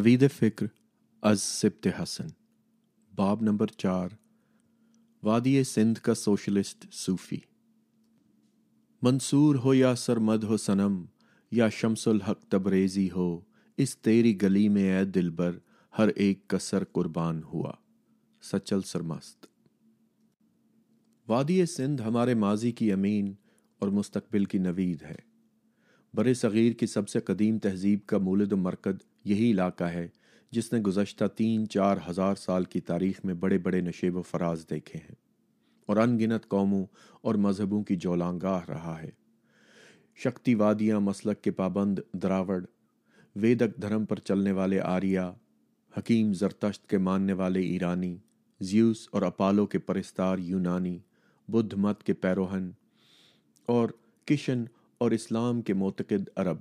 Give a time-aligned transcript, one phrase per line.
[0.00, 0.66] نوید فکر
[1.22, 2.26] از سبت حسن،
[3.14, 4.08] باب نمبر چار،
[5.22, 7.36] وادی سندھ کا سوشلسٹ صوفی۔
[9.02, 11.04] منصور ہو یا سرمد ہو سنم
[11.50, 13.40] یا شمس الحق تبریزی ہو،
[13.76, 15.58] اس تیری گلی میں اے دلبر،
[15.98, 17.72] ہر ایک کا سر قربان ہوا۔
[18.42, 19.46] سچل سرمست۔
[21.28, 23.34] وادی سندھ ہمارے ماضی کی امین
[23.78, 25.16] اور مستقبل کی نوید ہے۔
[26.14, 30.08] بر صغیر کی سب سے قدیم تہذیب کا مولد و مرکد یہی علاقہ ہے
[30.50, 34.66] جس نے گزشتہ تین چار ہزار سال کی تاریخ میں بڑے بڑے نشیب و فراز
[34.70, 35.14] دیکھے ہیں
[35.86, 36.86] اور ان گنت قوموں
[37.20, 39.10] اور مذہبوں کی جولانگاہ رہا ہے۔
[40.16, 42.64] شکتی وادیاں مسلک کے پابند دراوڑ،
[43.36, 45.32] ویدک دھرم پر چلنے والے آریا
[45.98, 48.16] حکیم زرتشت کے ماننے والے ایرانی،
[48.60, 50.98] زیوس اور اپالو کے پرستار یونانی،
[51.48, 52.70] بدھ مت کے پیروہن
[53.66, 53.88] اور
[54.24, 54.64] کشن
[54.98, 56.56] اور اسلام کے معتقد عرب،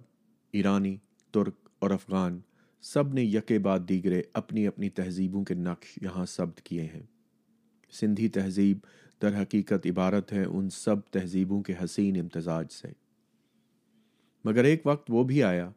[0.51, 0.97] ایرانی،
[1.31, 2.39] ترک اور افغان۔
[2.81, 7.03] سب نے یکے بعد دیگرے اپنی اپنی تہذیبوں کے نقش یہاں ثبت کیے ہیں۔
[7.91, 8.77] سندھی تہذیب
[9.21, 12.87] در حقیقت عبارت ہے ان سب تہذیبوں کے حسین امتزاج سے۔
[14.45, 15.69] مگر ایک وقت وہ بھی آیا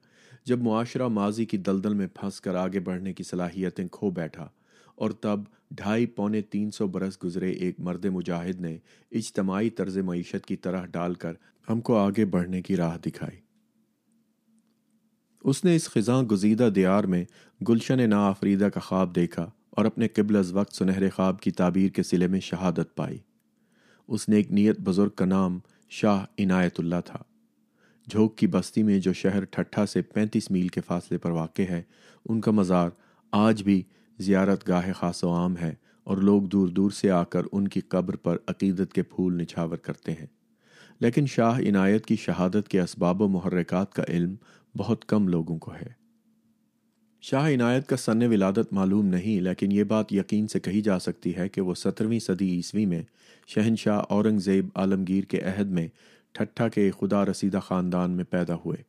[0.45, 4.49] جب معاشرہ ماضی کی دلدل میں پھنس کر آگے بڑھنے کی صلاحیتیں کھو بیٹھا
[4.95, 8.79] اور تب ڈھائی پونے تین سو برس گزرے ایک مرد مجاہد نے
[9.11, 11.33] اجتماعی طرز معیشت کی طرح ڈال کر
[11.69, 13.42] ہم کو آگے بڑھنے کی راہ دکھائی۔
[15.45, 17.25] اس نے اس خزاں گزیدہ دیار میں
[17.69, 21.89] گلشن نا آفریدہ کا خواب دیکھا اور اپنے قبل از وقت سنہرے خواب کی تعبیر
[21.89, 23.19] کے سلے میں شہادت پائی۔
[24.09, 25.59] اس نے ایک نیت بزرگ کا نام
[25.91, 27.19] شاہ عنایت اللہ تھا۔
[28.11, 31.83] جھوک کی بستی میں جو شہر ٹھٹھا سے پینتیس میل کے فاصلے پر واقع ہے،
[32.29, 32.91] ان کا مزار
[33.33, 33.83] آج بھی
[34.19, 37.81] زیارت گاہ خاص و عام ہے اور لوگ دور دور سے آ کر ان کی
[37.81, 40.27] قبر پر عقیدت کے پھول نچھاور کرتے ہیں۔
[41.01, 44.35] لیکن شاہ عنایت کی شہادت کے اسباب و محرکات کا علم
[44.77, 46.03] بہت کم لوگوں کو ہے۔
[47.21, 51.37] شاہ عنایت کا سن ولادت معلوم نہیں، لیکن یہ بات یقین سے کہی جا سکتی
[51.37, 53.03] ہے کہ وہ سترویں صدی عیسوی میں
[53.47, 55.89] شہنشاہ اورنگ زیب عالمگیر کے عہد میں
[56.33, 58.83] ٹھٹھا کے خدا رسیدہ خاندان میں پیدا ہوئے۔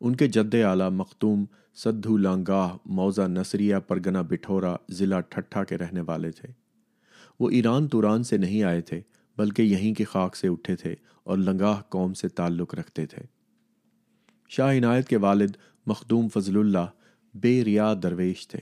[0.00, 1.44] ان کے جد اعلیٰ مختوم
[1.74, 6.52] سدھو لانگاہ موزہ نصریہ پرگنا بٹھورا ضلع ٹھٹھا کے رہنے والے تھے۔
[7.40, 9.00] وہ ایران توران سے نہیں آئے تھے،
[9.36, 10.94] بلکہ یہیں کی خاک سے اٹھے تھے
[11.24, 13.22] اور لنگاہ قوم سے تعلق رکھتے تھے۔
[14.56, 15.56] شاہ عنایت کے والد
[15.86, 16.86] مخدوم فضل اللہ
[17.34, 18.58] بے ریا درویش تھے۔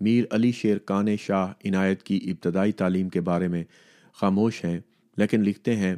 [0.00, 3.64] میر علی شیر کان شاہ عنایت کی ابتدائی تعلیم کے بارے میں
[4.12, 4.80] خاموش ہیں،
[5.16, 5.94] لیکن لکھتے ہیں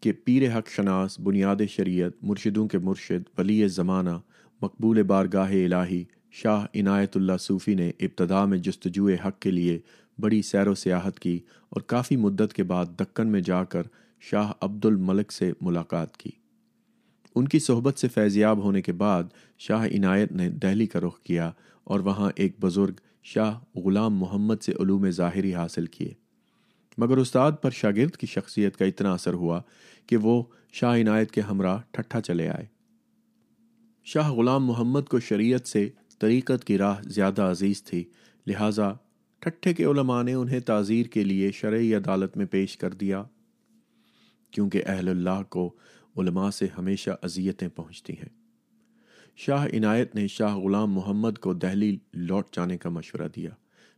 [0.00, 4.18] کہ پیر حق شناس، بنیاد شریعت، مرشدوں کے مرشد، ولی زمانہ،
[4.62, 9.78] مقبول بارگاہ الہی، شاہ عنایت اللہ صوفی نے ابتدا میں جستجو حق کے لیے
[10.18, 11.38] بڑی سیر و سیاحت کی
[11.68, 13.82] اور کافی مدت کے بعد دکن میں جا کر
[14.20, 16.41] شاہ عبد الملک سے ملاقات کی۔
[17.34, 19.22] ان کی صحبت سے فیضیاب ہونے کے بعد
[19.58, 21.50] شاہ عنایت نے دہلی کا رخ کیا
[21.84, 26.14] اور وہاں ایک بزرگ شاہ غلام محمد سے علوم ظاہری حاصل کیے۔
[26.98, 29.60] مگر استاد پر شاگرد کی شخصیت کا اتنا اثر ہوا
[30.06, 32.66] کہ وہ شاہ عنایت کے ہمراہ ٹھٹھا چلے آئے۔
[34.04, 35.88] شاہ غلام محمد کو شریعت سے
[36.18, 38.04] طریقت کی راہ زیادہ عزیز تھی،
[38.46, 38.92] لہٰذا
[39.38, 43.24] ٹھٹھے کے علماء نے انہیں تعزیر کے لیے شرعی عدالت میں پیش کر دیا۔
[44.50, 45.74] کیونکہ اہل اللہ کو
[46.16, 48.28] علماء سے ہمیشہ اذیتیں پہنچتی ہیں۔
[49.36, 53.50] شاہ عنایت نے شاہ غلام محمد کو دہلی لوٹ جانے کا مشورہ دیا،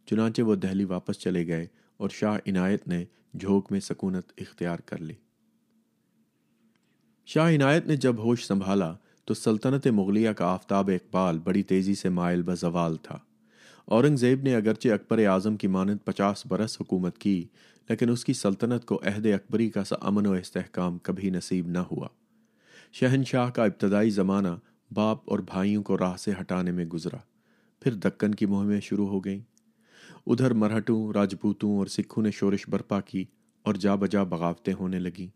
[0.06, 1.66] چنانچہ وہ دہلی واپس چلے گئے
[1.97, 3.04] اور شاہ عنایت نے
[3.41, 5.14] جھوک میں سکونت اختیار کر لی۔
[7.26, 8.94] شاہ عنایت نے جب ہوش سنبھالا
[9.25, 13.19] تو سلطنت مغلیہ کا آفتاب اقبال بڑی تیزی سے مائل بزوال تھا۔
[13.84, 17.44] اورنگ زیب نے اگرچہ اکبر اعظم کی مانند پچاس برس حکومت کی
[17.88, 21.78] لیکن اس کی سلطنت کو عہد اکبری کا سا امن و استحکام کبھی نصیب نہ
[21.78, 22.08] ہوا۔
[22.92, 24.48] شہنشاہ کا ابتدائی زمانہ
[24.94, 27.16] باپ اور بھائیوں کو راہ سے ہٹانے میں گزرا۔
[27.80, 29.40] پھر دکن کی مہمیں شروع ہو گئیں۔
[30.26, 33.25] ادھر مرہٹوں، راجپوتوں اور سکھوں نے شورش برپا کی
[33.62, 35.26] اور جا بجا بغاوتیں ہونے لگیں۔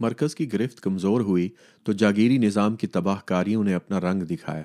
[0.00, 1.48] مرکز کی گرفت کمزور ہوئی
[1.84, 4.64] تو جاگیری نظام کی تباہ کاریوں نے اپنا رنگ دکھایا۔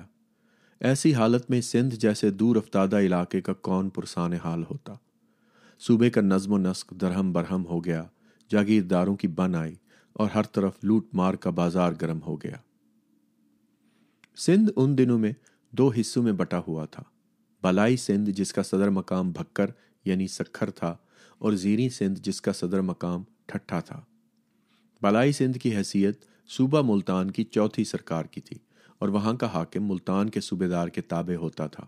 [0.80, 4.94] ایسی حالت میں سندھ جیسے دور افتادہ علاقے کا کون پرسان حال ہوتا؟
[5.86, 8.04] صوبے کا نظم و نسق درہم برہم ہو گیا،
[8.50, 9.74] جاگیرداروں کی بن آئی
[10.12, 12.56] اور ہر طرف لوٹ مار کا بازار گرم ہو گیا۔
[14.36, 15.32] سندھ ان دنوں میں
[15.70, 17.02] دو حصوں میں بٹا ہوا تھا۔
[17.62, 19.70] بلائی سندھ جس کا صدر مقام بھکر
[20.04, 20.96] یعنی سکھر تھا
[21.38, 24.00] اور زیری سندھ جس کا صدر مقام ٹھٹھا تھا۔
[25.02, 28.58] بلائی سندھ کی حیثیت صوبہ ملتان کی چوتھی سرکار کی تھی
[28.98, 31.86] اور وہاں کا حاکم ملتان کے صوبے دار کے تابع ہوتا تھا۔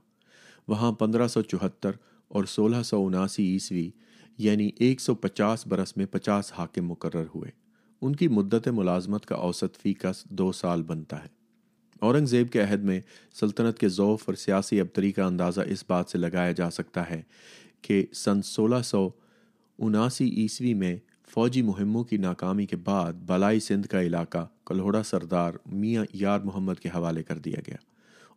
[0.69, 1.91] وہاں پندرہ سو چوہتر
[2.35, 3.91] اور سولہ سو اناسی عیسوی
[4.39, 7.51] یعنی ایک سو پچاس برس میں پچاس حاکم مقرر ہوئے۔
[8.01, 11.29] ان کی مدت ملازمت کا اوسط فی کس دو سال بنتا ہے۔
[12.01, 13.01] اورنگزیب کے عہد میں
[13.35, 17.23] سلطنت کے ذوف اور سیاسی ابتری کا اندازہ اس بات سے لگایا جا سکتا ہے
[17.83, 19.09] کہ سن سولہ سو
[19.79, 20.97] اناسی عیسوی میں
[21.29, 26.75] فوجی مہموں کی ناکامی کے بعد بالائی سندھ کا علاقہ کلہوڑا سردار میاں یار محمد
[26.83, 27.77] کے حوالے کر دیا گیا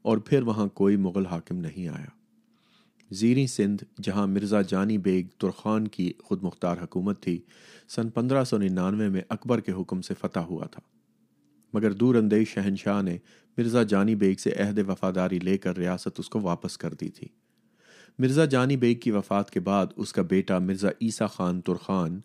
[0.02, 2.17] اور پھر وہاں کوئی مغل حاکم نہیں آیا۔
[3.12, 7.40] زیری سندھ، جہاں مرزا جانی بیگ ترخان کی خود مختار حکومت تھی،
[7.90, 10.82] سن پندرہ سو ننانوے میں اکبر کے حکم سے فتح ہوا تھا۔
[11.74, 13.18] مگر دور اندیش شہنشاہ نے
[13.58, 17.28] مرزا جانی بیگ سے عہد وفاداری لے کر ریاست اس کو واپس کر دی تھی۔
[18.20, 22.20] مرزا جانی بیگ کی وفات کے بعد اس کا بیٹا مرزا عیسیٰ خان ترخان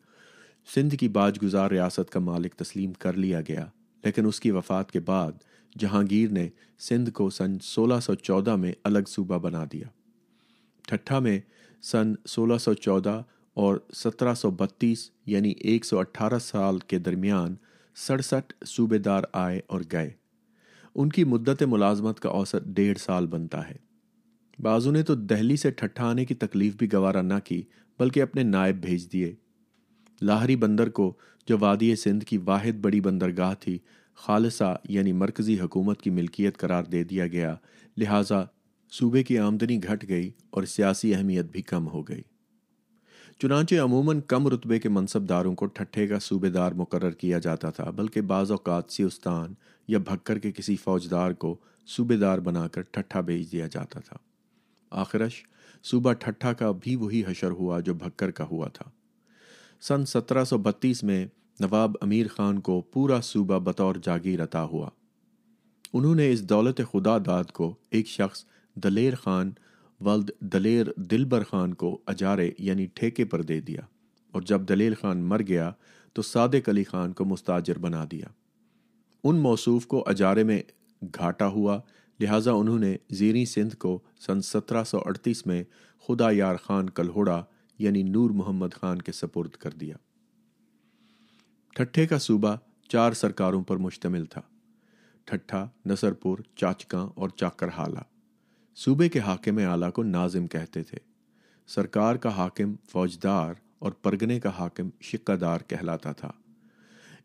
[0.75, 3.67] سندھ کی باج گزار ریاست کا مالک تسلیم کر لیا گیا۔
[4.05, 5.33] لیکن اس کی وفات کے بعد
[5.79, 6.49] جہانگیر نے
[6.79, 9.87] سندھ کو سن سولہ سو چودہ میں الگ صوبہ بنا دیا۔
[10.89, 11.41] ٹھٹھا میں
[11.83, 13.23] سن سولہ سو چودہ
[13.55, 17.55] اور سترہ سو بتیس یعنی ایک سو اٹھارہ سال کے درمیان
[17.95, 20.11] سڑسٹھ صوبے دار آئے اور گئے۔
[20.95, 23.77] ان کی مدت ملازمت کا اوسط ڈیڑھ سال بنتا ہے۔
[24.63, 27.63] بازو نے تو دہلی سے ٹھٹھا آنے کی تکلیف بھی گوارا نہ کی،
[27.99, 29.35] بلکہ اپنے نائب بھیج دیے۔
[30.23, 31.15] لاہری بندر کو
[31.47, 33.79] جو وادی سندھ کی واحد بڑی بندرگاہ تھی،
[34.15, 37.57] خالصہ یعنی مرکزی حکومت کی ملکیت قرار دے دیا گیا،
[37.97, 38.45] لہٰذا
[38.99, 42.23] صوبے کی آمدنی گھٹ گئی اور سیاسی اہمیت بھی کم ہو گئی۔
[43.39, 47.71] چنانچہ عموماً کم رتبے کے منصب داروں کو ٹھٹھے کا صوبے دار مقرر کیا جاتا
[47.71, 49.55] تھا، بلکہ بعض اوقات سیوستان
[49.89, 51.57] یا بھکر کے کسی فوجدار کو
[51.87, 54.17] صوبے دار بنا کر ٹھٹھا بھیج دیا جاتا تھا۔
[54.91, 55.43] آخرش،
[55.85, 58.91] صوبہ ٹھٹھا کا بھی وہی حشر ہوا جو بھکر کا ہوا تھا۔
[59.81, 61.27] سن سترہ سو بتیس میں
[61.61, 64.91] نواب امیر خان کو پورا صوبہ بطور جاگیر عطا ہوا۔
[65.93, 69.51] انہوں نے اس دولت خدا داد کو ایک شخص دلیر خان
[70.01, 73.81] ولد دلیر دلبر خان کو اجارے یعنی ٹھیکے پر دے دیا
[74.31, 75.73] اور جب دلیر خان مر گیا
[76.13, 78.27] تو صادق علی خان کو مستاجر بنا دیا۔
[79.25, 80.63] ان موصوف کو اجارے میں
[81.03, 81.81] گھاٹا ہوا،
[82.21, 85.65] لہٰذا انہوں نے زیریں سندھ کو سن سترہ سو اڑتیس میں
[86.07, 87.45] خدا یار خان کلہوڑا
[87.79, 89.97] یعنی نور محمد خان کے سپرد کر دیا۔
[91.75, 92.57] ٹھٹھے کا صوبہ
[92.89, 94.41] چار سرکاروں پر مشتمل تھا۔
[95.25, 97.99] ٹھٹھا، نصرپور، چاچکاں اور چاکر حالہ
[98.77, 100.99] صوبے کے حاکم اعلیٰ کو ناظم کہتے تھے۔
[101.67, 106.33] سرکار کا حاکم فوجدار اور پرگنے کا حاکم شکہ دار کہلاتا تھا۔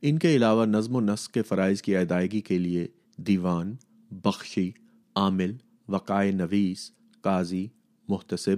[0.01, 3.75] ان کے علاوہ نظم و نسق کے فرائض کی ادائیگی کے لیے دیوان،
[4.11, 4.71] بخشی،
[5.15, 5.55] عامل،
[5.89, 6.91] وقائے نویس،
[7.21, 7.67] قاضی،
[8.07, 8.57] محتسب،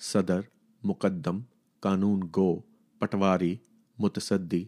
[0.00, 0.40] صدر،
[0.84, 1.40] مقدم،
[1.80, 2.60] قانون گو،
[2.98, 3.56] پٹواری،
[3.98, 4.64] متصدی،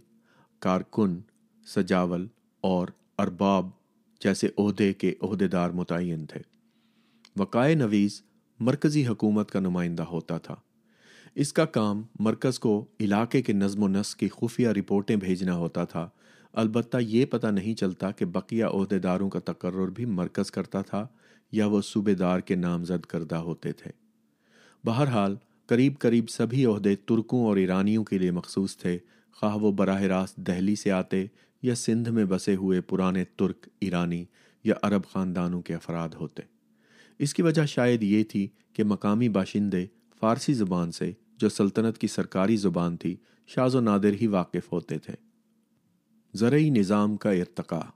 [0.59, 1.21] کارکن،
[1.67, 2.27] سجاول
[2.61, 2.89] اور
[3.19, 3.71] ارباب
[4.21, 6.41] جیسے عہدے کے عہدے دار متعین تھے۔
[7.39, 8.23] وقائے نویز
[8.61, 10.55] مرکزی حکومت کا نمائندہ ہوتا تھا۔
[11.35, 15.85] اس کا کام مرکز کو علاقے کے نظم و نسق کی خفیہ رپورٹیں بھیجنا ہوتا
[15.85, 16.09] تھا۔
[16.53, 21.07] البتہ یہ پتہ نہیں چلتا کہ بقیہ عہدے داروں کا تقرر بھی مرکز کرتا تھا
[21.53, 23.91] یا وہ صوبے دار کے نامزد کردہ ہوتے تھے۔
[24.85, 25.37] بہرحال،
[25.67, 28.99] قریب قریب سبھی عہدے ترکوں اور ایرانیوں کے لیے مخصوص تھے۔
[29.33, 31.27] خواہ وہ براہ راست دہلی سے آتے
[31.63, 34.25] یا سندھ میں بسے ہوئے پرانے ترک، ایرانی
[34.65, 36.60] یا عرب خاندانوں کے افراد ہوتے۔
[37.21, 39.87] اس کی وجہ شاید یہ تھی کہ مقامی باشندے
[40.21, 44.99] فارسی زبان سے، جو سلطنت کی سرکاری زبان تھی، شاز و نادر ہی واقف ہوتے
[44.99, 45.13] تھے۔
[46.35, 47.91] زرعی نظام کا ارتقاء۔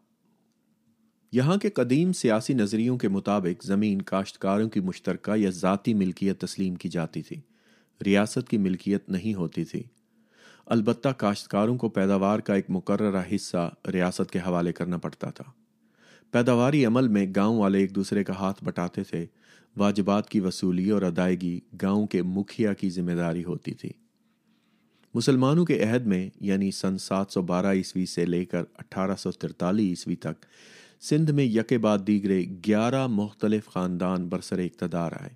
[1.32, 6.74] یہاں کے قدیم سیاسی نظریوں کے مطابق زمین کاشتکاروں کی مشترکہ یا ذاتی ملکیت تسلیم
[6.74, 7.40] کی جاتی تھی۔
[8.06, 9.82] ریاست کی ملکیت نہیں ہوتی تھی۔
[10.66, 15.63] البتہ کاشتکاروں کو پیداوار کا ایک مقررہ حصہ ریاست کے حوالے کرنا پڑتا تھا۔
[16.34, 19.26] پیداواری عمل میں گاؤں والے ایک دوسرے کا ہاتھ بٹاتے تھے۔
[19.76, 23.90] واجبات کی وصولی اور ادائیگی گاؤں کے مکھیا کی ذمہ داری ہوتی تھی۔
[25.14, 29.30] مسلمانوں کے عہد میں یعنی سن سات سو بارہ عیسوی سے لے کر اٹھارہ سو
[29.30, 30.46] ترتالیس عیسوی تک،
[31.00, 35.30] سندھ میں یکے بعد دیگرے گیارہ مختلف خاندان برسر اقتدار آئے۔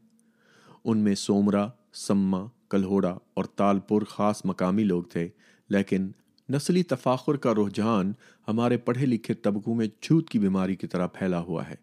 [0.85, 5.29] ان میں سومرا سما کلہوڑا اور تالپور خاص مقامی لوگ تھے،
[5.69, 6.09] لیکن
[6.53, 8.13] نسلی تفاخر کا رجحان
[8.49, 11.75] ہمارے پڑھے لکھے طبقوں میں چھوت کی بیماری کی طرح پھیلا ہوا ہے۔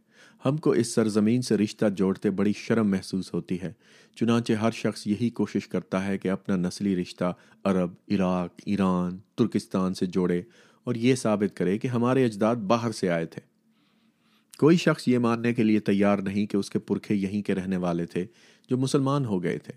[0.46, 3.74] ہم کو اس سرزمین سے رشتہ جوڑتے بڑی شرم محسوس ہوتی ہے۔
[4.16, 9.94] چنانچہ ہر شخص یہی کوشش کرتا ہے کہ اپنا نسلی رشتہ عرب، عراق، ایران، ترکستان
[9.94, 10.42] سے جوڑے
[10.84, 13.42] اور یہ ثابت کرے کہ ہمارے اجداد باہر سے آئے تھے۔
[14.58, 17.78] کوئی شخص یہ ماننے کے لیے تیار نہیں کہ اس کے پرکھے یہیں کے رہنے
[17.78, 18.26] والے تھے
[18.70, 19.74] جو مسلمان ہو گئے تھے۔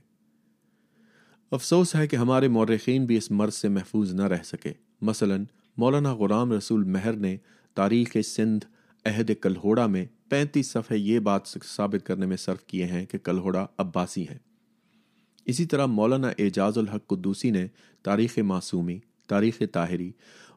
[1.51, 5.37] افسوس ہے کہ ہمارے مورخین بھی اس مرض سے محفوظ نہ رہ سکے۔ مثلا
[5.79, 7.37] مولانا غلام رسول مہر نے
[7.75, 8.65] تاریخ سندھ
[9.05, 13.67] عہد کلہوڑا میں پینتیس صفحے یہ بات ثابت کرنے میں صرف کیے ہیں کہ کلہوڑا
[13.79, 14.39] عباسی ہیں۔
[15.45, 17.67] اسی طرح مولانا اعجاز الحق قدوسی نے
[18.03, 20.13] تاریخ معصومی، تاریخ طاہری،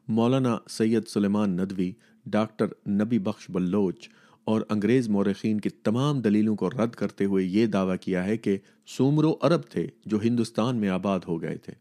[0.07, 1.91] مولانا سید سلیمان ندوی،
[2.25, 4.09] ڈاکٹر نبی بخش بلوچ
[4.43, 8.57] اور انگریز مورخین کی تمام دلیلوں کو رد کرتے ہوئے یہ دعویٰ کیا ہے کہ
[8.87, 11.73] سومرو عرب تھے جو ہندوستان میں آباد ہو گئے تھے۔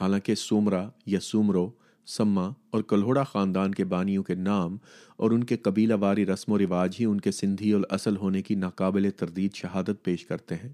[0.00, 1.70] حالانکہ سومرا یا سومرو
[2.10, 4.76] سما اور کلہوڑا خاندان کے بانیوں کے نام
[5.16, 8.54] اور ان کے قبیلہ واری رسم و رواج ہی ان کے سندھی الاصل ہونے کی
[8.54, 10.72] ناقابل تردید شہادت پیش کرتے ہیں۔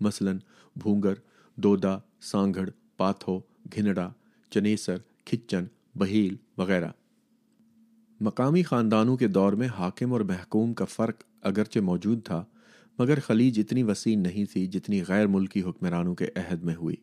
[0.00, 0.32] مثلا
[0.76, 1.14] بھونگر
[1.56, 3.40] دودا سانگھڑ، پاتھو،
[3.74, 4.10] گھنڑا،
[4.50, 5.64] چنیسر، کھچن،
[5.98, 6.88] بہیل وغیرہ۔
[8.20, 12.44] مقامی خاندانوں کے دور میں حاکم اور محکوم کا فرق اگرچہ موجود تھا،
[12.98, 16.96] مگر خلیج اتنی وسیع نہیں تھی جتنی غیر ملکی حکمرانوں کے عہد میں ہوئی۔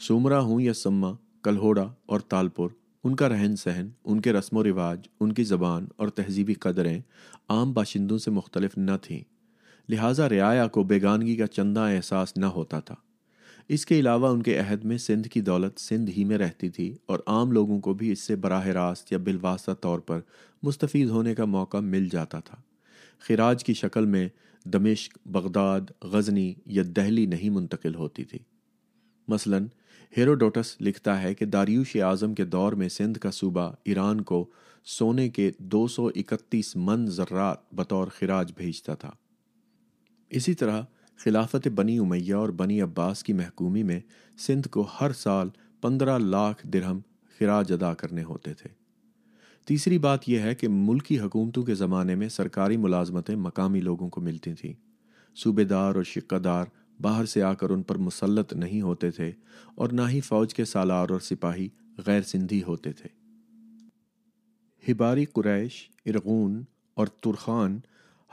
[0.00, 1.12] سومرا ہوں یا سما
[1.42, 2.70] کلہوڑا اور تالپور۔
[3.06, 7.00] ان کا رہن سہن، ان کے رسم و رواج، ان کی زبان اور تہذیبی قدریں
[7.48, 9.20] عام باشندوں سے مختلف نہ تھیں۔
[9.88, 12.94] لہٰذا رعایا کو بیگانگی کا چندہ احساس نہ ہوتا تھا۔
[13.68, 16.96] اس کے علاوہ ان کے عہد میں سندھ کی دولت سندھ ہی میں رہتی تھی
[17.06, 20.20] اور عام لوگوں کو بھی اس سے براہ راست یا بالواسطہ طور پر
[20.62, 22.56] مستفید ہونے کا موقع مل جاتا تھا۔
[23.18, 24.28] خراج کی شکل میں
[24.64, 28.38] دمشق، بغداد، غزنی یا دہلی نہیں منتقل ہوتی تھی۔
[29.28, 29.58] مثلا
[30.16, 34.50] ہیروڈوٹس لکھتا ہے کہ داریوش اعظم کے دور میں سندھ کا صوبہ ایران کو
[34.84, 39.10] سونے کے دو سو اکتیس من ذرات بطور خراج بھیجتا تھا۔
[40.30, 40.82] اسی طرح
[41.16, 44.00] خلافت بنی امیہ اور بنی عباس کی محکومی میں
[44.38, 45.48] سندھ کو ہر سال
[45.80, 47.00] پندرہ لاکھ درہم
[47.38, 48.68] خراج ادا کرنے ہوتے تھے۔
[49.64, 54.20] تیسری بات یہ ہے کہ ملکی حکومتوں کے زمانے میں سرکاری ملازمتیں مقامی لوگوں کو
[54.20, 54.72] ملتی تھیں۔
[55.36, 56.64] صوبے دار اور شکہ دار
[57.00, 59.32] باہر سے آ کر ان پر مسلط نہیں ہوتے تھے
[59.74, 61.68] اور نہ ہی فوج کے سالار اور سپاہی
[62.06, 63.08] غیر سندھی ہوتے تھے۔
[64.92, 66.62] ہباری قریش، ارغون
[66.94, 67.78] اور ترخان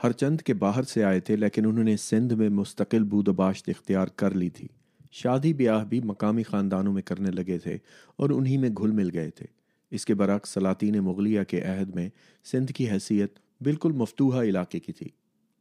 [0.04, 3.32] ہر چند کے باہر سے آئے تھے، لیکن انہوں نے سندھ میں مستقل بود و
[3.32, 4.68] باشت اختیار کر لی تھی۔
[5.12, 7.78] شادی بیاہ بھی مقامی خاندانوں میں کرنے لگے تھے
[8.16, 9.46] اور انہی میں گھل مل گئے تھے۔
[9.90, 12.08] اس کے برعکس سلاطین مغلیہ کے عہد میں
[12.44, 15.06] سندھ کی حیثیت بالکل مفتوحہ علاقے کی تھی۔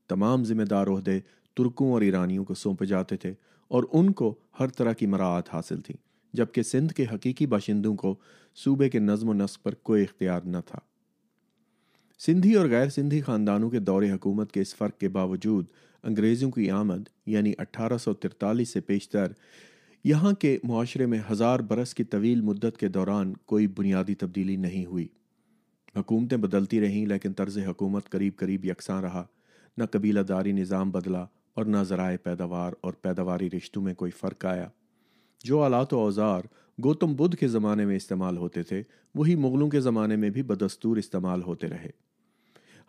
[0.08, 1.20] تمام ذمہ دار عہدے
[1.56, 3.34] ترکوں اور ایرانیوں کو سونپے جاتے تھے
[3.68, 5.98] اور ان کو ہر طرح کی مراعات حاصل تھیں
[6.34, 8.16] جبکہ سندھ کے حقیقی باشندوں کو
[8.56, 10.80] صوبے کے نظم و نسق پر کوئی اختیار نہ تھا۔
[12.20, 15.66] سندھی اور غیر سندھی خاندانوں کے دور حکومت کے اس فرق کے باوجود
[16.04, 19.32] انگریزوں کی آمد یعنی اٹھارہ سو ترتالیس سے پیشتر،
[20.04, 24.86] یہاں کے معاشرے میں ہزار برس کی طویل مدت کے دوران کوئی بنیادی تبدیلی نہیں
[24.86, 25.08] ہوئی۔
[25.96, 29.26] حکومتیں بدلتی رہیں، لیکن طرز حکومت قریب قریب یکساں رہا،
[29.78, 34.46] نہ قبیلہ داری نظام بدلا اور نہ ذرائع پیداوار اور پیداواری رشتوں میں کوئی فرق
[34.46, 34.70] آیا۔
[35.44, 36.42] جو آلات و اوزار
[36.84, 38.84] گوتم بدھ کے زمانے میں استعمال ہوتے تھے،
[39.16, 41.90] وہی مغلوں کے زمانے میں بھی بدستور استعمال ہوتے رہے۔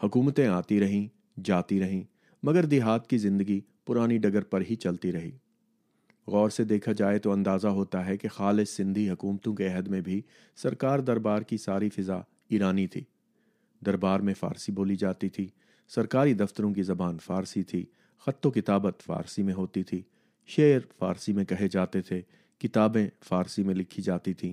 [0.03, 1.09] حکومتیں آتی رہیں،
[1.45, 2.03] جاتی رہیں،
[2.43, 5.31] مگر دیہات کی زندگی پرانی ڈگر پر ہی چلتی رہی۔
[6.27, 10.01] غور سے دیکھا جائے تو اندازہ ہوتا ہے کہ خالص سندھی حکومتوں کے عہد میں
[10.01, 10.23] بھی
[10.57, 13.05] سرکار دربار کی ساری فضا ایرانی تھی۔
[13.87, 15.49] دربار میں فارسی بولی جاتی تھی،
[15.89, 17.87] سرکاری دفتروں کی زبان فارسی تھی
[18.19, 20.03] خط و کتابت فارسی میں ہوتی تھی۔
[20.47, 22.23] شعر فارسی میں کہے جاتے تھے،
[22.59, 24.53] کتابیں فارسی میں لکھی جاتی تھیں۔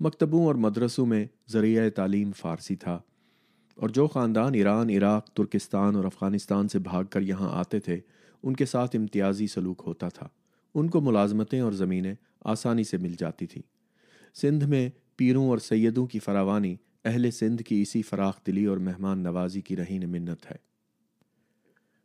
[0.00, 2.98] مکتبوں اور مدرسوں میں ذریعہ تعلیم فارسی تھا۔
[3.74, 8.00] اور جو خاندان ایران، عراق، ترکستان اور افغانستان سے بھاگ کر یہاں آتے تھے،
[8.42, 10.28] ان کے ساتھ امتیازی سلوک ہوتا تھا۔
[10.74, 12.14] ان کو ملازمتیں اور زمینیں
[12.44, 13.62] آسانی سے مل جاتی تھیں۔
[14.36, 19.18] سندھ میں پیروں اور سیدوں کی فراوانی اہل سندھ کی اسی فراخ دلی اور مہمان
[19.18, 20.69] نوازی کی رہین منت ہے۔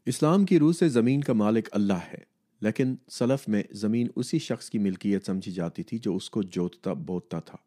[0.07, 2.17] اسلام کی روح سے زمین کا مالک اللہ ہے،
[2.61, 6.93] لیکن سلف میں زمین اسی شخص کی ملکیت سمجھی جاتی تھی جو اس کو جوتتا،
[6.93, 7.57] بوتتا تھا۔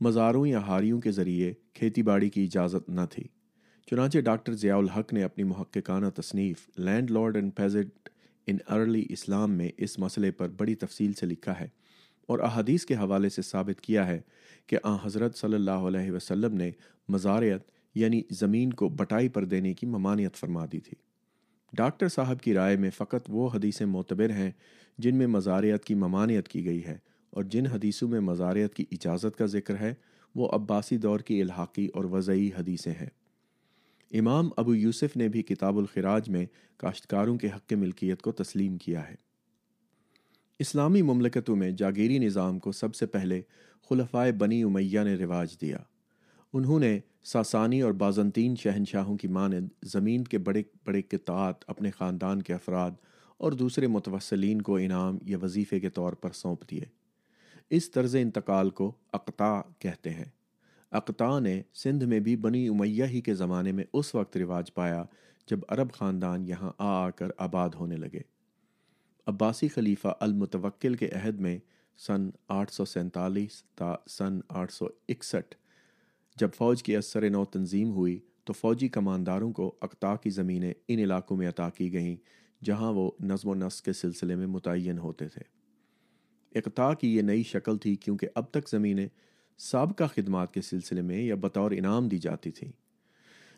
[0.00, 3.24] مزاروں یا ہاریوں کے ذریعے کھیتی باڑی کی اجازت نہ تھی۔
[3.86, 6.70] چنانچہ ڈاکٹر ضیاء الحق نے اپنی محققانہ تصنیف
[7.10, 8.08] landlord and peasant
[8.46, 11.68] in early Islam میں اس مسئلے پر بڑی تفصیل سے لکھا ہے
[12.26, 14.20] اور احادیث کے حوالے سے ثابت کیا ہے
[14.66, 16.70] کہ آ حضرت صلی اللہ علیہ وسلم نے
[17.08, 21.09] مزاریت یعنی زمین کو بٹائی پر دینے کی ممانعت فرما دی تھی۔
[21.72, 24.50] ڈاکٹر صاحب کی رائے میں فقط وہ حدیثیں معتبر ہیں
[24.98, 26.98] جن میں مزاریت کی ممانعت کی گئی ہے
[27.30, 29.94] اور جن حدیثوں میں مزاریت کی اجازت کا ذکر ہے،
[30.34, 33.08] وہ عباسی دور کی الحاقی اور وضعی حدیثیں ہیں۔
[34.12, 36.46] امام ابو یوسف نے بھی کتاب الخراج میں
[36.76, 39.14] کاشتکاروں کے حق ملکیت کو تسلیم کیا ہے۔
[40.58, 43.40] اسلامی مملکتوں میں جاگیری نظام کو سب سے پہلے
[43.88, 45.76] خلفائے بنی امیہ نے رواج دیا۔
[46.52, 52.42] انہوں نے ساسانی اور بازنطین شہنشاہوں کی مانند زمین کے بڑے بڑے قطعات اپنے خاندان
[52.42, 52.90] کے افراد
[53.38, 56.84] اور دوسرے متوسلین کو انعام یا وظیفے کے طور پر سونپ دیے۔
[57.70, 60.24] اس طرز انتقال کو اقتا کہتے ہیں۔
[60.90, 65.04] اقتا نے سندھ میں بھی بنی امیہ ہی کے زمانے میں اس وقت رواج پایا
[65.46, 68.20] جب عرب خاندان یہاں آ آ کر آباد ہونے لگے۔
[69.26, 71.58] عباسی خلیفہ المتوکل کے عہد میں
[71.96, 75.56] سن آٹھ سو سینتالیس تا سن آٹھ سو اکسٹھ
[76.36, 80.98] جب فوج کی اثر نو تنظیم ہوئی تو فوجی کمانداروں کو اقتا کی زمینیں ان
[80.98, 82.16] علاقوں میں عطا کی گئیں،
[82.64, 85.42] جہاں وہ نظم و نسق کے سلسلے میں متعین ہوتے تھے۔
[86.58, 89.08] اقتا کی یہ نئی شکل تھی کیونکہ اب تک زمینیں
[89.58, 92.72] سابقہ خدمات کے سلسلے میں یا بطور انعام دی جاتی تھیں۔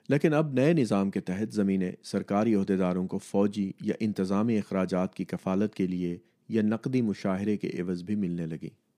[0.08, 5.24] لیکن اب نئے نظام کے تحت زمینیں سرکاری عہدیداروں کو فوجی یا انتظامی اخراجات کی
[5.24, 8.91] کفالت کے لیے یا نقدی مشاہرے کے عوض بھی ملنے لگیں۔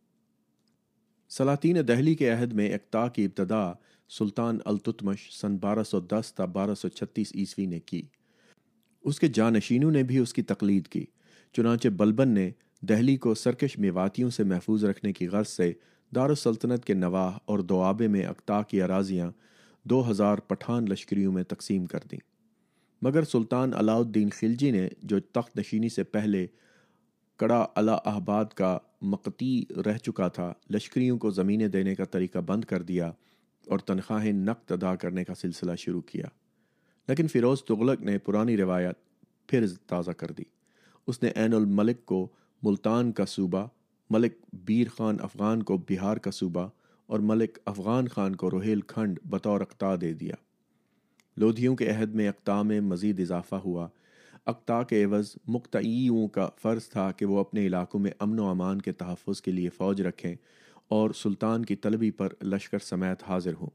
[1.37, 3.73] سلاطین دہلی کے عہد میں اقتا کی ابتدا
[4.09, 8.03] سلطان التتمش سن بارہ سو دس تا بارہ سو چھتیس عیسوی نے کی۔
[9.03, 11.05] اس کے جانشینوں نے بھی اس کی تقلید کی۔
[11.53, 12.50] چنانچہ بلبن نے
[12.81, 15.73] دہلی کو سرکش میواتیوں سے محفوظ رکھنے کی غرض سے
[16.14, 19.31] دارالسلطنت کے نواح اور دوآبے میں اقتا کی اراضیاں
[19.83, 22.19] دو ہزار پٹھان لشکریوں میں تقسیم کر دیں۔
[23.03, 26.47] مگر سلطان علاء الدین خلجی نے جو تخت نشینی سے پہلے
[27.37, 32.64] کڑا علا احباد کا مقتی رہ چکا تھا، لشکریوں کو زمینیں دینے کا طریقہ بند
[32.64, 33.12] کر دیا
[33.66, 36.26] اور تنخواہیں نقد ادا کرنے کا سلسلہ شروع کیا۔
[37.08, 38.96] لیکن فیروز تغلق نے پرانی روایت
[39.46, 40.42] پھر تازہ کر دی۔
[41.06, 42.28] اس نے عین الملک کو
[42.62, 43.66] ملتان کا صوبہ،
[44.11, 46.68] ملک بیر خان افغان کو بہار کا صوبہ
[47.06, 50.34] اور ملک افغان خان کو روہیل کھنڈ بطور اقتا دے دیا۔
[51.37, 53.88] لودھیوں کے عہد میں اقتا میں مزید اضافہ ہوا۔
[54.46, 58.80] اقتا کے عوض مقتعیوں کا فرض تھا کہ وہ اپنے علاقوں میں امن و امان
[58.80, 60.34] کے تحفظ کے لیے فوج رکھیں
[60.88, 63.70] اور سلطان کی طلبی پر لشکر سمیت حاضر ہوں۔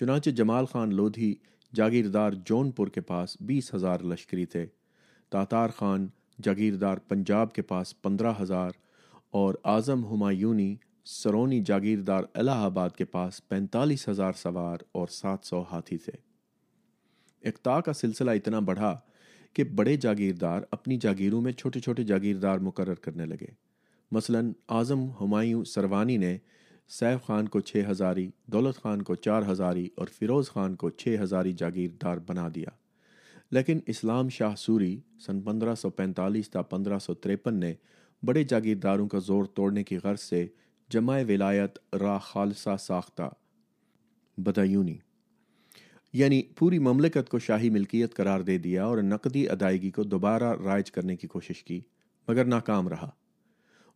[0.00, 1.34] چنانچہ جمال خان لودھی
[1.74, 4.66] جاگیردار جون پور کے پاس بیس ہزار لشکری تھے،
[5.30, 6.06] تاتار خان
[6.42, 8.70] جاگیردار پنجاب کے پاس پندرہ ہزار
[9.30, 15.64] اور اعظم ہمایونی سرونی جاگیردار الہ آباد کے پاس پینتالیس ہزار سوار اور سات سو
[15.72, 16.12] ہاتھی تھے۔
[17.48, 19.00] اقتا کا سلسلہ اتنا بڑھا
[19.54, 23.46] کہ بڑے جاگیردار اپنی جاگیروں میں چھوٹے چھوٹے جاگیردار مقرر کرنے لگے۔
[24.10, 26.38] مثلا، اعظم ہمایوں سروانی نے
[26.88, 31.16] سیف خان کو چھ ہزاری، دولت خان کو چار ہزاری اور فیروز خان کو چھ
[31.22, 32.68] ہزاری جاگیردار بنا دیا۔
[33.50, 37.74] لیکن اسلام شاہ سوری سن پندرہ سو پینتالیس تا پندرہ سو تریپن نے
[38.22, 40.46] بڑے جاگیرداروں کا زور توڑنے کی غرض سے
[40.90, 43.30] جمع ولایت را خالصہ ساختہ۔
[44.38, 44.98] بدایونی
[46.12, 50.90] یعنی پوری مملکت کو شاہی ملکیت قرار دے دیا اور نقدی ادائیگی کو دوبارہ رائج
[50.90, 51.80] کرنے کی کوشش کی،
[52.28, 53.10] مگر ناکام رہا۔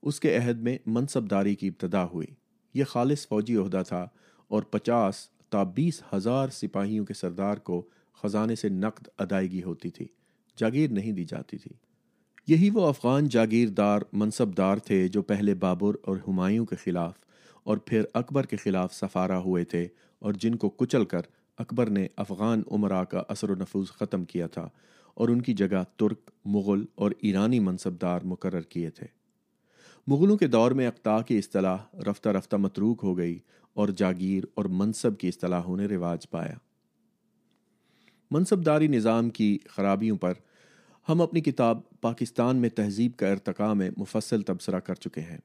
[0.02, 2.26] اس کے عہد میں منصب داری کی ابتدا ہوئی۔
[2.74, 4.08] یہ خالص فوجی عہدہ تھا
[4.48, 5.14] اور پچاس
[5.50, 7.88] تا بیس ہزار سپاہیوں کے سردار کو
[8.22, 10.06] خزانے سے نقد ادائیگی ہوتی تھی،
[10.56, 11.70] جاگیر نہیں دی جاتی تھی۔
[12.46, 17.14] یہی وہ افغان جاگیردار منصب دار تھے جو پہلے بابر اور ہمایوں کے خلاف
[17.64, 21.20] اور پھر اکبر کے خلاف سفارہ ہوئے تھے اور جن کو کچل کر
[21.58, 24.68] اکبر نے افغان عمرہ کا اثر و نفوذ ختم کیا تھا
[25.14, 29.06] اور ان کی جگہ ترک، مغل اور ایرانی منصب دار مقرر کیے تھے۔
[30.06, 33.38] مغلوں کے دور میں اقتا کی اصطلاح رفتہ رفتہ متروک ہو گئی
[33.74, 36.54] اور جاگیر اور منصب کی اصطلاحوں نے رواج پایا۔
[38.30, 40.32] منصب داری نظام کی خرابیوں پر
[41.08, 45.38] ہم اپنی کتاب پاکستان میں تہذیب کا ارتقاء میں مفصل تبصرہ کر چکے ہیں۔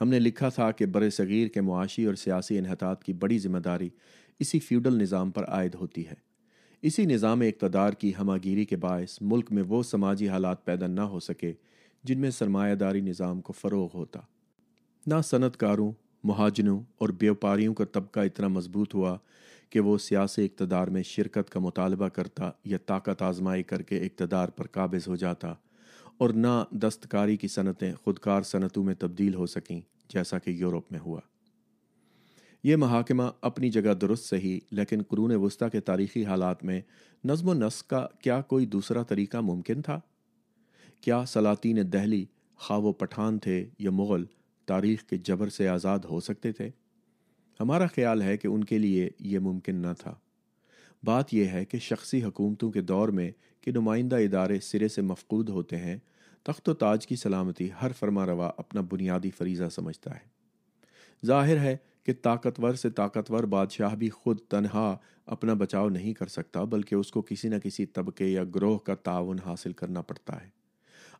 [0.00, 3.58] ہم نے لکھا تھا کہ بر صغیر کے معاشی اور سیاسی انحطاط کی بڑی ذمہ
[3.58, 3.88] داری
[4.40, 6.14] اسی فیوڈل نظام پر عائد ہوتی ہے۔
[6.82, 11.00] اسی نظام اقتدار کی ہمہ گیری کے باعث ملک میں وہ سماجی حالات پیدا نہ
[11.00, 11.52] ہو سکے
[12.04, 14.20] جن میں سرمایہ داری نظام کو فروغ ہوتا۔
[15.06, 15.92] نہ صنعت کاروں
[16.24, 19.18] مہاجنوں اور بیوپاریوں کا طبقہ اتنا مضبوط ہوا
[19.70, 24.48] کہ وہ سیاسی اقتدار میں شرکت کا مطالبہ کرتا یا طاقت آزمائی کر کے اقتدار
[24.48, 25.54] پر قابض ہو جاتا
[26.18, 31.00] اور نہ دستکاری کی صنعتیں خودکار صنعتوں میں تبدیل ہو سکیں جیسا کہ یورپ میں
[31.00, 31.20] ہوا۔
[32.62, 36.80] یہ محاکمہ اپنی جگہ درست صحیح، لیکن قرون وسطی کے تاریخی حالات میں
[37.24, 40.00] نظم و نسق کا کیا کوئی دوسرا طریقہ ممکن تھا؟
[41.00, 42.24] کیا سلاطین دہلی
[42.56, 44.24] خواہ و پٹھان تھے یا مغل
[44.66, 46.70] تاریخ کے جبر سے آزاد ہو سکتے تھے؟
[47.60, 50.14] ہمارا خیال ہے کہ ان کے لیے یہ ممکن نہ تھا۔
[51.04, 55.48] بات یہ ہے کہ شخصی حکومتوں کے دور میں کہ نمائندہ ادارے سرے سے مفقود
[55.48, 55.96] ہوتے ہیں،
[56.42, 60.28] تخت و تاج کی سلامتی ہر فرما روا اپنا بنیادی فریضہ سمجھتا ہے۔
[61.26, 66.64] ظاہر ہے کہ طاقتور سے طاقتور بادشاہ بھی خود تنہا اپنا بچاؤ نہیں کر سکتا،
[66.64, 70.48] بلکہ اس کو کسی نہ کسی طبقے یا گروہ کا تعاون حاصل کرنا پڑتا ہے۔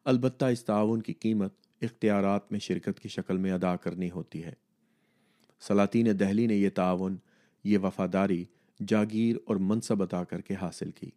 [0.04, 4.52] البتہ اس تعاون کی قیمت اختیارات میں شرکت کی شکل میں ادا کرنی ہوتی ہے۔
[5.60, 7.16] سلاطین دہلی نے یہ تعاون،
[7.64, 8.44] یہ وفاداری
[8.88, 11.10] جاگیر اور منصب عطا کر کے حاصل کی۔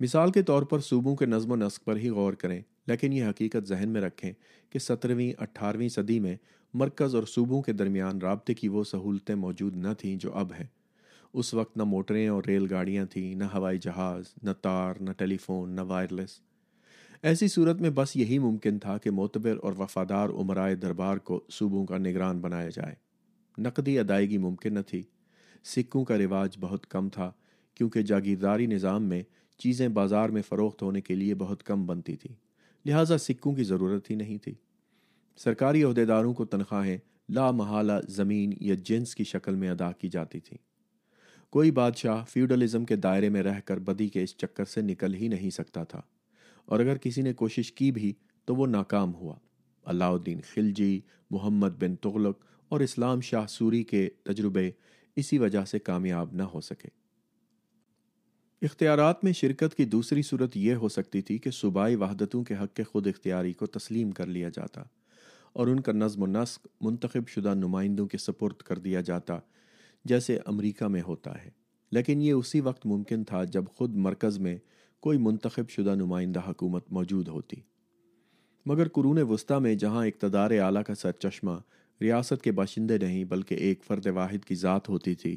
[0.00, 3.24] مثال کے طور پر صوبوں کے نظم و نسق پر ہی غور کریں، لیکن یہ
[3.24, 4.32] حقیقت ذہن میں رکھیں
[4.70, 6.36] کہ سترہویں اٹھارہویں صدی میں
[6.74, 10.66] مرکز اور صوبوں کے درمیان رابطے کی وہ سہولتیں موجود نہ تھیں جو اب ہیں۔
[11.32, 15.36] اس وقت نہ موٹریں اور ریل گاڑیاں تھیں، نہ ہوائی جہاز، نہ تار، نہ ٹیلی
[15.36, 16.40] فون نہ وائرلیس۔
[17.22, 21.86] ایسی صورت میں بس یہی ممکن تھا کہ معتبر اور وفادار عمرائے دربار کو صوبوں
[21.86, 22.94] کا نگران بنایا جائے۔
[23.58, 25.02] نقدی ادائیگی ممکن نہ تھی۔
[25.64, 27.32] سکوں کا رواج بہت کم تھا،
[27.74, 29.22] کیونکہ جاگیرداری نظام میں
[29.58, 32.36] چیزیں بازار میں فروخت ہونے کے لیے بہت کم بنتی تھیں۔
[32.88, 34.54] لہٰذا سکوں کی ضرورت ہی نہیں تھی۔
[35.36, 40.40] سرکاری عہدیداروں کو تنخواہیں لا محالہ زمین یا جنس کی شکل میں ادا کی جاتی
[40.40, 40.58] تھیں۔
[41.50, 45.28] کوئی بادشاہ فیوڈلزم کے دائرے میں رہ کر بدی کے اس چکر سے نکل ہی
[45.28, 46.02] نہیں سکتا تھا۔
[46.64, 48.12] اور اگر کسی نے کوشش کی بھی
[48.44, 49.36] تو وہ ناکام ہوا۔
[49.84, 54.70] اللہ الدین خلجی، محمد بن تغلق اور اسلام شاہ سوری کے تجربے
[55.16, 56.88] اسی وجہ سے کامیاب نہ ہو سکے۔
[58.62, 62.76] اختیارات میں شرکت کی دوسری صورت یہ ہو سکتی تھی کہ صوبائی وحدتوں کے حق
[62.76, 64.82] کے خود اختیاری کو تسلیم کر لیا جاتا۔
[65.54, 69.38] اور ان کا نظم و نسق منتخب شدہ نمائندوں کے سپرد کر دیا جاتا،
[70.04, 71.50] جیسے امریکہ میں ہوتا ہے۔
[71.92, 74.56] لیکن یہ اسی وقت ممکن تھا جب خود مرکز میں
[75.00, 77.56] کوئی منتخب شدہ نمائندہ حکومت موجود ہوتی۔
[78.66, 81.52] مگر قرون وسطی میں جہاں اقتدار اعلیٰ کا سر چشمہ
[82.00, 85.36] ریاست کے باشندے نہیں بلکہ ایک فرد واحد کی ذات ہوتی تھی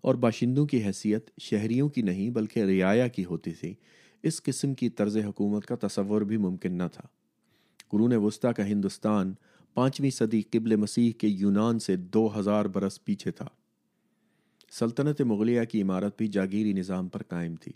[0.00, 3.74] اور باشندوں کی حیثیت شہریوں کی نہیں بلکہ رعایا کی ہوتی تھی،
[4.22, 7.06] اس قسم کی طرز حکومت کا تصور بھی ممکن نہ تھا۔
[7.88, 9.34] قرون وسطی کا ہندوستان
[9.74, 13.48] پانچویں صدی قبل مسیح کے یونان سے دو ہزار برس پیچھے تھا۔
[14.70, 17.72] سلطنت مغلیہ کی عمارت بھی جاگیری نظام پر قائم تھی۔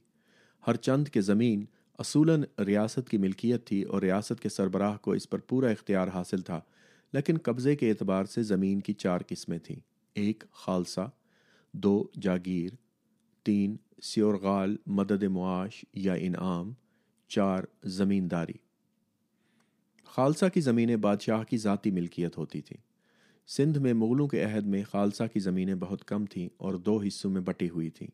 [0.67, 1.65] ہر چند کے زمین
[1.99, 6.41] اصولاً ریاست کی ملکیت تھی اور ریاست کے سربراہ کو اس پر پورا اختیار حاصل
[6.41, 6.61] تھا،
[7.13, 9.81] لیکن قبضے کے اعتبار سے زمین کی چار قسمیں تھیں۔
[10.15, 11.11] ایک خالصہ،
[11.73, 12.71] دو جاگیر،
[13.43, 16.73] تین سیورغال مدد معاش یا انعام،
[17.29, 18.72] چار زمینداری۔
[20.15, 22.83] خالصہ کی زمینیں بادشاہ کی ذاتی ملکیت ہوتی تھیں۔
[23.49, 27.31] سندھ میں مغلوں کے عہد میں خالصہ کی زمینیں بہت کم تھیں اور دو حصوں
[27.31, 28.09] میں بٹی ہوئی تھیں۔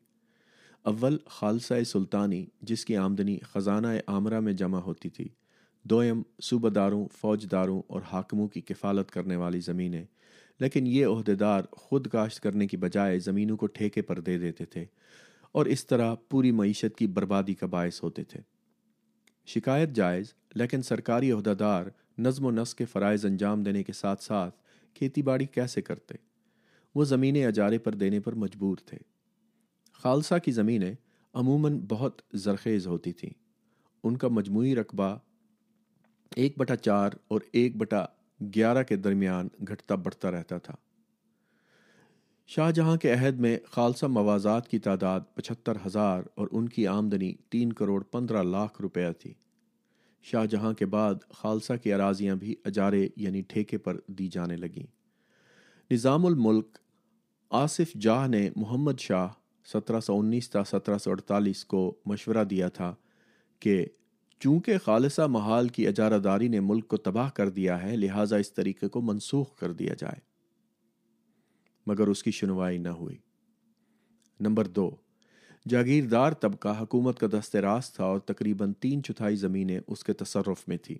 [0.83, 5.27] اول خالصہ سلطانی، جس کی آمدنی خزانہ عامرہ میں جمع ہوتی تھی۔
[5.83, 10.05] دویم صوبہ داروں، فوج داروں اور حاکموں کی کفالت کرنے والی زمینیں۔
[10.59, 14.85] لیکن یہ عہدیدار خود کاشت کرنے کی بجائے زمینوں کو ٹھیکے پر دے دیتے تھے
[15.51, 18.58] اور اس طرح پوری معیشت کی بربادی کا باعث ہوتے تھے۔
[19.49, 21.85] شکایت جائز، لیکن سرکاری عہدیدار
[22.17, 24.55] نظم و نسق کے فرائض انجام دینے کے ساتھ ساتھ
[24.93, 26.15] کھیتی باڑی کیسے کرتے؟
[26.95, 28.97] وہ زمینیں اجارے پر دینے پر مجبور تھے۔
[29.93, 30.93] خالصہ کی زمینیں
[31.33, 33.29] عموماً بہت زرخیز ہوتی تھیں۔
[34.03, 35.17] ان کا مجموعی رقبہ
[36.35, 38.05] ایک بٹا چار اور ایک بٹا
[38.55, 40.75] گیارہ کے درمیان گھٹتا بڑھتا رہتا تھا۔
[42.55, 47.33] شاہ جہاں کے عہد میں خالصہ موازات کی تعداد پچہتر ہزار اور ان کی آمدنی
[47.49, 49.33] تین کروڑ پندرہ لاکھ روپیہ تھی۔
[50.23, 54.85] شاہ جہاں کے بعد خالصہ کی اراضیاں بھی اجارے یعنی ٹھیکے پر دی جانے لگیں۔
[55.91, 56.77] نظام الملک
[57.49, 59.27] آصف جاہ نے محمد شاہ
[59.73, 62.95] سترہ سو انیس تا سترہ سو اڑتالیس کو مشورہ دیا تھا
[63.59, 63.85] کہ
[64.39, 68.53] چونکہ خالصہ محال کی اجارہ داری نے ملک کو تباہ کر دیا ہے، لہٰذا اس
[68.53, 70.28] طریقے کو منسوخ کر دیا جائے۔
[71.87, 73.17] مگر اس کی سنوائی نہ ہوئی۔
[74.39, 74.95] نمبر دو،
[75.67, 80.67] جاگیردار طبقہ حکومت کا دست راست تھا اور تقریباً تین چوتھائی زمینیں اس کے تصرف
[80.67, 80.97] میں تھی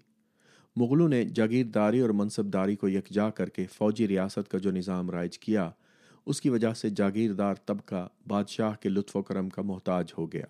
[0.75, 5.09] مغلوں نے جاگیرداری اور منصب داری کو یکجا کر کے فوجی ریاست کا جو نظام
[5.09, 5.71] رائج کیا،
[6.25, 10.45] اس کی وجہ سے جاگیردار طبقہ بادشاہ کے لطف و کرم کا محتاج ہو گیا۔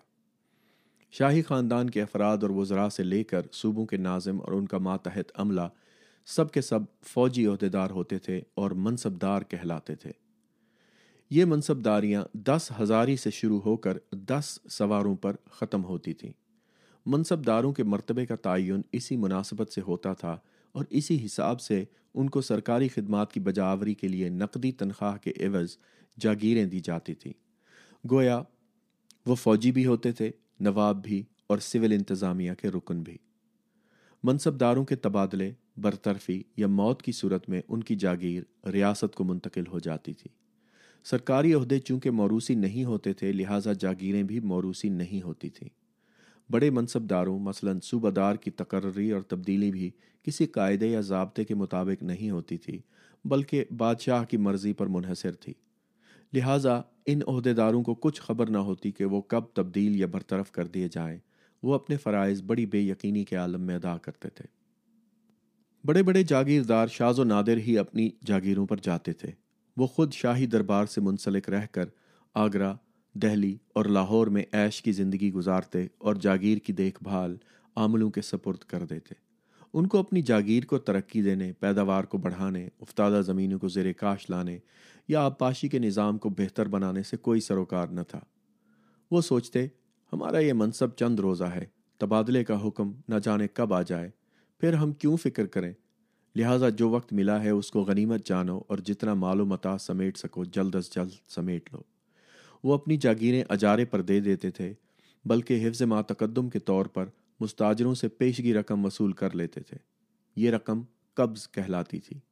[1.10, 4.78] شاہی خاندان کے افراد اور وزراء سے لے کر صوبوں کے ناظم اور ان کا
[4.78, 5.60] ماتحت عملہ
[6.26, 10.10] سب کے سب فوجی عہدیدار ہوتے تھے اور منصب دار کہلاتے تھے۔
[11.30, 16.32] یہ منصب داریاں دس ہزاری سے شروع ہو کر دس سواروں پر ختم ہوتی تھیں۔
[17.06, 20.36] منصب داروں کے مرتبے کا تعین اسی مناسبت سے ہوتا تھا
[20.72, 25.46] اور اسی حساب سے ان کو سرکاری خدمات کی بجاوری کے لیے نقدی تنخواہ کے
[25.46, 25.76] عوض
[26.20, 27.32] جاگیریں دی جاتی تھیں۔
[28.10, 28.42] گویا
[29.26, 30.30] وہ فوجی بھی ہوتے تھے،
[30.60, 33.18] نواب بھی اور سول انتظامیہ کے رکن بھی۔
[34.22, 39.24] منصب داروں کے تبادلے، برطرفی یا موت کی صورت میں ان کی جاگیر ریاست کو
[39.24, 40.28] منتقل ہو جاتی تھی۔
[41.04, 45.68] سرکاری عہدے چونکہ موروثی نہیں ہوتے تھے، لہٰذا جاگیریں بھی موروثی نہیں ہوتی تھیں۔
[46.52, 49.90] بڑے منصب داروں، مثلا صوبہ دار کی تقرری اور تبدیلی بھی
[50.22, 52.78] کسی قاعدے یا ضابطے کے مطابق نہیں ہوتی تھی،
[53.24, 55.52] بلکہ بادشاہ کی مرضی پر منحصر تھی۔
[56.32, 60.66] لہٰذا ان عہدیداروں کو کچھ خبر نہ ہوتی کہ وہ کب تبدیل یا برطرف کر
[60.66, 61.18] دیے جائیں۔
[61.62, 64.44] وہ اپنے فرائض بڑی بے یقینی کے عالم میں ادا کرتے تھے۔
[65.86, 69.30] بڑے بڑے جاگیردار شاز و نادر ہی اپنی جاگیروں پر جاتے تھے۔
[69.76, 71.84] وہ خود شاہی دربار سے منسلک رہ کر
[72.34, 72.74] آگرہ،
[73.14, 77.36] دہلی اور لاہور میں عیش کی زندگی گزارتے اور جاگیر کی دیکھ بھال
[77.76, 79.14] عاملوں کے سپرد کر دیتے۔
[79.72, 84.30] ان کو اپنی جاگیر کو ترقی دینے، پیداوار کو بڑھانے، افتادہ زمینوں کو زیر کاش
[84.30, 84.58] لانے
[85.08, 88.20] یا آبپاشی کے نظام کو بہتر بنانے سے کوئی سروکار نہ تھا۔
[89.10, 89.68] وہ سوچتے
[90.12, 91.64] ہمارا یہ منصب چند روزہ ہے،
[91.98, 94.10] تبادلے کا حکم نہ جانے کب آ جائے۔
[94.60, 95.72] پھر ہم کیوں فکر کریں؟
[96.36, 100.16] لہٰذا جو وقت ملا ہے اس کو غنیمت جانو اور جتنا مال و متا سمیٹ
[100.16, 101.82] سکو، جلد از جلد سمیٹ لو۔
[102.64, 104.74] وہ اپنی جاگیریں اجارے پر دے دیتے تھے،
[105.24, 107.06] بلکہ حفظ ما تقدم کے طور پر
[107.40, 109.76] مستاجروں سے پیشگی رقم وصول کر لیتے تھے۔
[110.36, 110.82] یہ رقم
[111.14, 112.29] قبض کہلاتی تھی۔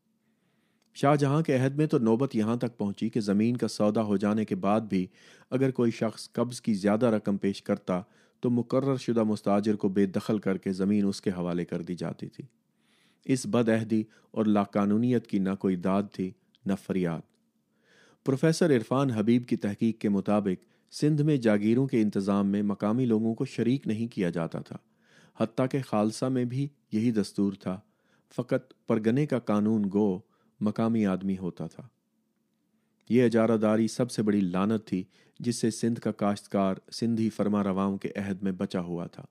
[1.01, 4.17] شاہ جہاں کے عہد میں تو نوبت یہاں تک پہنچی کہ زمین کا سودا ہو
[4.17, 5.07] جانے کے بعد بھی
[5.51, 8.01] اگر کوئی شخص قبض کی زیادہ رقم پیش کرتا
[8.41, 11.95] تو مقرر شدہ مستاجر کو بے دخل کر کے زمین اس کے حوالے کر دی
[11.95, 12.45] جاتی تھی۔
[13.25, 16.31] اس بد عہدی اور لاقانونیت کی نہ کوئی داد تھی،
[16.67, 17.21] نہ فریاد۔
[18.25, 23.35] پروفیسر عرفان حبیب کی تحقیق کے مطابق سندھ میں جاگیروں کے انتظام میں مقامی لوگوں
[23.35, 24.77] کو شریک نہیں کیا جاتا تھا۔
[25.37, 27.81] حتیٰ کہ خالصہ میں بھی یہی دستور تھا۔
[28.37, 30.21] فقط پرگنے کا قانون گو
[30.61, 31.89] مقامی آدمی ہوتا تھا۔
[33.09, 35.05] یہ اجارہ داری سب سے بڑی لانت تھی
[35.41, 39.25] جس سے سندھ کا کاشتکار سندھی فرما رواؤں کے عہد میں بچا ہوا تھا۔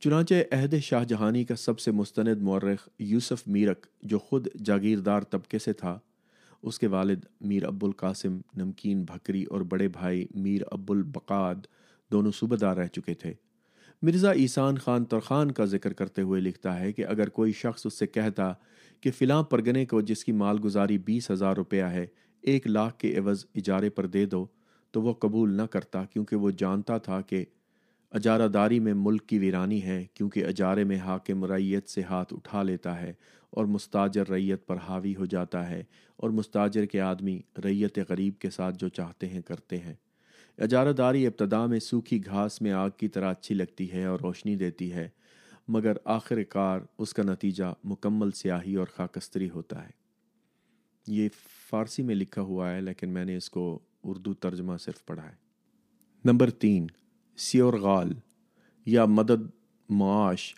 [0.00, 5.58] چنانچہ عہد شاہ جہانی کا سب سے مستند مورخ یوسف میرک، جو خود جاگیردار طبقے
[5.58, 5.98] سے تھا،
[6.62, 11.54] اس کے والد میر ابو القاسم نمکین بھکری اور بڑے بھائی میر ابو البقاد
[12.12, 13.34] دونوں صوبہ دار رہ چکے تھے۔
[14.04, 17.98] مرزا ایسان خان ترخان کا ذکر کرتے ہوئے لکھتا ہے کہ اگر کوئی شخص اس
[17.98, 18.52] سے کہتا
[19.00, 22.06] کہ فلاں پرگنے کو جس کی مال گزاری بیس ہزار روپیہ ہے،
[22.40, 24.46] ایک لاکھ کے عوض اجارے پر دے دو،
[24.90, 27.44] تو وہ قبول نہ کرتا کیونکہ وہ جانتا تھا کہ
[28.10, 32.62] اجارہ داری میں ملک کی ویرانی ہے کیونکہ اجارے میں حاکم ریت سے ہاتھ اٹھا
[32.62, 33.12] لیتا ہے
[33.50, 35.82] اور مستاجر ریت پر حاوی ہو جاتا ہے
[36.16, 39.94] اور مستاجر کے آدمی ریت غریب کے ساتھ جو چاہتے ہیں کرتے ہیں۔
[40.58, 44.56] اجارہ داری ابتدا میں سوکھی گھاس میں آگ کی طرح اچھی لگتی ہے اور روشنی
[44.56, 45.08] دیتی ہے،
[45.68, 49.90] مگر آخر کار اس کا نتیجہ مکمل سیاہی اور خاکستری ہوتا ہے۔
[51.06, 51.28] یہ
[51.70, 55.34] فارسی میں لکھا ہوا ہے، لیکن میں نے اس کو اردو ترجمہ صرف پڑھا ہے۔
[56.24, 56.86] نمبر تین،
[57.36, 58.12] سیور غال
[58.86, 59.50] یا مدد
[59.88, 60.54] معاش۔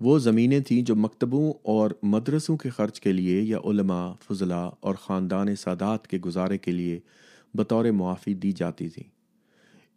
[0.00, 4.94] وہ زمینیں تھیں جو مکتبوں اور مدرسوں کے خرچ کے لیے یا علماء، فضلاء اور
[4.94, 7.00] خاندان سادات کے گزارے کے لیے
[7.54, 9.17] بطور معافی دی جاتی تھیں۔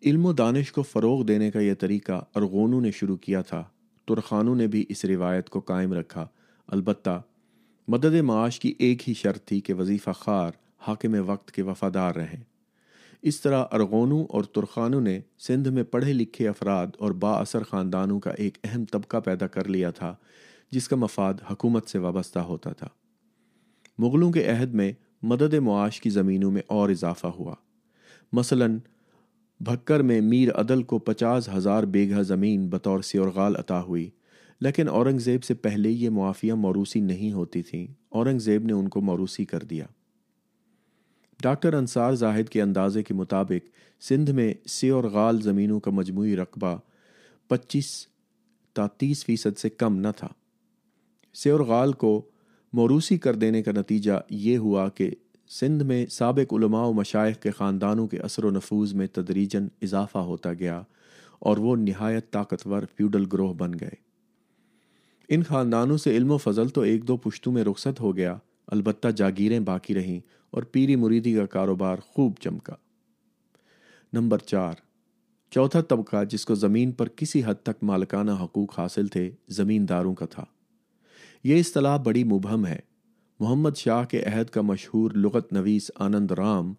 [0.06, 3.64] علم و دانش کو فروغ دینے کا یہ طریقہ ارغونوں نے شروع کیا تھا۔
[4.08, 6.28] ترخانوں نے بھی اس روایت کو قائم رکھا۔
[6.68, 7.22] البتہ
[7.88, 10.52] مدد معاش کی ایک ہی شرط تھی کہ وظیفہ خار
[10.88, 12.44] حاکم وقت کے وفادار رہیں
[13.22, 18.20] اس طرح ارغونوں اور ترخانوں نے سندھ میں پڑھے لکھے افراد اور با اثر خاندانوں
[18.20, 20.16] کا ایک اہم طبقہ پیدا کر لیا تھا،
[20.72, 22.88] جس کا مفاد حکومت سے وابستہ ہوتا تھا۔
[23.98, 24.92] مغلوں کے عہد میں
[25.24, 27.56] مدد معاش کی زمینوں میں اور اضافہ ہوا۔
[28.34, 28.78] مثلاً
[29.66, 34.10] بھکر میں میر عدل کو پچاس ہزار بیگھہ زمین بطور سیورغال عطا ہوئی،
[34.62, 39.46] لیکن اورنگزیب سے پہلے یہ معافیاں موروثی نہیں ہوتی تھیں، اورنگزیب نے ان کو موروثی
[39.46, 39.86] کر دیا۔
[41.42, 43.68] ڈاکٹر انصار زاہد کے اندازے کے مطابق
[44.02, 46.78] سندھ میں سی اور غال زمینوں کا مجموعی رقبہ
[47.48, 48.08] پچیس
[48.74, 50.28] تا تیس فیصد سے کم نہ تھا۔
[51.34, 52.26] سی اور غال کو
[52.74, 55.12] موروثی کر دینے کا نتیجہ یہ ہوا کہ
[55.52, 60.18] سندھ میں سابق علماء و مشائق کے خاندانوں کے اثر و نفوذ میں تدریجن اضافہ
[60.18, 60.82] ہوتا گیا
[61.40, 63.96] اور وہ نہایت طاقتور فیوڈل گروہ بن گئے۔
[65.30, 68.38] ان خاندانوں سے علم و فضل تو ایک دو پشتوں میں رخصت ہو گیا،
[68.68, 70.20] البتہ جاگیریں باقی رہیں
[70.52, 72.76] اور پیری مریدی کا کاروبار خوب چمکا۔
[74.14, 74.74] نمبر چار،
[75.52, 80.26] چوتھا طبقہ جس کو زمین پر کسی حد تک مالکانہ حقوق حاصل تھے، زمینداروں کا
[80.26, 80.46] تھا۔
[81.44, 82.91] یہ اصطلاح بڑی مبہم ہے۔
[83.42, 86.74] محمد شاہ کے عہد کا مشہور لغت نویس آنند رام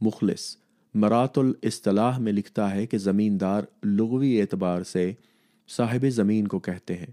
[0.00, 0.56] مخلص
[0.94, 5.12] مرات الاصطلاح میں لکھتا ہے کہ زمیندار لغوی اعتبار سے
[5.68, 7.06] صاحب زمین کو کہتے ہیں۔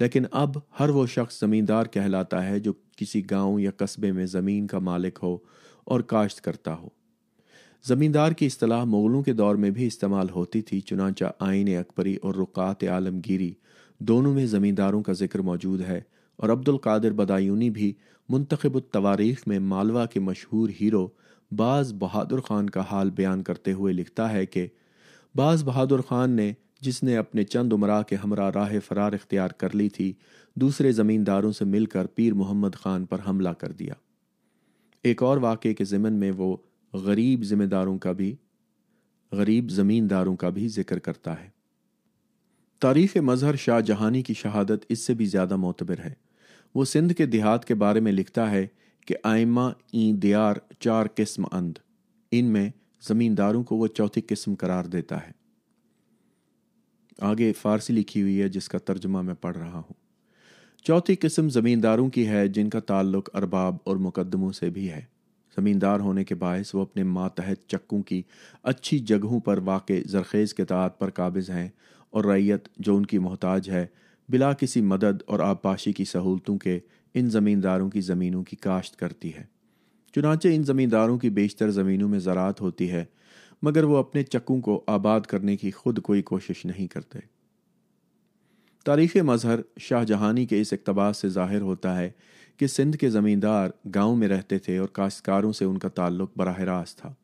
[0.00, 4.66] لیکن اب ہر وہ شخص زمیندار کہلاتا ہے جو کسی گاؤں یا قصبے میں زمین
[4.66, 5.38] کا مالک ہو
[5.84, 6.88] اور کاشت کرتا ہو۔
[7.84, 12.34] زمیندار کی اصطلاح مغلوں کے دور میں بھی استعمال ہوتی تھی، چنانچہ آئین اکبری اور
[12.34, 13.54] رکات عالمگیری
[13.98, 16.00] دونوں میں زمینداروں کا ذکر موجود ہے
[16.36, 17.92] اور عبد القادر بدایونی بھی
[18.28, 21.08] منتخب التواریخ میں مالوا کے مشہور ہیرو
[21.56, 24.66] باز بہادر خان کا حال بیان کرتے ہوئے لکھتا ہے کہ
[25.34, 29.74] باز بہادر خان نے جس نے اپنے چند عمرہ کے ہمراہ راہ فرار اختیار کر
[29.74, 30.12] لی تھی،
[30.54, 33.94] دوسرے زمینداروں سے مل کر پیر محمد خان پر حملہ کر دیا۔
[35.02, 36.56] ایک اور واقعے کے ضمن میں وہ
[36.92, 38.36] غریب ذمہ داروں کا بھی،
[39.32, 41.48] غریب زمینداروں کا بھی ذکر کرتا ہے۔
[42.80, 46.25] تاریخ مظہر شاہ جہانی کی شہادت اس سے بھی زیادہ معتبر ہے۔
[46.76, 48.66] وہ سندھ کے دیہات کے بارے میں لکھتا ہے
[49.06, 49.60] کہ آئمہ
[49.92, 51.78] این دیار چار قسم اند۔
[52.32, 52.70] ان میں
[53.08, 55.30] زمینداروں کو وہ چوتھی قسم قرار دیتا ہے۔
[57.20, 59.94] آگے فارسی لکھی ہوئی ہے جس کا ترجمہ میں پڑھ رہا ہوں۔
[60.82, 65.02] چوتھی قسم زمینداروں کی ہے جن کا تعلق ارباب اور مقدموں سے بھی ہے۔
[65.56, 68.22] زمیندار ہونے کے باعث وہ اپنے ماتحت چکوں کی
[68.62, 71.68] اچھی جگہوں پر واقع زرخیز کے تعداد پر قابض ہیں
[72.10, 73.86] اور ریت جو ان کی محتاج ہے
[74.28, 76.78] بلا کسی مدد اور آبپاشی کی سہولتوں کے
[77.14, 79.44] ان زمینداروں کی زمینوں کی کاشت کرتی ہے۔
[80.14, 83.04] چنانچہ ان زمینداروں کی بیشتر زمینوں میں زراعت ہوتی ہے،
[83.62, 87.18] مگر وہ اپنے چکوں کو آباد کرنے کی خود کوئی کوشش نہیں کرتے۔
[88.84, 92.10] تاریخ مظہر شاہ جہانی کے اس اقتباس سے ظاہر ہوتا ہے
[92.56, 96.58] کہ سندھ کے زمیندار گاؤں میں رہتے تھے اور کاشتکاروں سے ان کا تعلق براہ
[96.58, 97.14] راست تھا۔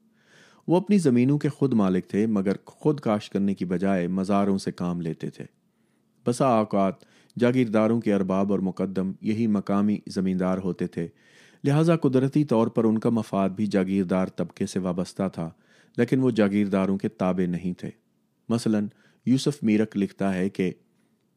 [0.69, 4.73] وہ اپنی زمینوں کے خود مالک تھے، مگر خود کاشت کرنے کی بجائے مزاروں سے
[4.73, 5.62] کام لیتے تھے۔
[6.27, 6.95] بسا اوقات
[7.39, 11.09] جاگیرداروں کے ارباب اور مقدم یہی مقامی زمیندار ہوتے تھے۔
[11.65, 15.51] لہٰذا قدرتی طور پر ان کا مفاد بھی جاگیردار طبقے سے وابستہ تھا،
[15.97, 17.91] لیکن وہ جاگیرداروں کے تابع نہیں تھے۔
[18.49, 18.79] مثلا،
[19.27, 20.73] یوسف میرک لکھتا ہے کہ،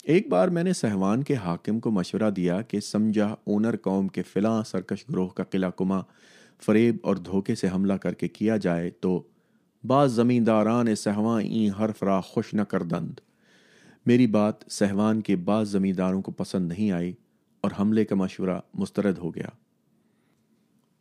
[0.04, 4.24] ایک بار میں نے سہوان کے حاکم کو مشورہ دیا کہ سمجھا اونر قوم کے
[4.24, 6.02] فلاں سرکش گروہ کا قلعہ کما
[6.66, 9.24] فریب اور دھوکے سے حملہ کر کے کیا جائے تو
[9.88, 13.20] بعض زمینداران سہواں این ہر فرا خوش نہ کر دند۔
[14.06, 17.14] میری بات سہوان کے بعض زمینداروں کو پسند نہیں آئی
[17.62, 19.48] اور حملے کا مشورہ مسترد ہو گیا۔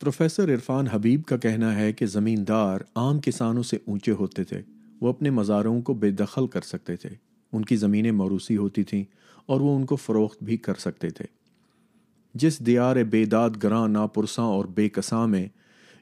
[0.01, 4.63] پروفیسر عرفان حبیب کا کہنا ہے کہ زمیندار عام کسانوں سے اونچے ہوتے تھے۔
[5.01, 7.11] وہ اپنے مزاروں کو بے دخل کر سکتے تھے۔
[7.53, 9.05] ان کی زمینیں موروثی ہوتی تھیں
[9.47, 11.25] اور وہ ان کو فروخت بھی کر سکتے تھے۔
[12.35, 15.49] جس دیار بے داد گراں ناپرساں اور بے کساں میں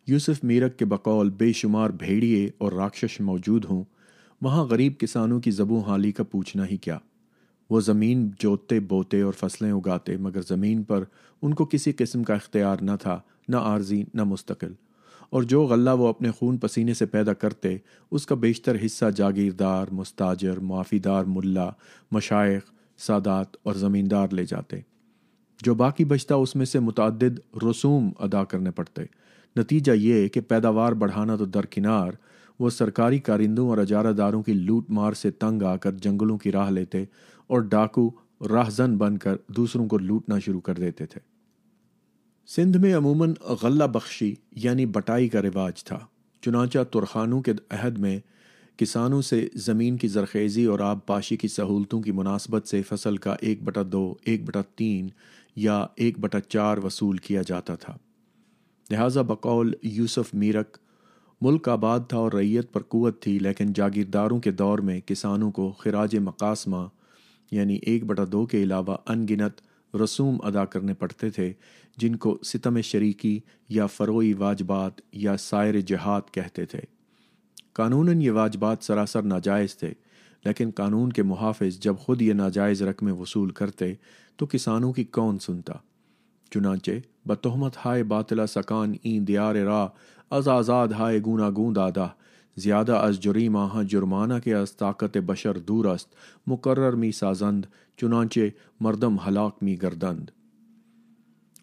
[0.07, 3.85] یوسف میرک کے بقول بے شمار بھیڑیے اور راکشش موجود ہوں
[4.43, 6.99] وہاں غریب کسانوں کی زبوں حالی کا پوچھنا ہی کیا۔
[7.71, 11.05] وہ زمین جوتتے بوتے اور فصلیں اگاتے، مگر زمین پر
[11.43, 14.73] ان کو کسی قسم کا اختیار نہ تھا، نہ عارضی، نہ مستقل۔
[15.31, 17.77] اور جو غلہ وہ اپنے خون پسینے سے پیدا کرتے،
[18.11, 21.71] اس کا بیشتر حصہ جاگیردار، مستاجر معافی دار ملا،
[22.11, 22.65] مشائق،
[22.99, 24.77] سادات اور زمیندار لے جاتے۔
[25.63, 29.03] جو باقی بچتا، اس میں سے متعدد رسوم ادا کرنے پڑتے۔
[29.57, 32.13] نتیجہ یہ کہ پیداوار بڑھانا تو درکنار
[32.63, 36.53] وہ سرکاری کارندوں اور اجارہ داروں کی لوٹ مار سے تنگ آ کر جنگلوں کی
[36.53, 37.05] راہ لیتے
[37.47, 38.11] اور ڈاکو
[38.51, 41.21] راہزن بن کر دوسروں کو لوٹنا شروع کر دیتے تھے۔
[42.47, 45.99] سندھ میں عموماً غلہ بخشی یعنی بٹائی کا رواج تھا،
[46.43, 48.19] چنانچہ ترخانوں کے عہد میں
[48.77, 53.37] کسانوں سے زمین کی زرخیزی اور آب پاشی کی سہولتوں کی مناسبت سے فصل کا
[53.41, 55.09] ایک بٹا دو، ایک بٹا تین
[55.57, 57.97] یا ایک بٹا چار وصول کیا جاتا تھا۔
[58.91, 60.77] لہٰذا بقول یوسف میرک
[61.45, 65.73] ملک آباد تھا اور ریت پر قوت تھی، لیکن جاگیرداروں کے دور میں کسانوں کو
[65.79, 66.87] خراج مقاسمہ
[67.51, 69.61] یعنی ایک بٹا دو کے علاوہ ان گنت
[69.97, 71.53] رسوم ادا کرنے پڑتے تھے،
[71.97, 76.81] جن کو ستم شریکی یا فروئی واجبات یا سائر جہاد کہتے تھے۔
[77.73, 79.93] قانوناً یہ واجبات سراسر ناجائز تھے،
[80.45, 83.95] لیکن قانون کے محافظ جب خود یہ ناجائز رقمیں وصول کرتے
[84.37, 85.75] تو کسانوں کی کون سنتا؟
[86.51, 86.91] چنانچہ
[87.27, 89.87] بتہمت ہائے باطلا سکان این دیار را
[90.33, 92.07] از آزاد ہائے گونا گون دادا،
[92.57, 96.15] زیادہ از جریمہ ہاں جرمانہ کے از طاقت بشر دور است،
[96.47, 97.65] مقرر می سازند،
[97.97, 98.41] چنانچہ
[98.81, 100.31] مردم ہلاک می گردند۔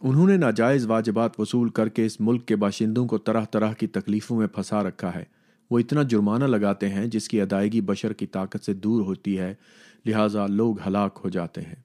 [0.01, 3.87] انہوں نے ناجائز واجبات وصول کر کے اس ملک کے باشندوں کو طرح طرح کی
[3.87, 5.23] تکلیفوں میں پھنسا رکھا ہے۔
[5.71, 9.53] وہ اتنا جرمانہ لگاتے ہیں جس کی ادائیگی بشر کی طاقت سے دور ہوتی ہے،
[10.05, 11.75] لہٰذا لوگ ہلاک ہو جاتے ہیں۔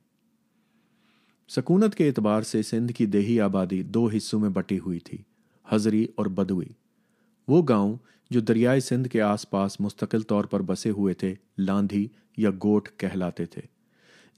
[1.48, 5.18] سکونت کے اعتبار سے سندھ کی دیہی آبادی دو حصوں میں بٹی ہوئی تھی۔
[5.68, 6.66] حضری اور بدوی۔
[7.48, 7.96] وہ گاؤں
[8.30, 12.88] جو دریائے سندھ کے آس پاس مستقل طور پر بسے ہوئے تھے، لاندھی یا گوٹ
[12.96, 13.62] کہلاتے تھے۔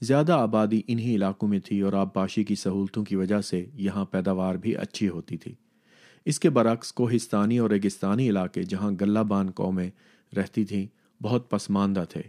[0.01, 4.55] زیادہ آبادی انہی علاقوں میں تھی اور آبپاشی کی سہولتوں کی وجہ سے یہاں پیداوار
[4.55, 5.55] بھی اچھی ہوتی تھی۔
[6.25, 9.89] اس کے برعکس کوہستانی اور ریگستانی علاقے جہاں گلہ بان قومیں
[10.35, 10.85] رہتی تھیں،
[11.23, 12.21] بہت پسماندہ تھے۔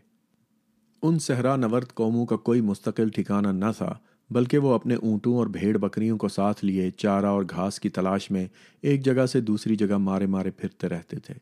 [1.02, 3.94] ان صحرا نورد قوموں کا کوئی مستقل ٹھکانہ نہ تھا
[4.30, 8.30] بلکہ وہ اپنے اونٹوں اور بھیڑ بکریوں کو ساتھ لیے چارہ اور گھاس کی تلاش
[8.30, 8.46] میں
[8.82, 11.34] ایک جگہ سے دوسری جگہ مارے مارے پھرتے رہتے تھے۔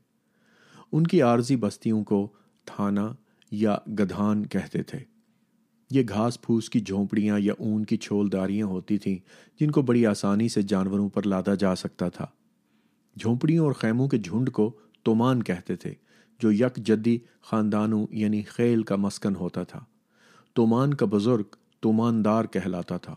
[0.92, 2.28] ان کی عارضی بستیوں کو
[2.64, 3.00] تھانہ
[3.50, 4.98] یا گدھان کہتے تھے۔
[5.90, 9.18] یہ گھاس پھوس کی جھونپڑیاں یا اون کی چھول داریاں ہوتی تھیں
[9.60, 12.26] جن کو بڑی آسانی سے جانوروں پر لادا جا سکتا تھا۔
[13.16, 15.94] جھونپڑیوں اور خیموں کے جھنڈ کو تومان کہتے تھے،
[16.40, 19.84] جو یک جدی خاندانوں یعنی خیل کا مسکن ہوتا تھا۔
[20.54, 23.14] تومان کا بزرگ توماندار کہلاتا تھا۔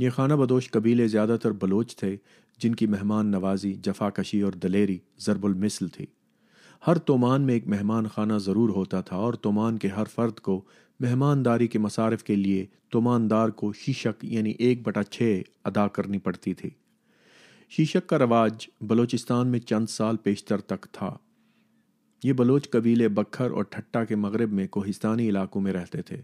[0.00, 2.16] یہ خانہ بدوش قبیلے زیادہ تر بلوچ تھے،
[2.58, 6.06] جن کی مہمان نوازی جفا کشی اور دلیری ضرب المثل تھی۔
[6.86, 10.64] ہر تومان میں ایک مہمان خانہ ضرور ہوتا تھا اور تومان کے ہر فرد کو
[11.00, 16.54] مہمانداری کے مصارف کے لیے توماندار کو شیشک یعنی ایک بٹا چھ ادا کرنی پڑتی
[16.54, 16.70] تھی۔
[17.70, 21.16] شیشک کا رواج بلوچستان میں چند سال پیشتر تک تھا۔
[22.24, 26.22] یہ بلوچ قبیلے بکھر اور ٹھٹا کے مغرب میں کوہستانی علاقوں میں رہتے تھے۔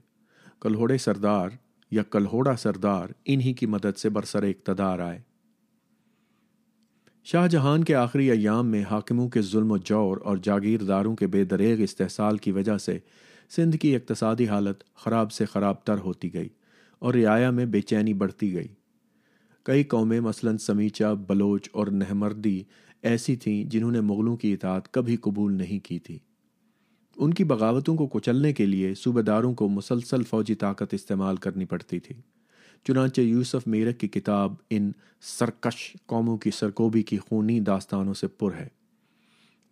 [0.65, 1.49] کلہوڑے سردار
[1.91, 5.21] یا کلہوڑا سردار انہی کی مدد سے برسر اقتدار آئے۔
[7.25, 11.45] شاہ جہان کے آخری ایام میں حاکموں کے ظلم و جور اور جاگیرداروں کے بے
[11.45, 12.99] دریغ استحصال کی وجہ سے
[13.51, 16.49] سندھ کی اقتصادی حالت خراب سے خراب تر ہوتی گئی
[16.99, 18.69] اور رعایا میں بے چینی بڑھتی گئی۔
[19.63, 22.63] کئی قومیں مثلا سمیچا بلوچ اور نہمردی
[23.03, 26.19] ایسی تھیں جنہوں نے مغلوں کی اطاعت کبھی قبول نہیں کی تھی۔
[27.17, 31.65] ان کی بغاوتوں کو کچلنے کے لیے صوبہ داروں کو مسلسل فوجی طاقت استعمال کرنی
[31.65, 32.15] پڑتی تھی۔
[32.85, 38.55] چنانچہ یوسف میرک کی کتاب ان سرکش قوموں کی سرکوبی کی خونی داستانوں سے پر
[38.55, 38.69] ہے۔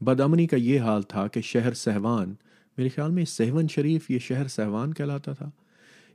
[0.00, 2.34] بدامنی کا یہ حال تھا کہ شہر سہوان،
[2.78, 5.50] میرے خیال میں سہون شریف یہ شہر سہوان کہلاتا تھا،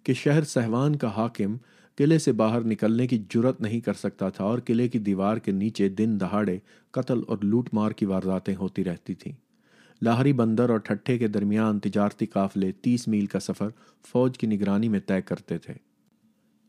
[0.03, 1.57] کہ شہر سہوان کا حاکم
[1.95, 5.51] قلعے سے باہر نکلنے کی جرت نہیں کر سکتا تھا اور قلعے کی دیوار کے
[5.51, 6.57] نیچے دن دہاڑے
[6.91, 9.34] قتل اور لوٹ مار کی وارداتیں ہوتی رہتی تھیں۔
[10.01, 13.69] لاہری بندر اور ٹھٹھے کے درمیان تجارتی قافلے تیس میل کا سفر
[14.11, 15.73] فوج کی نگرانی میں طے کرتے تھے۔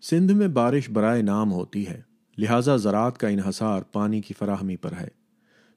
[0.02, 2.00] سندھ میں بارش برائے نام ہوتی ہے،
[2.38, 5.08] لہٰذا زراعت کا انحصار پانی کی فراہمی پر ہے۔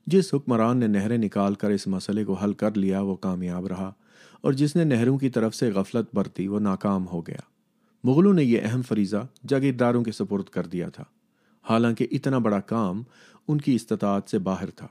[0.08, 3.93] جس حکمران نے نہریں نکال کر اس مسئلے کو حل کر لیا، وہ کامیاب رہا
[4.41, 7.41] اور جس نے نہروں کی طرف سے غفلت برتی، وہ ناکام ہو گیا۔
[8.04, 11.04] مغلوں نے یہ اہم فریضہ جاگیرداروں کے سپرد کر دیا تھا۔
[11.70, 13.04] حالانکہ اتنا بڑا کام
[13.47, 14.88] ان کی استطاعت سے باہر تھا۔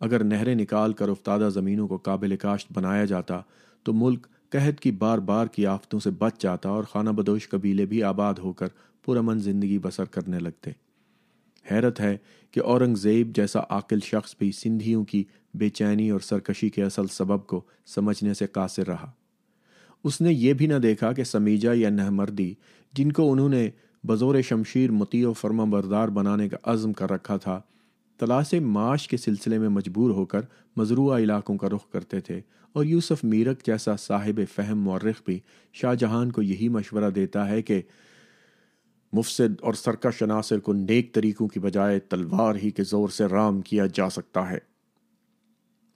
[0.00, 3.40] اگر نہریں نکال کر افتادہ زمینوں کو قابل کاشت بنایا جاتا،
[3.82, 7.86] تو ملک قحط کی بار بار کی آفتوں سے بچ جاتا اور خانہ بدوش قبیلے
[7.86, 8.66] بھی آباد ہو کر
[9.06, 10.70] پرامن زندگی بسر کرنے لگتے۔
[11.70, 12.16] حیرت ہے
[12.50, 15.24] کہ اورنگ زیب جیسا عاقل شخص بھی سندھیوں کی
[15.54, 19.10] بے چینی اور سرکشی کے اصل سبب کو سمجھنے سے قاصر رہا۔
[20.04, 22.54] اس نے یہ بھی نہ دیکھا کہ سمیجا یا نہمردی،
[22.92, 23.70] جن کو انہوں نے
[24.06, 27.60] بزور شمشیر متی و فرما بردار بنانے کا عزم کر رکھا تھا
[28.20, 30.40] تلاش معاش کے سلسلے میں مجبور ہو کر
[30.76, 32.40] مضروعہ علاقوں کا رخ کرتے تھے
[32.72, 35.40] اور یوسف میرک جیسا صاحب فہم مورخ بھی
[35.72, 37.82] شاہ جہان کو یہی مشورہ دیتا ہے کہ
[39.12, 43.60] مفسد اور سرکش عناصر کو نیک طریقوں کی بجائے تلوار ہی کے زور سے رام
[43.60, 44.58] کیا جا سکتا ہے۔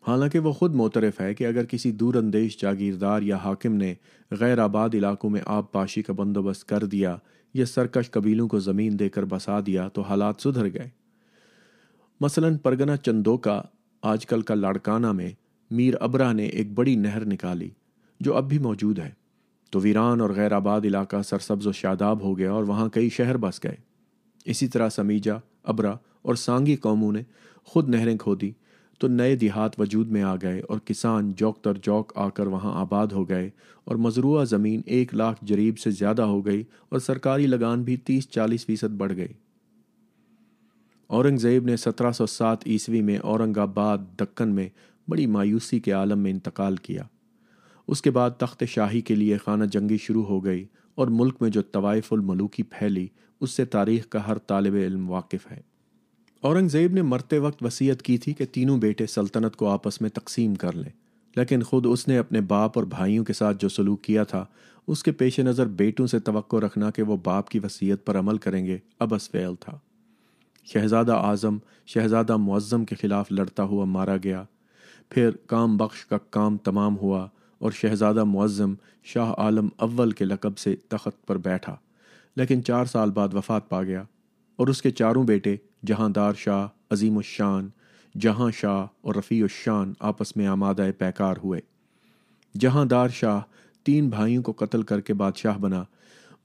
[0.06, 3.94] حالانکہ وہ خود موترف ہے کہ اگر کسی دور اندیش جاگیردار یا حاکم نے
[4.30, 7.16] غیر آباد علاقوں میں آب پاشی کا بندوبست کر دیا
[7.54, 11.03] یا سرکش قبیلوں کو زمین دے کر بسا دیا تو حالات سدھر گئے۔
[12.20, 13.62] مثلا پرگنا چندو کا
[14.02, 15.32] آج کل کا لاڑکانہ میں
[15.70, 17.68] میر ابرا نے ایک بڑی نہر نکالی
[18.20, 19.10] جو اب بھی موجود ہے۔
[19.70, 23.36] تو ویران اور غیر آباد علاقہ سرسبز و شاداب ہو گیا اور وہاں کئی شہر
[23.36, 23.74] بس گئے۔
[24.44, 25.34] اسی طرح سمیجا،
[25.64, 27.22] ابرا اور سانگی قوموں نے
[27.64, 28.52] خود نہریں کھو دی
[28.98, 32.80] تو نئے دیہات وجود میں آ گئے اور کسان جوک تر جوک آ کر وہاں
[32.80, 33.50] آباد ہو گئے
[33.84, 38.28] اور مضروعہ زمین ایک لاکھ جریب سے زیادہ ہو گئی اور سرکاری لگان بھی تیس
[38.28, 39.32] چالیس فیصد بڑھ گئی۔
[41.10, 44.68] اورنگ زیب نے سترہ سو سات عیسوی میں اورنگ آباد دکن میں
[45.08, 47.02] بڑی مایوسی کے عالم میں انتقال کیا۔
[47.88, 51.50] اس کے بعد تخت شاہی کے لیے خانہ جنگی شروع ہو گئی اور ملک میں
[51.50, 53.06] جو طوائف الملوکی پھیلی،
[53.40, 55.60] اس سے تاریخ کا ہر طالب علم واقف ہے۔
[56.42, 60.10] اورنگ زیب نے مرتے وقت وصیت کی تھی کہ تینوں بیٹے سلطنت کو آپس میں
[60.10, 60.90] تقسیم کر لیں،
[61.36, 64.44] لیکن خود اس نے اپنے باپ اور بھائیوں کے ساتھ جو سلوک کیا تھا،
[64.86, 68.38] اس کے پیش نظر بیٹوں سے توقع رکھنا کہ وہ باپ کی وصیت پر عمل
[68.38, 69.78] کریں گے، ابس فعل تھا۔
[70.64, 74.42] شہزادہ اعظم، شہزادہ معظم کے خلاف لڑتا ہوا مارا گیا۔
[75.08, 77.26] پھر کام بخش کا کام تمام ہوا
[77.60, 81.74] اور شہزادہ معظم شاہ عالم اول کے لقب سے تخت پر بیٹھا،
[82.36, 84.02] لیکن چار سال بعد وفات پا گیا
[84.58, 85.56] اور اس کے چاروں بیٹے
[85.86, 87.68] جہاں دار شاہ، عظیم الشان،
[88.14, 91.60] جہاں شاہ اور رفیع الشان آپس میں آمادہ پیکار ہوئے۔
[92.54, 93.40] جہاں دار شاہ
[93.86, 95.82] تین بھائیوں کو قتل کر کے بادشاہ بنا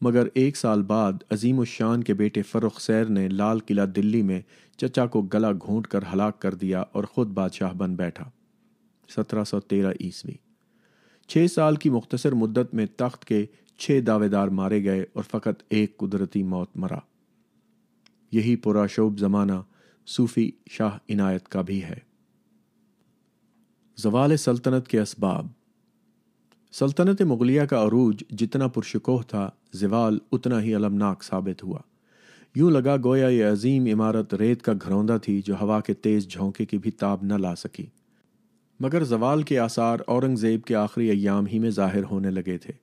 [0.01, 4.41] مگر ایک سال بعد عظیم الشان کے بیٹے فرخ سیر نے لال قلعہ دلی میں
[4.77, 8.29] چچا کو گلا گھونٹ کر ہلاک کر دیا اور خود بادشاہ بن بیٹھا۔
[9.09, 10.33] سترہ سو تیرہ عیسوی۔
[11.27, 13.45] چھ سال کی مختصر مدت میں تخت کے
[13.77, 16.99] چھ دعوے دار مارے گئے اور فقط ایک قدرتی موت مرا۔
[18.31, 19.61] یہی پورا شعب زمانہ
[20.07, 21.99] صوفی شاہ عنایت کا بھی ہے۔
[23.97, 25.47] زوال سلطنت کے اسباب۔
[26.71, 31.79] سلطنت مغلیہ کا عروج جتنا پرشکوہ تھا، زوال اتنا ہی علمناک ثابت ہوا۔
[32.55, 36.65] یوں لگا گویا یہ عظیم عمارت ریت کا گھروندہ تھی جو ہوا کے تیز جھونکے
[36.65, 37.85] کی بھی تاب نہ لا سکی۔
[38.79, 42.73] مگر زوال کے آثار اورنگ زیب کے آخری ایام ہی میں ظاہر ہونے لگے تھے۔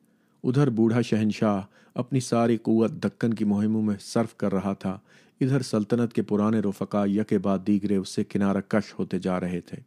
[0.45, 1.61] ادھر بوڑھا شہنشاہ
[1.95, 4.99] اپنی ساری قوت دکن کی مہموں میں صرف کر رہا تھا،
[5.41, 9.61] ادھر سلطنت کے پرانے رفقا یکے بعد دیگرے اس سے کنارہ کش ہوتے جا رہے
[9.61, 9.79] تھے۔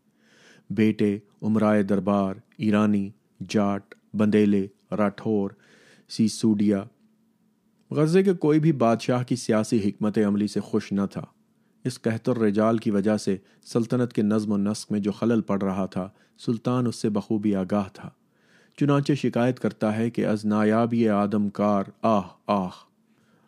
[0.70, 3.10] بیٹے، عمرائے دربار، ایرانی
[3.48, 5.52] جاٹ، بندیلے، راٹھور،
[6.10, 6.84] سیسوڈیا۔
[7.92, 11.26] غزے کے کوئی بھی بادشاہ کی سیاسی حکمت عملی سے خوش نہ تھا۔
[11.86, 15.62] اس قحط الرجال کی وجہ سے سلطنت کے نظم و نسق میں جو خلل پڑ
[15.62, 16.10] رہا تھا،
[16.46, 18.10] سلطان اس سے بخوبی آگاہ تھا۔
[18.80, 22.70] چنانچہ شکایت کرتا ہے کہ از نایابی آدم کار، آہ آہ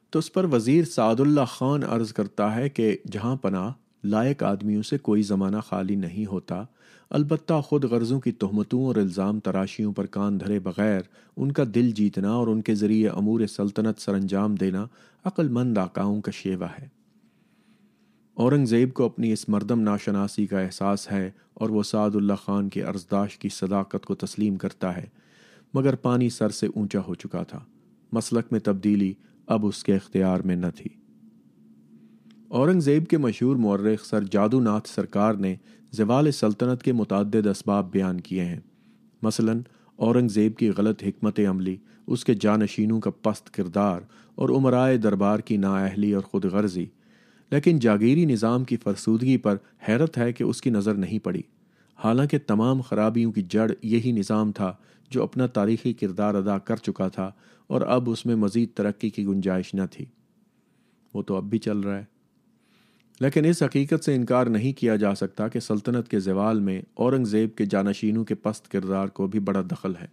[0.10, 3.72] تو اس پر وزیر سعد اللہ خان عرض کرتا ہے کہ جہاں پناہ
[4.04, 6.64] لائق آدمیوں سے کوئی زمانہ خالی نہیں ہوتا۔
[7.10, 11.02] البتہ خود غرضوں کی تہمتوں اور الزام تراشیوں پر کان دھرے بغیر
[11.38, 14.86] ان کا دل جیتنا اور ان کے ذریعے امور سلطنت سر انجام دینا
[15.24, 16.88] عقل مند آکاؤں کا شیوا ہے۔
[18.34, 22.84] اورنگزیب کو اپنی اس مردم ناشناسی کا احساس ہے اور وہ سعد اللہ خان کے
[22.84, 25.06] ارزداش کی صداقت کو تسلیم کرتا ہے،
[25.74, 27.60] مگر پانی سر سے اونچا ہو چکا تھا۔
[28.12, 29.14] مسلک میں تبدیلی
[29.48, 31.01] اب اس کے اختیار میں نہ تھی۔
[32.52, 35.56] اورنگزیب کے مشہور مورخ سر جادو ناتھ سرکار نے
[35.92, 38.60] زوال سلطنت کے متعدد اسباب بیان کیے ہیں۔
[39.22, 39.54] مثلا،
[39.96, 41.78] اورنگزیب کی غلط حکمت عملی،
[42.08, 44.02] اس کے جانشینوں کا پست کردار
[44.36, 46.86] اور عمرائے دربار کی نااہلی اور خود غرضی۔
[47.52, 49.56] لیکن جاگیری نظام کی فرسودگی پر
[49.90, 51.42] حیرت ہے کہ اس کی نظر نہیں پڑی۔
[52.04, 54.74] حالانکہ تمام خرابیوں کی جڑ یہی نظام تھا
[55.10, 57.32] جو اپنا تاریخی کردار ادا کر چکا تھا
[57.68, 60.06] اور اب اس میں مزید ترقی کی گنجائش نہ تھی۔
[61.14, 62.21] وہ تو اب بھی چل رہا ہے۔
[63.20, 67.56] لیکن اس حقیقت سے انکار نہیں کیا جا سکتا کہ سلطنت کے زوال میں اورنگزیب
[67.56, 70.08] کے جانشینوں کے پست کردار کو بھی بڑا دخل ہے۔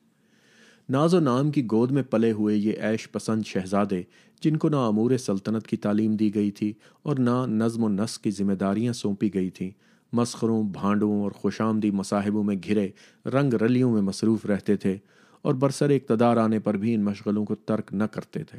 [0.88, 4.02] ناز و نام کی گود میں پلے ہوئے یہ عیش پسند شہزادے،
[4.42, 6.72] جن کو نہ امور سلطنت کی تعلیم دی گئی تھی
[7.02, 9.70] اور نہ نظم و نسق کی ذمہ داریاں سونپی گئی تھیں۔
[10.12, 12.88] مسخروں، بھانڈوں اور خوش آمدی مصاحبوں میں گھرے
[13.26, 14.96] رنگ رلیوں میں مصروف رہتے تھے
[15.42, 18.58] اور برسر اقتدار آنے پر بھی ان مشغلوں کو ترک نہ کرتے تھے۔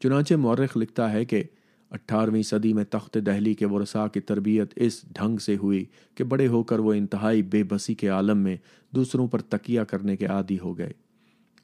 [0.00, 1.44] چنانچہ مورخ لکھتا ہے کہ
[1.90, 5.84] اٹھارہویں صدی میں تخت دہلی کے ورثاء کی تربیت اس ڈھنگ سے ہوئی
[6.14, 8.56] کہ بڑے ہو کر وہ انتہائی بے بسی کے عالم میں
[8.94, 10.92] دوسروں پر تکیہ کرنے کے عادی ہو گئے۔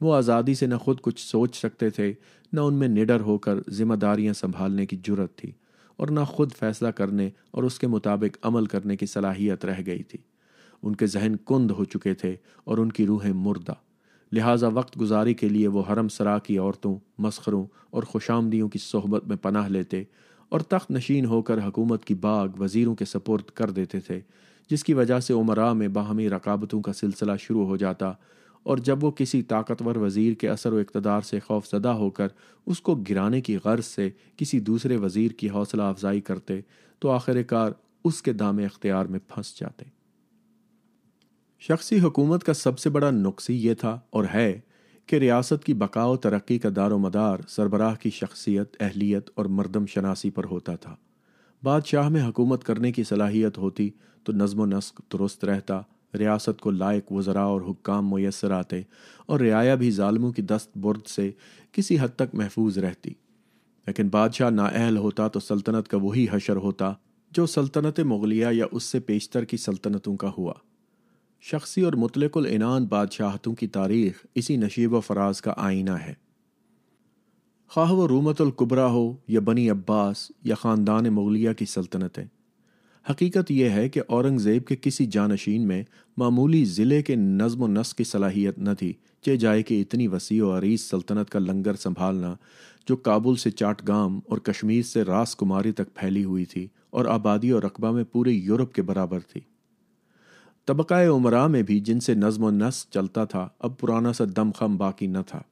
[0.00, 2.12] وہ آزادی سے نہ خود کچھ سوچ سکتے تھے،
[2.52, 5.52] نہ ان میں نڈر ہو کر ذمہ داریاں سنبھالنے کی جرت تھی
[5.96, 10.02] اور نہ خود فیصلہ کرنے اور اس کے مطابق عمل کرنے کی صلاحیت رہ گئی
[10.02, 10.18] تھی۔
[10.82, 13.83] ان کے ذہن کند ہو چکے تھے اور ان کی روحیں مردہ۔
[14.34, 18.78] لہٰذا وقت گزاری کے لیے وہ حرم سرا کی عورتوں، مسخروں اور خوش آمدیوں کی
[18.78, 20.02] صحبت میں پناہ لیتے
[20.48, 24.20] اور تخت نشین ہو کر حکومت کی باغ وزیروں کے سپرد کر دیتے تھے،
[24.70, 28.12] جس کی وجہ سے عمرہ میں باہمی رقابتوں کا سلسلہ شروع ہو جاتا
[28.62, 32.28] اور جب وہ کسی طاقتور وزیر کے اثر و اقتدار سے خوف زدہ ہو کر
[32.66, 36.60] اس کو گرانے کی غرض سے کسی دوسرے وزیر کی حوصلہ افزائی کرتے
[36.98, 37.70] تو آخر کار
[38.04, 39.93] اس کے دام اختیار میں پھنس جاتے۔
[41.68, 44.60] شخصی حکومت کا سب سے بڑا نقصی یہ تھا اور ہے
[45.06, 49.44] کہ ریاست کی بقا و ترقی کا دار و مدار سربراہ کی شخصیت، اہلیت اور
[49.44, 50.96] مردم شناسی پر ہوتا تھا۔
[51.62, 53.90] بادشاہ میں حکومت کرنے کی صلاحیت ہوتی
[54.24, 55.80] تو نظم و نسق درست رہتا،
[56.14, 58.80] ریاست کو لائق وزراء اور حکام میسر آتے
[59.26, 61.30] اور رعایا بھی ظالموں کی دست برد سے
[61.72, 63.10] کسی حد تک محفوظ رہتی۔
[63.86, 66.92] لیکن بادشاہ نااہل ہوتا تو سلطنت کا وہی حشر ہوتا
[67.30, 70.54] جو سلطنت مغلیہ یا اس سے پیشتر کی سلطنتوں کا ہوا۔
[71.50, 76.14] شخصی اور مطلق العنان بادشاہتوں کی تاریخ اسی نشیب و فراز کا آئینہ ہے۔
[77.68, 82.24] خواہ و رومت القبرا ہو یا بنی عباس یا خاندان مغلیہ کی سلطنتیں۔
[83.10, 85.84] حقیقت یہ ہے کہ اورنگزیب کے کسی جانشین میں
[86.16, 90.44] معمولی ضلع کے نظم و نسق کی صلاحیت نہ تھی چہ جائے کہ اتنی وسیع
[90.44, 92.34] و عریض سلطنت کا لنگر سنبھالنا،
[92.88, 97.04] جو کابل سے چاٹ گام اور کشمیر سے راس کماری تک پھیلی ہوئی تھی اور
[97.04, 99.40] آبادی اور رقبہ میں پورے یورپ کے برابر تھی۔
[100.66, 104.50] طبقۂ عمرہ میں بھی جن سے نظم و نسق چلتا تھا، اب پرانا سا دم
[104.50, 105.42] خم باقی نہ تھا۔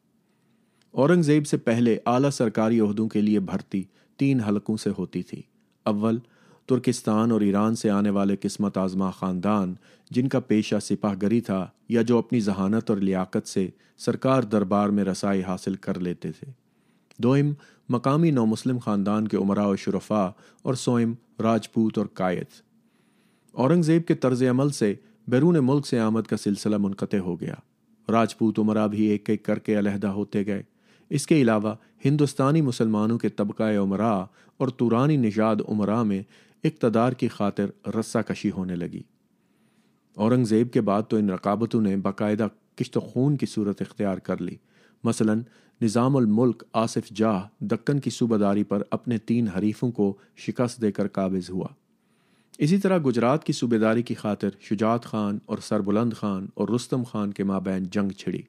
[0.91, 3.83] اورنگزیب سے پہلے اعلیٰ سرکاری عہدوں کے لیے بھرتی
[4.17, 5.43] تین حلقوں سے ہوتی تھی۔
[5.83, 6.19] اول،
[6.67, 9.75] ترکستان اور ایران سے آنے والے قسمت آزما خاندان،
[10.11, 14.89] جن کا پیشہ سپاہ گری تھا یا جو اپنی ذہانت اور لیاقت سے سرکار دربار
[14.89, 16.51] میں رسائی حاصل کر لیتے تھے۔
[17.19, 17.53] دوئم
[17.89, 20.31] مقامی نو مسلم خاندان کے عمرہ و شرفا
[20.63, 22.72] اور سوئم، راجپوت اور قائد۔
[23.53, 24.95] اورنگزیب کے طرز عمل سے
[25.29, 27.55] بیرون ملک سے آمد کا سلسلہ منقطع ہو گیا۔
[28.09, 30.63] راجپوت عمرہ بھی ایک ایک کر کے علیحدہ ہوتے گئے۔
[31.11, 31.75] اس کے علاوہ
[32.05, 34.25] ہندوستانی مسلمانوں کے طبقۂ عمرہ
[34.57, 36.23] اور تورانی نژاد عمرہ میں
[36.65, 39.03] اقتدار کی خاطر رسہ کشی ہونے لگی۔
[40.15, 42.47] اورنگزیب کے بعد تو ان رقابتوں نے باقاعدہ
[42.77, 44.57] کشت خون کی صورت اختیار کر لی۔
[45.05, 45.35] مثلا
[45.81, 50.93] نظام الملک آصف جاہ دکن کی صوبہ داری پر اپنے تین حریفوں کو شکست دے
[50.93, 51.67] کر قابض ہوا۔
[52.59, 57.03] اسی طرح گجرات کی صوبے داری کی خاطر شجاعت خان اور سربلند خان اور رستم
[57.03, 58.43] خان کے مابین جنگ چھڑی۔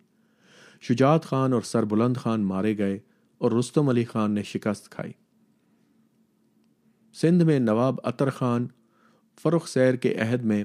[0.81, 2.99] شجاعت خان اور سربلند خان مارے گئے
[3.37, 5.11] اور رستم علی خان نے شکست کھائی۔
[7.13, 8.67] سندھ میں نواب اطر خان
[9.41, 10.63] فرخ سیر کے عہد میں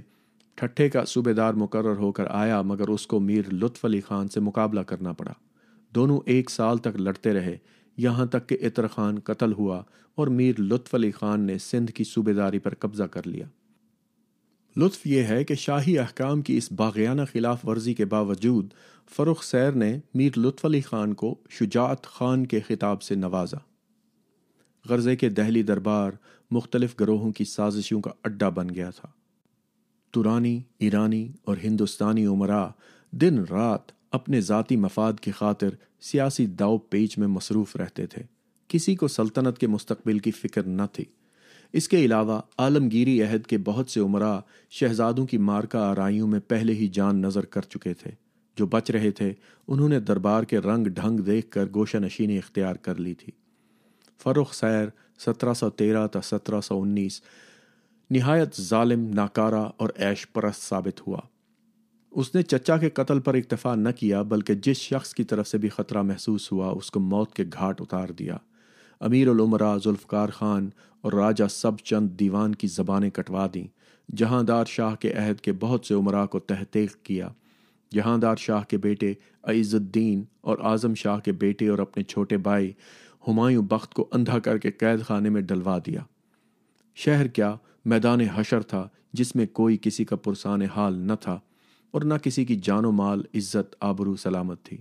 [0.54, 4.28] ٹھٹھے کا صوبے دار مقرر ہو کر آیا، مگر اس کو میر لطف علی خان
[4.28, 5.32] سے مقابلہ کرنا پڑا۔
[5.94, 7.58] دونوں ایک سال تک لڑتے رہے۔
[7.98, 9.82] یہاں تک کہ عطر خان قتل ہوا
[10.14, 13.46] اور میر لطف علی خان نے سندھ کی صوبے داری پر قبضہ کر لیا۔
[14.76, 18.74] لطف یہ ہے کہ شاہی احکام کی اس باغیانہ خلاف ورزی کے باوجود
[19.16, 23.56] فرخ سیر نے میر لطف علی خان کو شجاعت خان کے خطاب سے نوازا۔
[24.88, 26.12] غرضے کے دہلی دربار
[26.50, 29.08] مختلف گروہوں کی سازشوں کا اڈا بن گیا تھا۔
[30.10, 32.68] تورانی، ایرانی اور ہندوستانی عمرہ
[33.12, 35.68] دن رات اپنے ذاتی مفاد کی خاطر
[36.00, 38.22] سیاسی داؤ پیچ میں مصروف رہتے تھے۔
[38.68, 41.04] کسی کو سلطنت کے مستقبل کی فکر نہ تھی۔
[41.72, 44.40] اس کے علاوہ، عالمگیری عہد کے بہت سے عمرہ
[44.70, 48.10] شہزادوں کی مارکا آرائیوں میں پہلے ہی جان نظر کر چکے تھے۔
[48.56, 49.32] جو بچ رہے تھے،
[49.68, 53.32] انہوں نے دربار کے رنگ ڈھنگ دیکھ کر گوشہ نشینی اختیار کر لی تھی۔
[54.22, 54.88] فروخ سیر
[55.18, 57.22] سترہ سو تیرہ تا سترہ سو انیس،
[58.10, 61.20] نہایت ظالم، ناکارہ اور عیش پرست ثابت ہوا۔
[62.10, 65.58] اس نے چچا کے قتل پر اکتفا نہ کیا، بلکہ جس شخص کی طرف سے
[65.58, 68.36] بھی خطرہ محسوس ہوا، اس کو موت کے گھاٹ اتار دیا۔
[69.00, 73.66] امیر العمرا ذوالفقار خان اور راجہ سب چند دیوان کی زبانیں کٹوا دیں۔
[74.16, 77.28] جہاندار شاہ کے عہد کے بہت سے عمرا کو تحقیق کیا۔
[77.92, 82.72] جہاندار شاہ کے بیٹے عز الدین اور اعظم شاہ کے بیٹے اور اپنے چھوٹے بھائی
[83.28, 86.00] ہمایوں بخت کو اندھا کر کے قید خانے میں ڈلوا دیا۔
[86.94, 91.38] شہر کیا میدان حشر تھا، جس میں کوئی کسی کا پرسان حال نہ تھا۔
[91.90, 94.76] اور نہ کسی کی جان و مال، عزت، آبرو، سلامت تھی۔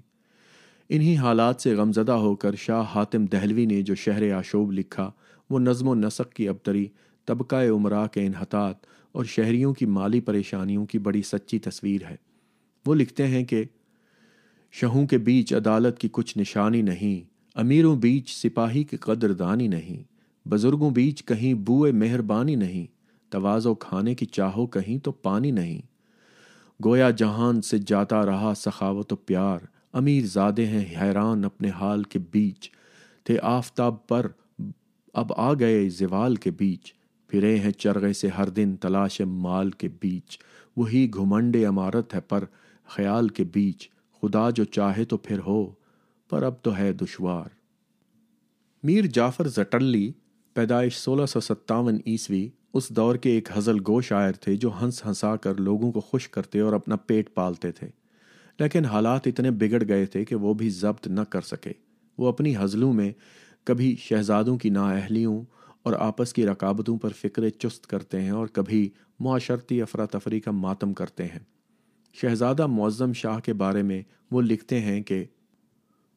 [0.90, 5.12] انہی حالات سے غمزدہ ہو کر شاہ حاتم دہلوی نے جو شہر آشوب لکھا،
[5.50, 6.86] وہ نظم و نسق کی ابتری،
[7.26, 12.16] طبقہ عمرا کے انحطاط اور شہریوں کی مالی پریشانیوں کی بڑی سچی تصویر ہے۔
[12.86, 13.64] وہ لکھتے ہیں کہ
[14.72, 20.04] شہوں کے بیچ عدالت کی کچھ نشانی نہیں، امیروں بیچ سپاہی کی قدردانی نہیں،
[20.50, 22.86] بزرگوں بیچ کہیں بوئے مہربانی نہیں
[23.30, 25.82] توازو کھانے کی چاہو کہیں تو پانی نہیں۔
[26.86, 29.60] گویا جہان سے جاتا رہا سخاوت و پیار۔
[29.94, 32.72] امیر زادے ہیں، حیران اپنے حال کے بیچ۔
[33.24, 34.28] تھے آفتاب پر،
[35.14, 36.94] اب آ گئے زوال کے بیچ۔
[37.28, 40.40] پھرے ہیں چرغے سے ہر دن تلاش مال کے بیچ۔
[40.76, 42.44] وہی گھمنڈے عمارت ہے پر
[42.88, 43.90] خیال کے بیچ۔
[44.22, 45.72] خدا جو چاہے تو پھر ہو،
[46.30, 47.50] پر اب تو ہے دشوار۔
[48.84, 50.12] میر جعفر زٹلی،
[50.54, 55.06] پیدائش سولہ سو ستاون عیسوی اس دور کے ایک حزل گو شاعر تھے جو ہنس
[55.06, 57.88] ہنسا کر لوگوں کو خوش کرتے اور اپنا پیٹ پالتے تھے۔
[58.60, 61.72] لیکن حالات اتنے بگڑ گئے تھے کہ وہ بھی ضبط نہ کر سکے۔
[62.18, 63.12] وہ اپنی حزلوں میں
[63.64, 65.42] کبھی شہزادوں کی نااہلیوں
[65.84, 68.90] اور آپس کی رکابتوں پر فکر چست کرتے ہیں اور کبھی
[69.20, 71.40] معاشرتی افراتفری کا ماتم کرتے ہیں۔
[72.14, 75.26] شہزادہ معظم شاہ کے بارے میں وہ لکھتے ہیں کہ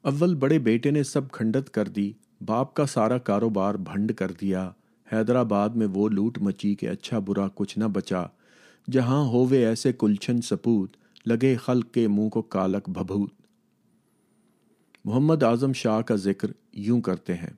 [0.03, 2.13] اول بڑے بیٹے نے سب کھنڈت کر دی،
[2.47, 4.71] باپ کا سارا کاروبار بھنڈ کر دیا
[5.13, 8.23] حیدرآباد میں وہ لوٹ مچی کہ اچھا برا کچھ نہ بچا۔
[8.91, 10.97] جہاں ہووے ایسے کلچھن سپوت،
[11.27, 13.31] لگے خلق کے منہ کو کالک بھبوت
[15.05, 17.51] محمد اعظم شاہ کا ذکر یوں کرتے ہیں۔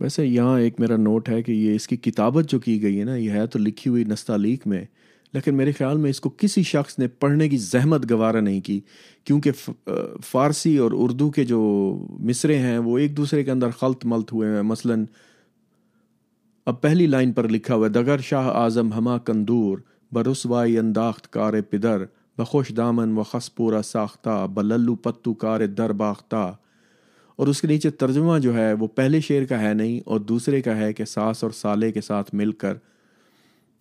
[0.00, 3.04] ویسے یہاں ایک میرا نوٹ ہے کہ یہ اس کی کتابت جو کی گئی ہے
[3.04, 4.84] نا، یہ ہے تو لکھی ہوئی نستعلیق میں۔
[5.32, 8.80] لیکن میرے خیال میں اس کو کسی شخص نے پڑھنے کی زحمت گوارا نہیں کی،
[9.24, 9.50] کیونکہ
[10.24, 11.60] فارسی اور اردو کے جو
[12.20, 15.04] مصرے ہیں، وہ ایک دوسرے کے اندر خلط ملت ہوئے ہیں۔ مثلاً
[16.68, 19.78] اب پہلی لائن پر لکھا ہوا دگر شاہ اعظم ہما کندور،
[20.12, 22.04] برسوائی انداخت کار پدر،
[22.38, 26.56] بخوش دامن و خس پورا ساختہ، بللو پتو کار در باختہ۔
[27.36, 30.62] اور اس کے نیچے ترجمہ جو ہے، وہ پہلے شعر کا ہے نہیں، اور دوسرے
[30.62, 32.74] کا ہے کہ ساس اور سالے کے ساتھ مل کر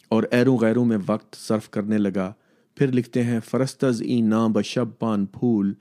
[0.09, 2.33] اور ایروں غیروں میں وقت صرف کرنے لگا۔
[2.75, 5.73] پھر لکھتے ہیں، فرستز ای نام بشب پان پھول،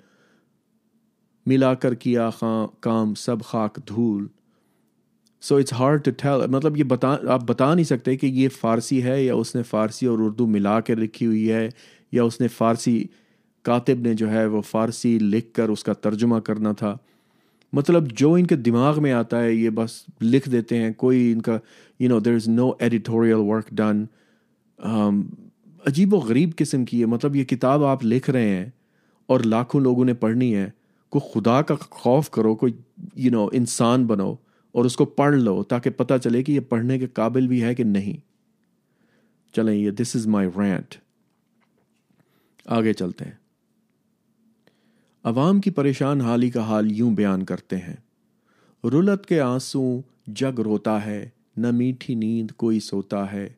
[1.47, 4.27] ملا کر کیا خاں، کام سب خاک دھول۔
[5.41, 9.03] So it's hard to tell مطلب یہ بتا آپ بتا نہیں سکتے کہ یہ فارسی
[9.03, 11.69] ہے یا اس نے فارسی اور اردو ملا کے لکھی ہوئی ہے
[12.13, 13.05] یا اس نے فارسی
[13.63, 16.97] کاتب نے جو ہے وہ فارسی لکھ کر اس کا ترجمہ کرنا تھا۔
[17.73, 21.43] مطلب جو ان کے دماغ میں آتا ہے، یہ بس لکھ دیتے ہیں۔ کوئی ان
[21.43, 21.59] کا
[22.01, 24.05] you know there is no editorial work done
[25.87, 28.67] عجیب و غریب قسم کی ہے۔ مطلب یہ کتاب آپ لکھ رہے ہیں
[29.27, 30.69] اور لاکھوں لوگوں نے پڑھنی ہے۔
[31.09, 32.73] کوئی خدا کا خوف کرو، کوئی
[33.15, 34.35] یو نو انسان بنو۔
[34.77, 37.75] اور اس کو پڑھ لو تاکہ پتہ چلے کہ یہ پڑھنے کے قابل بھی ہے
[37.75, 38.21] کہ نہیں۔
[39.55, 40.95] چلیں یہ دس از مائی رینٹ
[42.67, 43.33] آگے چلتے ہیں۔
[45.25, 47.97] عوام کی پریشان حالی کا حال یوں بیان کرتے ہیں۔
[48.87, 53.49] رلت کے آنسو جگ روتا ہے، نہ میٹھی نیند کوئی سوتا ہے۔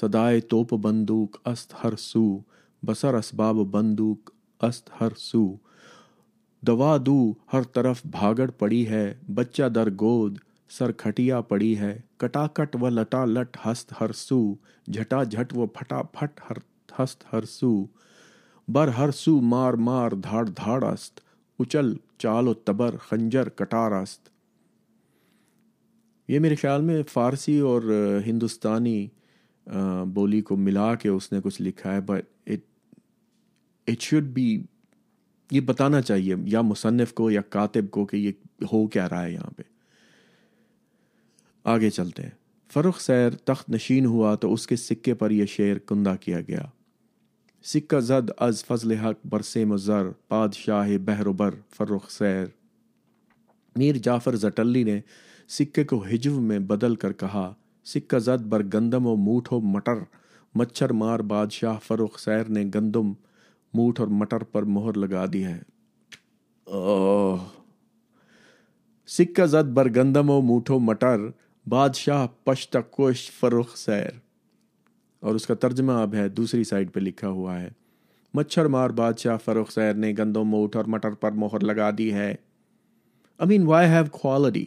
[0.00, 2.38] سدائے توپ بندوق است ہر سو
[2.86, 5.56] بسر اسباب بندوق است ہر سو۔
[6.60, 10.38] دوا دو ہر طرف بھاگڑ پڑی ہے، بچہ در گود
[10.70, 14.54] سر کھٹیا پڑی ہے کٹا کٹ و لٹا لٹ ہست ہر سو،
[14.86, 16.56] جھٹا جھٹ و پھٹا پھٹ ہر
[16.98, 17.84] ہست ہر سو۔
[18.68, 21.20] بر ہر سو مار مار دھاڑ دھاڑ است،
[21.58, 24.28] اچل چال و تبر خنجر کٹار است۔
[26.28, 27.82] یہ میرے خیال میں فارسی اور
[28.26, 29.06] ہندوستانی
[30.14, 32.60] بولی کو ملا کے اس نے کچھ لکھا ہے but it
[33.86, 34.62] it should be
[35.50, 39.32] یہ بتانا چاہیے، یا مصنف کو یا کاتب کو کہ یہ ہو کیا رہا ہے
[39.32, 39.62] یہاں پہ۔
[41.64, 42.30] آگے چلتے ہیں۔
[42.72, 46.62] فرخ سیر تخت نشین ہوا تو اس کے سکے پر یہ شعر کندہ کیا گیا۔
[47.64, 52.46] سکہ زد از فضل حق برسے مزر پادشاہ بہر بر فرخ سیر۔
[53.76, 55.00] میر جعفر زٹلی نے
[55.48, 57.54] سکے کو ہجو میں بدل کر کہا،
[57.84, 59.96] سکہ زد بر گندم و موٹ و مٹر۔
[60.54, 63.12] مچھر مار بادشاہ فروخ سیر نے گندم،
[63.74, 65.62] موٹ اور مٹر پر مہر لگا دی ہے۔
[69.06, 71.16] سکہ زد بر گندم و موٹھو مٹر
[71.68, 74.10] بادشاہ پشت کوش فروخ سیر۔
[75.20, 77.68] اور اس کا ترجمہ اب ہے دوسری سائڈ پہ لکھا ہوا ہے۔
[78.34, 82.34] مچھر مار بادشاہ فروخ سیر نے گندم موٹ اور مٹر پر مہر لگا دی ہے۔
[83.38, 84.64] I mean why have quality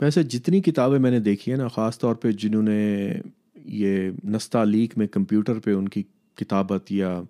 [0.00, 3.14] ویسے جتنی کتابیں میں نے دیکھی ہیں نا، خاص طور پہ جنہوں نے
[3.54, 6.02] یہ نستعلیق میں کمپیوٹر پہ ان کی
[6.34, 7.22] کتابت یا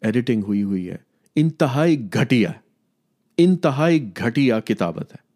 [0.00, 0.96] ایڈیٹنگ ہوئی ہوئی ہے،
[1.36, 2.50] انتہائی گھٹیا
[3.38, 5.29] انتہائی گھٹیا کتابت ہے۔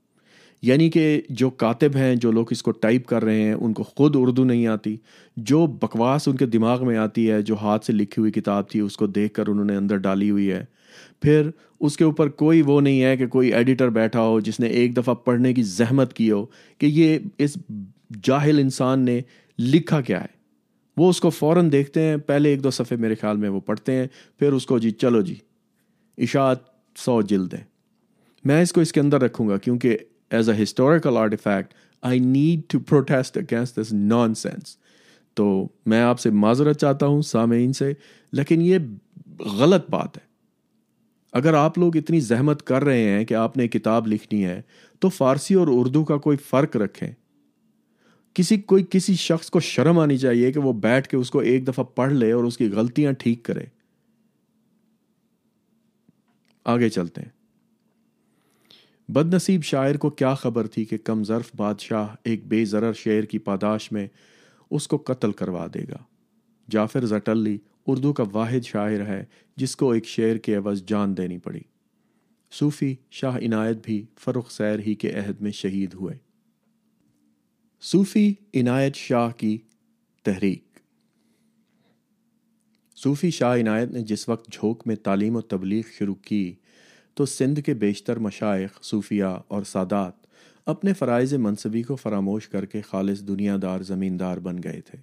[0.67, 3.83] یعنی کہ جو کاتب ہیں، جو لوگ اس کو ٹائپ کر رہے ہیں، ان کو
[3.83, 4.97] خود اردو نہیں آتی۔
[5.37, 8.81] جو بکواس ان کے دماغ میں آتی ہے، جو ہاتھ سے لکھی ہوئی کتاب تھی،
[8.81, 10.65] اس کو دیکھ کر انہوں نے اندر ڈالی ہوئی ہے۔
[11.23, 11.51] پھر
[11.81, 14.97] اس کے اوپر کوئی وہ نہیں ہے کہ کوئی ایڈیٹر بیٹھا ہو جس نے ایک
[14.97, 16.47] دفعہ پڑھنے کی زحمت کی ہو
[16.79, 17.59] کہ یہ اس
[18.23, 19.21] جاہل انسان نے
[19.59, 20.45] لکھا کیا ہے۔
[20.97, 23.93] وہ اس کو فوراً دیکھتے ہیں۔ پہلے ایک دو صفحے میرے خیال میں وہ پڑھتے
[23.93, 24.07] ہیں۔
[24.39, 25.35] پھر اس کو جی چلو جی
[26.19, 26.59] اشاعت
[26.97, 27.65] سو جلد ہے۔
[28.45, 29.99] میں اس کو اس کے اندر رکھوں گا کیونکہ
[30.35, 33.93] as a historical artefact I need to protest against this
[34.35, 34.77] nonsense
[35.35, 37.93] تو میں آپ سے معذرت چاہتا ہوں سامعین سے،
[38.33, 38.79] لیکن یہ
[39.41, 40.23] غلط بات ہے۔
[41.33, 44.63] اگر آپ لوگ اتنی زحمت کر رہے ہیں کہ آپ نے کتاب لکھنی ہے،
[44.99, 47.13] تو فارسی اور اردو کا کوئی فرق رکھیں۔
[48.35, 51.69] کسی، کوئی کسی شخص کو شرم آنی چاہیے کہ وہ بیٹھ کے اس کو ایک
[51.69, 53.65] دفعہ پڑھ لے اور اس کی غلطیاں ٹھیک کرے۔
[56.65, 57.34] آگے چلتے ہیں۔
[59.09, 63.23] بد نصیب شاعر کو کیا خبر تھی کہ کم ظرف بادشاہ ایک بے ضرر شعر
[63.23, 64.09] کی پاداش میں
[64.71, 65.97] اس کو قتل کروا دے گا؟
[66.71, 69.25] جعفر زٹلی اردو کا واحد شاعر ہے
[69.57, 71.61] جس کو ایک شعر کے عوض جان دینی پڑی۔
[72.53, 76.19] صوفی شاہ عنایت بھی فرخ سیر ہی کے عہد میں شہید ہوئے۔
[77.83, 79.59] صوفی عنایت شاہ کی
[80.23, 80.65] تحریک۔
[82.97, 86.55] صوفی شاہ عنایت نے جس وقت جھوک میں تعلیم و تبلیغ شروع کی
[87.15, 90.13] تو سندھ کے بیشتر مشائق صوفیہ اور سادات
[90.67, 94.99] اپنے فرائض منصبی کو فراموش کر کے خالص دنیا دار زمیندار بن گئے تھے۔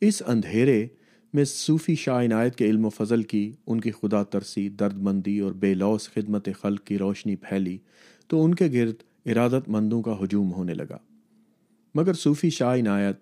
[0.00, 0.86] اس اندھیرے
[1.32, 5.38] میں صوفی شاہ عنایت کے علم و فضل کی، ان کی خدا ترسی درد مندی
[5.38, 7.78] اور بے لوس خدمت خلق کی روشنی پھیلی
[8.26, 8.94] تو ان کے گرد
[9.26, 10.98] ارادت مندوں کا ہجوم ہونے لگا۔
[11.94, 13.16] مگر صوفی شاہ عنایت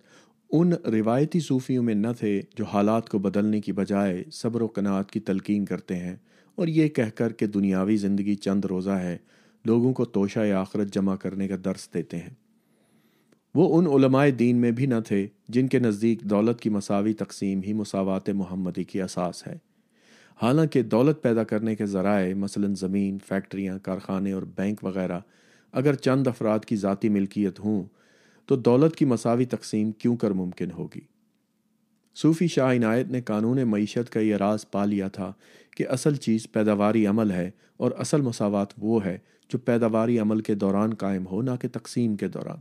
[0.50, 5.10] ان روایتی صوفیوں میں نہ تھے جو حالات کو بدلنے کی بجائے صبر و قناعت
[5.10, 6.16] کی تلقین کرتے ہیں
[6.56, 9.16] اور یہ کہہ کر کہ دنیاوی زندگی چند روزہ ہے،
[9.64, 12.34] لوگوں کو توشہ آخرت جمع کرنے کا درس دیتے ہیں۔
[13.54, 17.60] وہ ان علماء دین میں بھی نہ تھے جن کے نزدیک دولت کی مساوی تقسیم
[17.62, 19.58] ہی مساوات محمدی کی اساس ہے۔
[20.42, 25.20] حالانکہ دولت پیدا کرنے کے ذرائع، مثلا زمین، فیکٹریاں، کارخانے اور بینک وغیرہ،
[25.72, 27.84] اگر چند افراد کی ذاتی ملکیت ہوں
[28.46, 31.13] تو دولت کی مساوی تقسیم کیوں کر ممکن ہوگی؟
[32.14, 35.32] صوفی شاہ عنایت نے قانون معیشت کا یہ راز پا لیا تھا
[35.76, 40.54] کہ اصل چیز پیداواری عمل ہے اور اصل مساوات وہ ہے جو پیداواری عمل کے
[40.54, 42.58] دوران قائم ہو، نہ کہ تقسیم کے دوران۔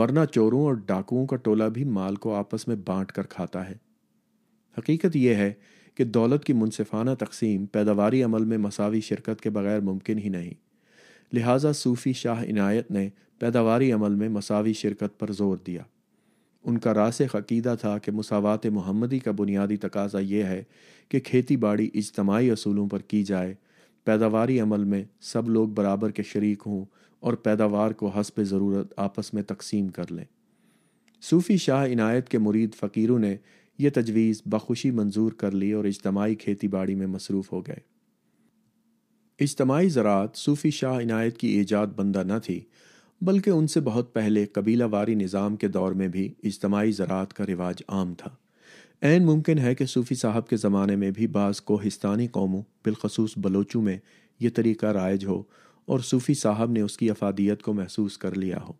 [0.00, 3.74] ورنہ چوروں اور ڈاکوؤں کا ٹولہ بھی مال کو آپس میں بانٹ کر کھاتا ہے۔
[4.78, 5.52] حقیقت یہ ہے
[5.94, 10.54] کہ دولت کی منصفانہ تقسیم پیداواری عمل میں مساوی شرکت کے بغیر ممکن ہی نہیں۔
[11.32, 13.08] لہٰذا صوفی شاہ عنایت نے
[13.38, 15.82] پیداواری عمل میں مساوی شرکت پر زور دیا۔
[16.64, 20.62] ان کا راسخ عقیدہ تھا کہ مساوات محمدی کا بنیادی تقاضا یہ ہے
[21.08, 23.54] کہ کھیتی باڑی اجتماعی اصولوں پر کی جائے۔
[24.04, 26.84] پیداواری عمل میں سب لوگ برابر کے شریک ہوں
[27.20, 30.24] اور پیداوار کو حسب ضرورت آپس میں تقسیم کر لیں۔
[31.22, 33.36] صوفی شاہ عنایت کے مرید فقیروں نے
[33.78, 37.78] یہ تجویز بخوشی منظور کر لی اور اجتماعی کھیتی باڑی میں مصروف ہو گئے۔
[39.40, 42.60] اجتماعی زراعت صوفی شاہ عنایت کی ایجاد بندہ نہ تھی۔
[43.24, 47.44] بلکہ ان سے بہت پہلے قبیلہ واری نظام کے دور میں بھی اجتماعی زراعت کا
[47.46, 48.30] رواج عام تھا۔
[49.02, 53.82] عین ممکن ہے کہ صوفی صاحب کے زمانے میں بھی بعض کوہستانی قوموں، بالخصوص بلوچوں
[53.82, 53.96] میں،
[54.40, 55.42] یہ طریقہ رائج ہو
[55.86, 58.72] اور صوفی صاحب نے اس کی افادیت کو محسوس کر لیا ہو۔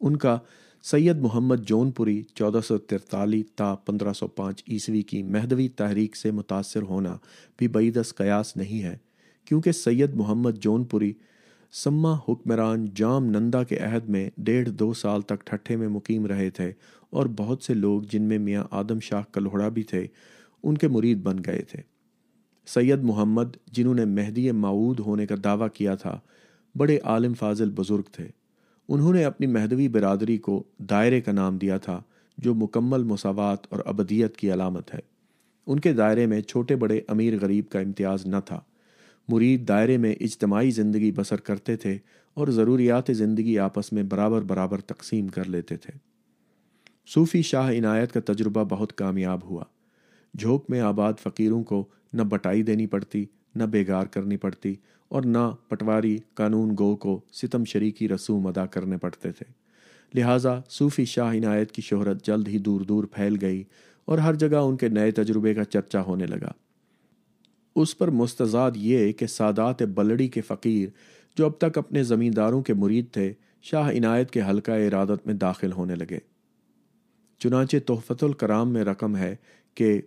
[0.00, 0.38] ان کا
[0.82, 6.16] سید محمد جون پوری چودہ سو ترتالیس تا پندرہ سو پانچ عیسوی کی مہدوی تحریک
[6.16, 7.16] سے متاثر ہونا
[7.56, 8.96] بھی بعیدس قیاس نہیں ہے،
[9.44, 11.12] کیونکہ سید محمد جون پوری
[11.74, 16.50] سما حکمران جام نندا کے عہد میں ڈیڑھ دو سال تک ٹھٹھے میں مقیم رہے
[16.50, 16.72] تھے
[17.10, 20.06] اور بہت سے لوگ جن میں میاں آدم شاہ کلہڑا بھی تھے،
[20.62, 21.82] ان کے مرید بن گئے تھے۔
[22.66, 26.18] سید محمد، جنہوں نے مہدی معود ہونے کا دعویٰ کیا تھا،
[26.74, 28.28] بڑے عالم فاضل بزرگ تھے۔
[28.88, 32.02] انہوں نے اپنی مہدوی برادری کو دائرے کا نام دیا تھا،
[32.38, 35.00] جو مکمل مساوات اور ابدیت کی علامت ہے۔
[35.66, 38.60] ان کے دائرے میں چھوٹے بڑے امیر غریب کا امتیاز نہ تھا۔
[39.28, 41.98] مرید دائرے میں اجتماعی زندگی بسر کرتے تھے
[42.34, 45.98] اور ضروریات زندگی آپس میں برابر برابر تقسیم کر لیتے تھے۔
[47.14, 49.64] صوفی شاہ عنایت کا تجربہ بہت کامیاب ہوا۔
[50.38, 54.74] جھوک میں آباد فقیروں کو نہ بٹائی دینی پڑتی، نہ بیگار کرنی پڑتی
[55.08, 59.52] اور نہ پٹواری قانون گو کو ستم شریکی رسوم ادا کرنے پڑتے تھے۔
[60.14, 63.64] لہٰذا صوفی شاہ عنایت کی شہرت جلد ہی دور دور پھیل گئی
[64.04, 66.52] اور ہر جگہ ان کے نئے تجربے کا چرچا ہونے لگا۔
[67.76, 70.88] اس پر مستضاد یہ کہ سادات بلڑی کے فقیر
[71.36, 75.72] جو اب تک اپنے زمینداروں کے مرید تھے، شاہ عنایت کے حلقہ ارادت میں داخل
[75.72, 76.18] ہونے لگے۔
[77.38, 79.36] چنانچہ تحفت الکرام میں رقم ہے
[79.74, 80.00] کہ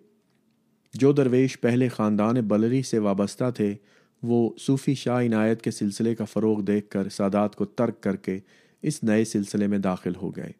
[0.93, 3.76] جو درویش پہلے خاندان بلری سے وابستہ تھے،
[4.24, 8.39] وہ صوفی شاہ عنایت کے سلسلے کا فروغ دیکھ کر سادات کو ترک کر کے
[8.82, 10.51] اس نئے سلسلے میں داخل ہو گئے۔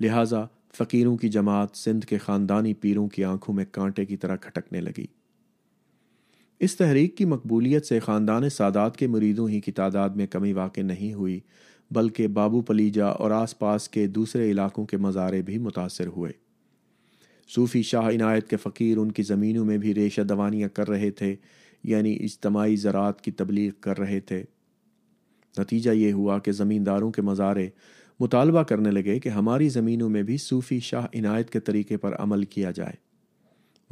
[0.00, 0.44] لہٰذا
[0.78, 5.06] فقیروں کی جماعت سندھ کے خاندانی پیروں کی آنکھوں میں کانٹے کی طرح کھٹکنے لگی۔
[6.62, 10.80] اس تحریک کی مقبولیت سے خاندان سادات کے مریدوں ہی کی تعداد میں کمی واقع
[10.80, 11.40] نہیں ہوئی،
[11.90, 16.32] بلکہ بابو پلیجا اور آس پاس کے دوسرے علاقوں کے مزارے بھی متاثر ہوئے۔
[17.48, 21.34] صوفی شاہ عنایت کے فقیر ان کی زمینوں میں بھی ریشہ دوانیاں کر رہے تھے
[21.84, 24.42] یعنی اجتماعی زراعت کی تبلیغ کر رہے تھے۔
[25.58, 27.68] نتیجہ یہ ہوا کہ زمینداروں کے مزارے
[28.20, 32.44] مطالبہ کرنے لگے کہ ہماری زمینوں میں بھی صوفی شاہ عنایت کے طریقے پر عمل
[32.44, 33.11] کیا جائے۔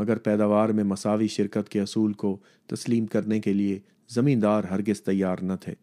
[0.01, 3.79] مگر پیداوار میں مساوی شرکت کے اصول کو تسلیم کرنے کے لیے
[4.09, 5.75] زمیندار ہرگز تیار نہ تھے۔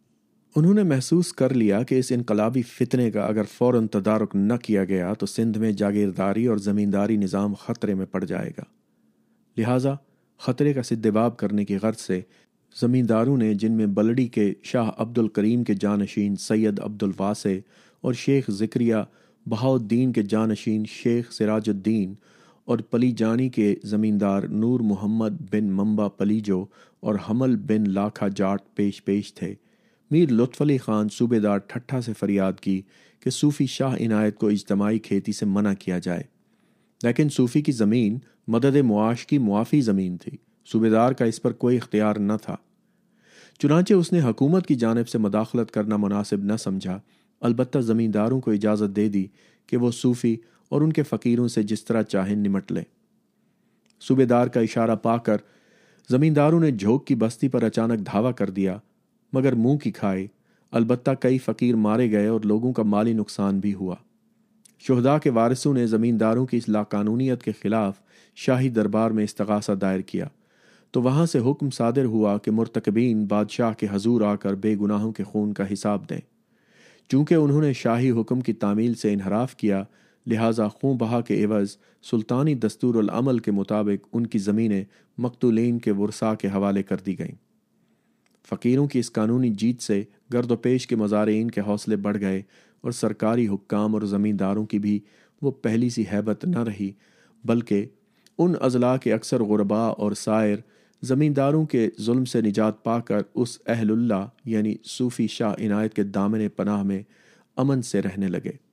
[0.55, 4.85] انہوں نے محسوس کر لیا کہ اس انقلابی فتنے کا اگر فوراً تدارک نہ کیا
[4.85, 8.63] گیا تو سندھ میں جاگیرداری اور زمینداری نظام خطرے میں پڑ جائے گا۔
[9.57, 9.93] لہٰذا
[10.39, 12.21] خطرے کا سدباب کرنے کی غرض سے
[12.79, 17.49] زمینداروں نے جن میں بلڑی کے شاہ عبد الکریم کے جانشین سید عبد الواسع
[18.01, 18.95] اور شیخ ذکریہ
[19.49, 22.13] بہاؤدین کے جانشین شیخ سراج الدین
[22.67, 26.65] اور پلی جانی کے زمیندار نور محمد بن ممبا پلیجو
[26.99, 29.55] اور حمل بن لاکھا جاٹ پیش پیش تھے۔
[30.11, 32.81] میر لطف علی خان صوبے دار ٹھٹھا سے فریاد کی
[33.19, 36.23] کہ صوفی شاہ عنایت کو اجتماعی کھیتی سے منع کیا جائے۔
[37.03, 40.37] لیکن صوفی کی زمین مدد معاش کی معافی زمین تھی۔
[40.71, 42.55] صوبے دار کا اس پر کوئی اختیار نہ تھا۔
[43.59, 46.99] چنانچہ اس نے حکومت کی جانب سے مداخلت کرنا مناسب نہ سمجھا۔
[47.41, 49.25] البتہ زمینداروں کو اجازت دے دی
[49.67, 50.37] کہ وہ صوفی
[50.69, 52.83] اور ان کے فقیروں سے جس طرح چاہیں نمٹ لیں۔
[54.01, 55.37] صوبے دار کا اشارہ پا کر
[56.09, 58.77] زمینداروں نے جھوک کی بستی پر اچانک دھاوا کر دیا،
[59.33, 60.27] مگر منہ کی کھائے
[60.71, 63.95] البتہ کئی فقیر مارے گئے اور لوگوں کا مالی نقصان بھی ہوا۔
[64.79, 67.93] شہدا کے وارثوں نے زمینداروں کی اس لاقانونیت کے خلاف
[68.35, 70.27] شاہی دربار میں استغاثہ دائر کیا۔
[70.91, 75.11] تو وہاں سے حکم صادر ہوا کہ مرتکبین بادشاہ کے حضور آ کر بے گناہوں
[75.11, 76.21] کے خون کا حساب دیں۔
[77.09, 79.83] چونکہ انہوں نے شاہی حکم کی تعمیل سے انحراف کیا
[80.27, 84.83] لہٰذا خوں بہا کے عوض سلطانی دستور العمل کے مطابق ان کی زمینیں
[85.17, 87.35] مقتولین کے ورثاء کے حوالے کر دی گئیں۔
[88.49, 90.03] فقیروں کی اس قانونی جیت سے
[90.33, 92.41] گرد و پیش کے مزارعین کے حوصلے بڑھ گئے
[92.81, 94.99] اور سرکاری حکام اور زمینداروں کی بھی
[95.41, 96.91] وہ پہلی سی حیبت نہ رہی،
[97.45, 97.85] بلکہ
[98.37, 100.57] ان اضلاع کے اکثر غربا اور سائر
[101.01, 106.03] زمینداروں کے ظلم سے نجات پا کر اس اہل اللہ یعنی صوفی شاہ عنایت کے
[106.03, 107.03] دامن پناہ میں
[107.57, 108.66] امن سے رہنے لگے۔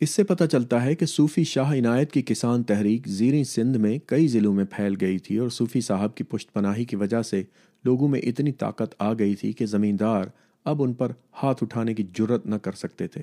[0.00, 3.98] اس سے پتہ چلتا ہے کہ صوفی شاہ عنایت کی کسان تحریک زیریں سندھ میں
[4.06, 7.42] کئی ضلعوں میں پھیل گئی تھی اور صوفی صاحب کی پشت پناہی کی وجہ سے
[7.84, 10.24] لوگوں میں اتنی طاقت آ گئی تھی کہ زمیندار
[10.64, 13.22] اب ان پر ہاتھ اٹھانے کی جرت نہ کر سکتے تھے۔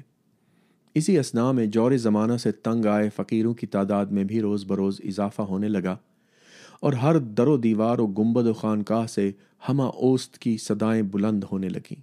[0.96, 5.02] اسی اسنا میں جور زمانہ سے تنگ آئے فقیروں کی تعداد میں بھی روز بروز
[5.04, 5.96] اضافہ ہونے لگا
[6.80, 9.32] اور ہر در و دیوار و گنبد و خانقاہ سے
[9.70, 12.02] ہمہ اوست کی صدائیں بلند ہونے لگیں۔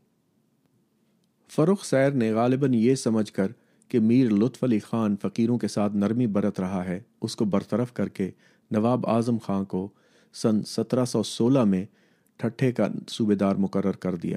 [1.49, 3.47] فروخ سیر نے غالباً یہ سمجھ کر
[3.89, 7.93] کہ میر لطف علی خان فقیروں کے ساتھ نرمی برت رہا ہے، اس کو برطرف
[7.93, 8.31] کر کے
[8.71, 9.89] نواب اعظم خان کو
[10.35, 11.85] سن سترہ سو سولہ میں
[12.37, 14.37] ٹھٹھے کا صوبے دار مقرر کر دیا۔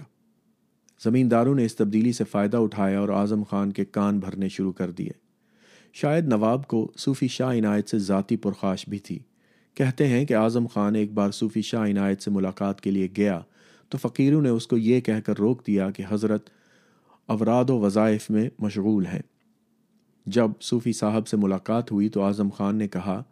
[1.04, 4.92] زمینداروں نے اس تبدیلی سے فائدہ اٹھایا اور اعظم خان کے کان بھرنے شروع کر
[4.92, 5.12] دیے۔
[5.94, 9.20] شاید نواب کو صوفی شاہ عنایت سے ذاتی پرخاش بھی تھی۔
[9.74, 13.42] کہتے ہیں کہ اعظم خان ایک بار صوفی شاہ عنایت سے ملاقات کے لیے گیا
[13.90, 16.50] تو فقیروں نے اس کو یہ کہہ کر روک دیا کہ حضرت
[17.26, 19.22] اوراد و وظائف میں مشغول ہیں۔
[20.28, 23.24] جب صوفی صاحب سے ملاقات ہوئی تو اعظم خان نے کہا،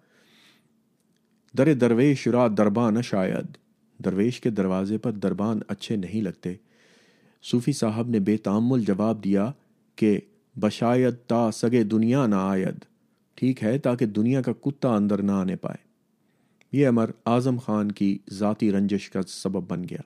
[1.57, 3.57] در درویش را دربان شاید۔
[4.05, 6.53] درویش کے دروازے پر دربان اچھے نہیں لگتے۔
[7.43, 9.51] صوفی صاحب نے بے تعمل جواب دیا
[9.95, 10.19] کہ،
[10.59, 12.75] بشاید تا سگے دنیا نہ آید۔
[13.35, 15.87] ٹھیک ہے، تاکہ دنیا کا کتا اندر نہ آنے پائے۔
[16.71, 20.01] یہ امر اعظم خان کی ذاتی رنجش کا سبب بن گیا۔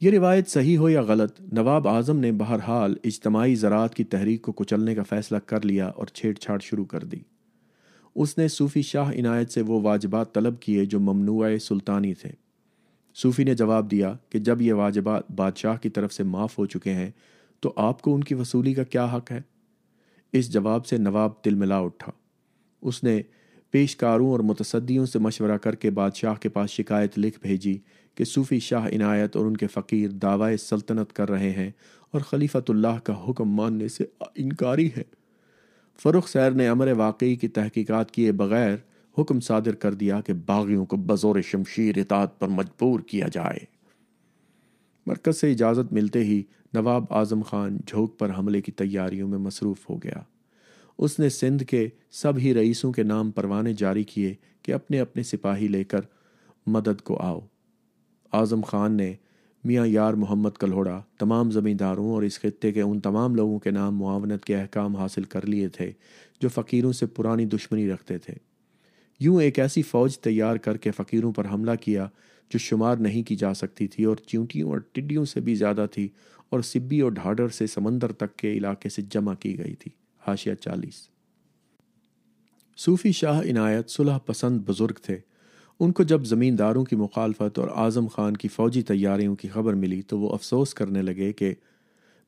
[0.00, 4.52] یہ روایت صحیح ہو یا غلط، نواب اعظم نے بہرحال اجتماعی زراعت کی تحریک کو
[4.52, 7.16] کچلنے کا فیصلہ کر لیا اور چھیڑ چھاڑ شروع کر دی۔
[8.14, 12.30] اس نے صوفی شاہ عنایت سے وہ واجبات طلب کیے جو ممنوع سلطانی تھے۔
[13.14, 16.92] صوفی نے جواب دیا کہ جب یہ واجبات بادشاہ کی طرف سے معاف ہو چکے
[16.92, 17.10] ہیں،
[17.60, 19.40] تو آپ کو ان کی وصولی کا کیا حق ہے؟
[20.32, 22.12] اس جواب سے نواب تل ملا اٹھا۔
[22.82, 23.22] اس نے
[23.70, 27.78] پیشکاروں اور متصدیوں سے مشورہ کر کے بادشاہ کے پاس شکایت لکھ بھیجی
[28.18, 31.70] کہ صوفی شاہ عنایت اور ان کے فقیر دعوی سلطنت کر رہے ہیں
[32.10, 34.04] اور خلیفۃ اللہ کا حکم ماننے سے
[34.34, 35.02] انکاری ہے۔
[36.02, 38.76] فروخ سیر نے امر واقعی کی تحقیقات کیے بغیر
[39.18, 43.58] حکم صادر کر دیا کہ باغیوں کو بزور شمشیر اطاعت پر مجبور کیا جائے۔
[45.06, 46.42] مرکز سے اجازت ملتے ہی
[46.74, 50.22] نواب اعظم خان جھوک پر حملے کی تیاریوں میں مصروف ہو گیا۔
[50.98, 55.22] اس نے سندھ کے سب ہی رئیسوں کے نام پروانے جاری کیے کہ اپنے اپنے
[55.22, 56.00] سپاہی لے کر
[56.66, 57.40] مدد کو آؤ۔
[58.32, 59.14] اعظم خان نے
[59.64, 63.96] میاں یار محمد کلہوڑا تمام زمینداروں اور اس خطے کے ان تمام لوگوں کے نام
[63.96, 65.92] معاونت کے احکام حاصل کر لیے تھے
[66.40, 68.34] جو فقیروں سے پرانی دشمنی رکھتے تھے۔
[69.20, 72.06] یوں ایک ایسی فوج تیار کر کے فقیروں پر حملہ کیا
[72.50, 76.08] جو شمار نہیں کی جا سکتی تھی اور چیونٹیوں اور ٹڈیوں سے بھی زیادہ تھی
[76.48, 79.90] اور سبی اور ڈھاڈر سے سمندر تک کے علاقے سے جمع کی گئی تھی۔
[80.26, 81.08] حاشیہ چالیس۔
[82.76, 85.18] صوفی شاہ عنایت صلح پسند بزرگ تھے۔
[85.80, 90.02] ان کو جب زمینداروں کی مخالفت اور اعظم خان کی فوجی تیاریوں کی خبر ملی
[90.02, 91.54] تو وہ افسوس کرنے لگے کہ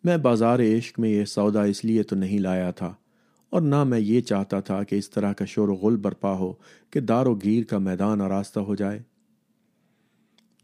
[0.04, 2.94] میں بازار عشق میں یہ سودا اس لیے تو نہیں لایا تھا
[3.50, 6.52] اور نہ میں یہ چاہتا تھا کہ اس طرح کا شور و غل برپا ہو
[6.90, 9.02] کہ دار و گیر کا میدان آراستہ ہو جائے۔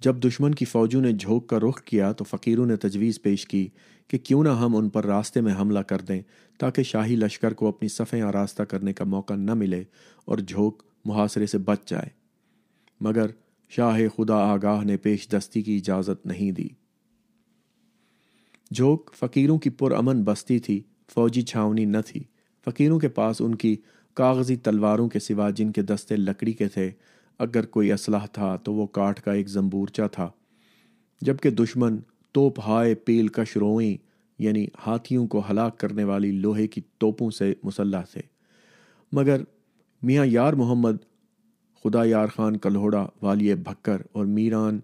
[0.00, 3.68] جب دشمن کی فوجوں نے جھوک کا رخ کیا تو فقیروں نے تجویز پیش کی
[4.08, 6.22] کہ کیوں نہ ہم ان پر راستے میں حملہ کر دیں
[6.58, 9.84] تاکہ شاہی لشکر کو اپنی صفیں آراستہ کرنے کا موقع نہ ملے
[10.24, 12.25] اور جھوک محاصرے سے بچ جائے۔
[13.00, 13.26] مگر
[13.68, 16.68] شاہ خدا آگاہ نے پیش دستی کی اجازت نہیں دی۔
[18.74, 20.82] جھوک فقیروں کی پرامن بستی تھی،
[21.14, 22.22] فوجی چھاونی نہ تھی۔
[22.64, 23.76] فقیروں کے پاس ان کی
[24.14, 26.90] کاغذی تلواروں کے سوا جن کے دستے لکڑی کے تھے،
[27.38, 30.30] اگر کوئی اسلحہ تھا تو وہ کاٹ کا ایک زمبورچا تھا۔
[31.20, 31.96] جبکہ دشمن
[32.32, 33.96] توپ ہائے پیل کش روئیں
[34.38, 38.22] یعنی ہاتھیوں کو ہلاک کرنے والی لوہے کی توپوں سے مسلح تھے۔
[39.12, 39.42] مگر
[40.02, 40.92] میاں یار محمد
[41.86, 44.80] خدا یار خان، کلہوڑا، والی بھکر اور میران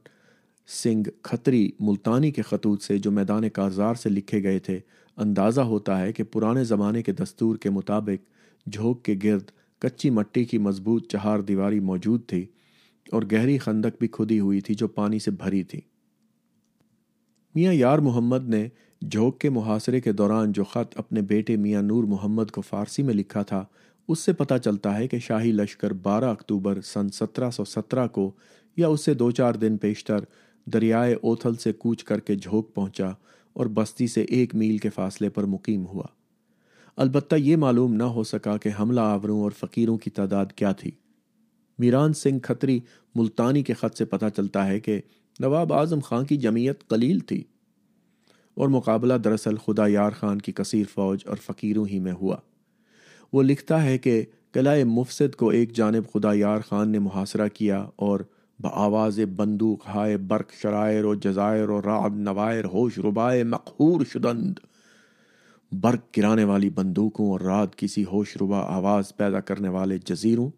[0.67, 4.81] سنگھ کھتری ملتانی کے خطوط سے جو میدان کارزار سے لکھے گئے تھے،
[5.17, 8.29] اندازہ ہوتا ہے کہ پرانے زمانے کے دستور کے مطابق
[8.73, 12.47] جھوک کے گرد کچی مٹی کی مضبوط چہار دیواری موجود تھی
[13.13, 15.81] اور گہری خندق بھی کھدی ہوئی تھی جو پانی سے بھری تھی۔
[17.55, 18.69] میاں یار محمد نے
[19.11, 23.15] جھوک کے محاصرے کے دوران جو خط اپنے بیٹے میاں نور محمد کو فارسی میں
[23.15, 23.65] لکھا تھا
[24.09, 28.31] اس سے پتہ چلتا ہے کہ شاہی لشکر بارہ اکتوبر سن سترہ سو سترہ کو
[28.77, 30.19] یا اس سے دو چار دن پیشتر
[30.65, 33.09] دریائے اوتھل سے کوچ کر کے جھوک پہنچا
[33.53, 36.07] اور بستی سے ایک میل کے فاصلے پر مقیم ہوا۔
[36.97, 40.91] البتہ یہ معلوم نہ ہو سکا کہ حملہ آوروں اور فقیروں کی تعداد کیا تھی۔
[41.79, 42.81] میران سنگھ کھتری
[43.15, 45.01] ملتانی کے خط سے پتہ چلتا ہے کہ
[45.41, 47.45] نواب اعظم خان کی جمعیت قلیل تھی
[48.55, 52.37] اور مقابلہ دراصل خدا یار خان کی کثیر فوج اور فقیروں ہی میں ہوا۔
[53.33, 57.87] وہ لکھتا ہے کہ قلعہ مفسد کو ایک جانب خدا یار خان نے محاصرہ کیا
[57.97, 58.21] اور
[58.61, 64.55] بآواز بندوق، ہائے برق شرائر و جزائر و رعب نوائر، ہوش ربائے مقہور شدند۔
[65.73, 70.51] برق گرانے والی بندوقوں اور رات کسی ہوش ربا آواز پیدا کرنے والے جزیروں؟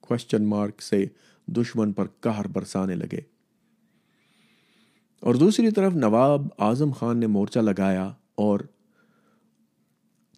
[0.00, 1.06] کوشچن مارک سے
[1.46, 3.20] دشمن پر کہر برسانے لگے۔
[5.20, 8.60] اور دوسری طرف نواب اعظم خان نے مورچہ لگایا اور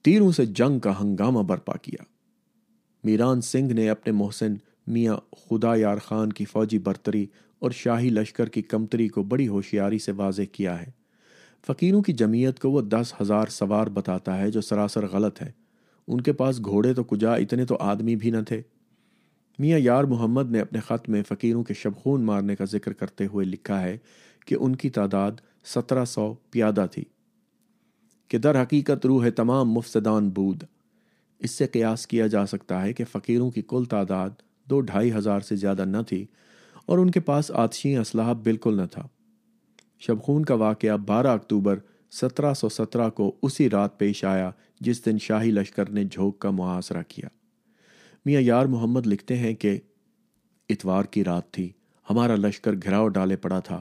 [0.02, 2.04] تیروں سے جنگ کا ہنگامہ برپا کیا۔
[3.04, 4.54] میران سنگھ نے اپنے محسن
[4.86, 7.26] میاں خدا یار خان کی فوجی برتری
[7.58, 10.90] اور شاہی لشکر کی کمتری کو بڑی ہوشیاری سے واضح کیا ہے۔
[11.66, 15.52] فقیروں کی جمعیت کو وہ دس ہزار سوار بتاتا ہے جو سراسر غلط ہے
[16.08, 18.62] ان کے پاس گھوڑے تو کجا، اتنے تو آدمی بھی نہ تھے۔
[19.58, 23.46] میاں یار محمد نے اپنے خط میں فقیروں کے شبخون مارنے کا ذکر کرتے ہوئے
[23.46, 23.98] لکھا ہے
[24.46, 25.32] کہ ان کی تعداد
[25.64, 27.04] سترہ سو پیادہ تھی۔
[28.32, 30.62] کہ در حقیقت روح تمام مفسدان بود۔
[31.38, 34.30] اس سے قیاس کیا جا سکتا ہے کہ فقیروں کی کل تعداد
[34.70, 36.26] دو ڈھائی ہزار سے زیادہ نہ تھی
[36.86, 39.08] اور ان کے پاس آتشی اسلحہ بالکل نہ تھا۔
[40.00, 41.78] شبخون کا واقعہ بارہ اکتوبر
[42.10, 46.50] سترہ سو سترہ کو اسی رات پیش آیا جس دن شاہی لشکر نے جھوک کا
[46.50, 47.28] محاصرہ کیا۔
[48.24, 49.78] میاں یار محمد لکھتے ہیں کہ
[50.68, 51.72] اتوار کی رات تھی،
[52.10, 53.80] ہمارا لشکر گھراؤ ڈالے پڑا تھا۔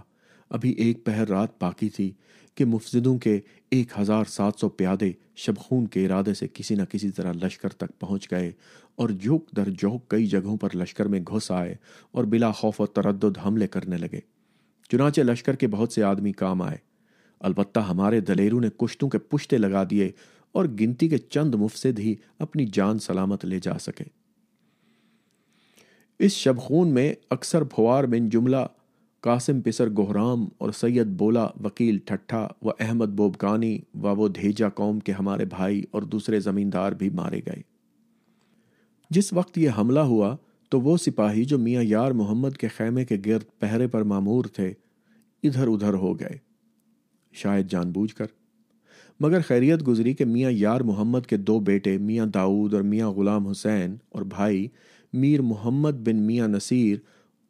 [0.49, 2.11] ابھی ایک پہر رات باقی تھی۔
[2.55, 3.39] کہ مفزدوں کے
[3.71, 7.99] ایک ہزار سات سو پیادے شبخون کے ارادے سے کسی نہ کسی طرح لشکر تک
[7.99, 8.51] پہنچ گئے
[8.95, 11.75] اور جھوک در جھوک کئی جگہوں پر لشکر میں گھس آئے
[12.11, 14.19] اور بلا خوف و تردد حملے کرنے لگے۔
[14.89, 16.77] چنانچہ لشکر کے بہت سے آدمی کام آئے۔
[17.39, 20.11] البتہ ہمارے دلیروں نے کشتوں کے پشتے لگا دیے
[20.51, 24.03] اور گنتی کے چند مفسد ہی اپنی جان سلامت لے جا سکے۔
[26.19, 28.57] اس شبخون میں اکثر پھوار بن جملہ
[29.21, 34.99] قاسم پسر گہرام اور سید بولا وکیل ٹھٹھا و احمد بوبکانی و وہ دھیجا قوم
[34.99, 37.61] کے ہمارے بھائی اور دوسرے زمیندار بھی مارے گئے۔
[39.09, 40.35] جس وقت یہ حملہ ہوا
[40.69, 44.73] تو وہ سپاہی جو میاں یار محمد کے خیمے کے گرد پہرے پر معمور تھے،
[45.43, 46.37] ادھر ادھر ہو گئے۔
[47.33, 48.25] شاید جان بوجھ کر۔
[49.19, 53.47] مگر خیریت گزری کہ میاں یار محمد کے دو بیٹے میاں داؤد اور میاں غلام
[53.47, 54.67] حسین اور بھائی
[55.13, 56.97] میر محمد بن میاں نصیر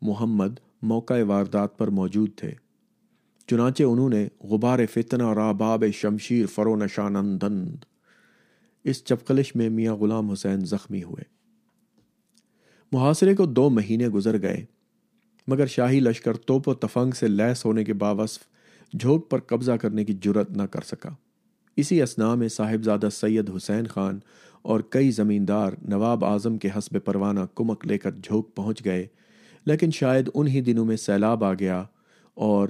[0.01, 0.49] محمد
[0.81, 2.51] موقع واردات پر موجود تھے۔
[3.47, 7.75] چنانچہ انہوں نے غبار فتنہ اور آباب شمشیر فرو نشانندند
[8.83, 11.23] اس چپکلش میں میاں غلام حسین زخمی ہوئے۔
[12.91, 14.65] محاصرے کو دو مہینے گزر گئے،
[15.47, 18.41] مگر شاہی لشکر توپ و تفنگ سے لیس ہونے کے باوصف
[18.99, 21.09] جھوک پر قبضہ کرنے کی جرت نہ کر سکا۔
[21.75, 24.19] اسی اسنا میں صاحبزادہ سید حسین خان
[24.61, 29.07] اور کئی زمیندار نواب اعظم کے حسب پروانہ کمک لے کر جھوک پہنچ گئے۔
[29.65, 31.83] لیکن شاید انہی دنوں میں سیلاب آ گیا
[32.33, 32.69] اور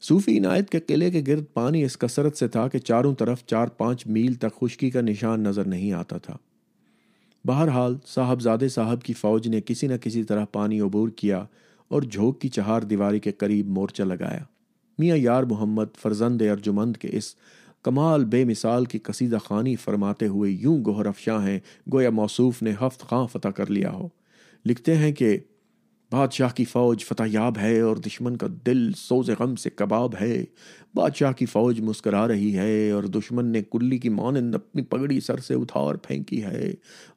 [0.00, 3.68] صوفی عنایت کے قلعے کے گرد پانی اس کثرت سے تھا کہ چاروں طرف چار
[3.68, 6.36] پانچ میل تک خشکی کا نشان نظر نہیں آتا تھا۔
[7.44, 11.44] بہرحال صاحب زادے صاحب کی فوج نے کسی نہ کسی طرح پانی عبور کیا
[11.88, 14.44] اور جھوک کی چہار دیواری کے قریب مورچہ لگایا۔
[14.98, 17.34] میاں یار محمد فرزند ارجمند کے اس
[17.82, 21.60] کمال بے مثال کی قصیدہ خانی فرماتے ہوئے یوں گوہر افشاں ہیں،
[21.92, 24.08] گویا موصوف نے ہفت خاں فتح کر لیا ہو۔
[24.66, 25.38] لکھتے ہیں کہ
[26.12, 30.44] بادشاہ کی فوج فتح یاب ہے اور دشمن کا دل سوز غم سے کباب ہے۔
[30.96, 35.38] بادشاہ کی فوج مسکرا رہی ہے اور دشمن نے کلی کی مانند اپنی پگڑی سر
[35.38, 36.74] سے اٹھا پھینکی ہے۔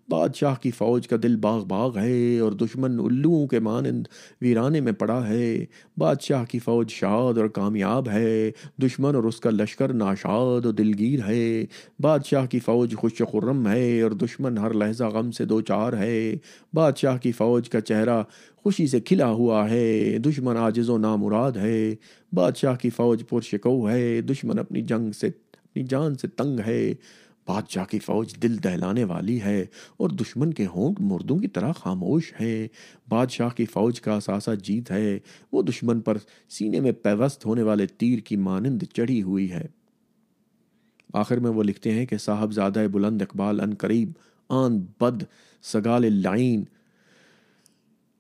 [0.10, 4.08] بادشاہ کی فوج کا دل باغ باغ ہے اور دشمن الوؤں کے مانند
[4.42, 5.66] ویرانے میں پڑا ہے۔
[5.98, 8.52] بادشاہ کی فوج شاد اور کامیاب ہے،
[8.82, 11.66] دشمن اور اس کا لشکر ناشاد و دلگیر ہے۔
[12.00, 16.36] بادشاہ کی فوج خوش خرم ہے اور دشمن ہر لہجہ غم سے دو چار ہے۔
[16.74, 18.24] بادشاہ کی فوج کا چہرہ
[18.64, 21.96] خوشی سے کھلا ہوا ہے، دشمن عاجز و نامراد ہے۔
[22.34, 26.94] بادشاہ کی فوج پرشکو ہے، دشمن اپنی جنگ سے، اپنی جان سے تنگ ہے۔
[27.48, 29.66] بادشاہ کی فوج دل دہلانے والی ہے
[29.98, 32.68] اور دشمن کے ہونٹ مردوں کی طرح خاموش ہے۔
[33.10, 35.20] بادشاہ کی فوج کا اثاثہ جیت ہے۔
[35.52, 36.18] وہ دشمن پر
[36.50, 39.66] سینے میں پیوست ہونے والے تیر کی مانند چڑھی ہوئی ہے۔
[41.14, 44.12] آخر میں وہ لکھتے ہیں کہ صاحب زادہ بلند اقبال ان قریب
[44.50, 45.24] آن بد
[45.64, 46.64] سگال لائن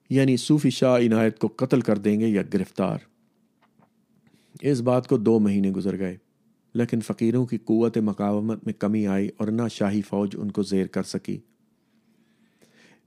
[0.10, 2.98] یعنی صوفی شاہ عنایت کو قتل کر دیں گے یا گرفتار۔
[4.62, 6.18] اس بات کو دو مہینے گزر گئے،
[6.74, 10.88] لیکن فقیروں کی قوت مقاومت میں کمی آئی اور نہ شاہی فوج ان کو زیر
[10.88, 11.38] کر سکی۔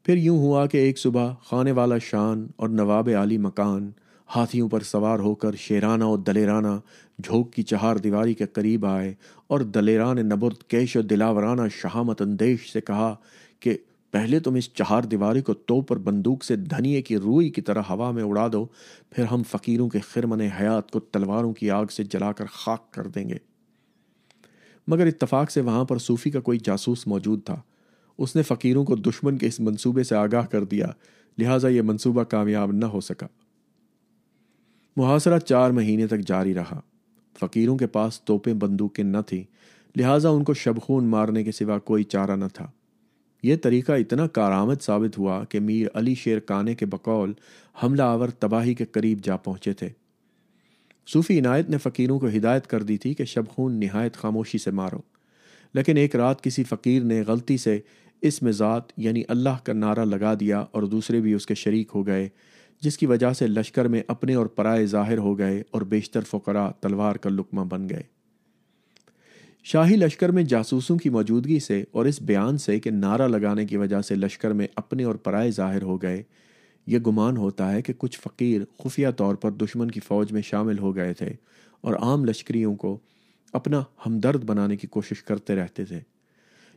[0.05, 3.91] پھر یوں ہوا کہ ایک صبح خانے والا شان اور نواب عالی مکان
[4.35, 6.79] ہاتھیوں پر سوار ہو کر شیرانہ و دلیرانہ
[7.25, 9.15] جھوک کی چہار دیواری کے قریب آئے
[9.47, 13.15] اور دلیران نبرد کیش و دلاورانہ شہامت اندیش سے کہا
[13.61, 13.77] کہ
[14.13, 17.83] پہلے تم اس چہار دیواری کو تو پر بندوق سے دھنیے کی روئی کی طرح
[17.91, 18.67] ہوا میں اڑا دو،
[19.11, 23.07] پھر ہم فقیروں کے خرمن حیات کو تلواروں کی آگ سے جلا کر خاک کر
[23.07, 23.37] دیں گے۔
[24.89, 27.61] مگر اتفاق سے وہاں پر صوفی کا کوئی جاسوس موجود تھا۔
[28.19, 30.87] اس نے فقیروں کو دشمن کے اس منصوبے سے آگاہ کر دیا،
[31.39, 33.27] لہٰذا یہ منصوبہ کامیاب نہ ہو سکا۔
[34.97, 36.81] محاصرہ چار مہینے تک جاری رہا۔
[37.41, 39.43] فقیروں کے پاس توپیں بندوقیں نہ تھیں،
[39.97, 42.71] لہٰذا ان کو شبخون مارنے کے سوا کوئی چارہ نہ تھا۔
[43.43, 47.33] یہ طریقہ اتنا کارآمد ثابت ہوا کہ میر علی شیر کانے کے بقول
[47.83, 49.89] حملہ آور تباہی کے قریب جا پہنچے تھے۔
[51.13, 54.71] صوفی عنایت نے فقیروں کو ہدایت کر دی تھی کہ شب خون نہایت خاموشی سے
[54.71, 54.99] مارو۔
[55.75, 57.81] لیکن ایک رات کسی فقیر نے غلطی سے
[58.23, 61.89] اس میں ذات یعنی اللہ کا نعرہ لگا دیا اور دوسرے بھی اس کے شریک
[61.95, 62.29] ہو گئے،
[62.81, 66.71] جس کی وجہ سے لشکر میں اپنے اور پرائے ظاہر ہو گئے اور بیشتر فقراء
[66.81, 68.22] تلوار کا لقمہ بن گئے۔
[69.65, 73.77] شاہی لشکر میں جاسوسوں کی موجودگی سے اور اس بیان سے کہ نعرہ لگانے کی
[73.77, 76.23] وجہ سے لشکر میں اپنے اور پرائے ظاہر ہو گئے،
[76.87, 80.79] یہ گمان ہوتا ہے کہ کچھ فقیر خفیہ طور پر دشمن کی فوج میں شامل
[80.79, 81.33] ہو گئے تھے
[81.81, 82.99] اور عام لشکریوں کو
[83.53, 86.01] اپنا ہمدرد بنانے کی کوشش کرتے رہتے تھے۔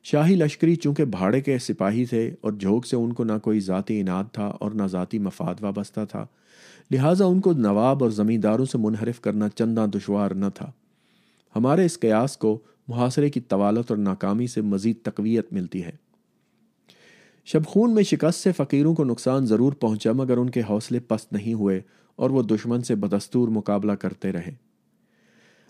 [0.04, 4.00] شاہی لشکری چونکہ بھاڑے کے سپاہی تھے اور جھوک سے ان کو نہ کوئی ذاتی
[4.00, 6.26] انعد تھا اور نہ ذاتی مفاد وابستہ تھا،
[6.92, 10.72] لہٰذا ان کو نواب اور زمینداروں سے منحرف کرنا چندہ دشوار نہ تھا۔
[11.56, 15.92] ہمارے اس قیاس کو محاصرے کی طوالت اور ناکامی سے مزید تقویت ملتی ہے۔
[17.46, 21.34] شب خون میں شکست سے فقیروں کو نقصان ضرور پہنچا، مگر ان کے حوصلے پست
[21.34, 21.82] نہیں ہوئے
[22.16, 24.54] اور وہ دشمن سے بدستور مقابلہ کرتے رہے۔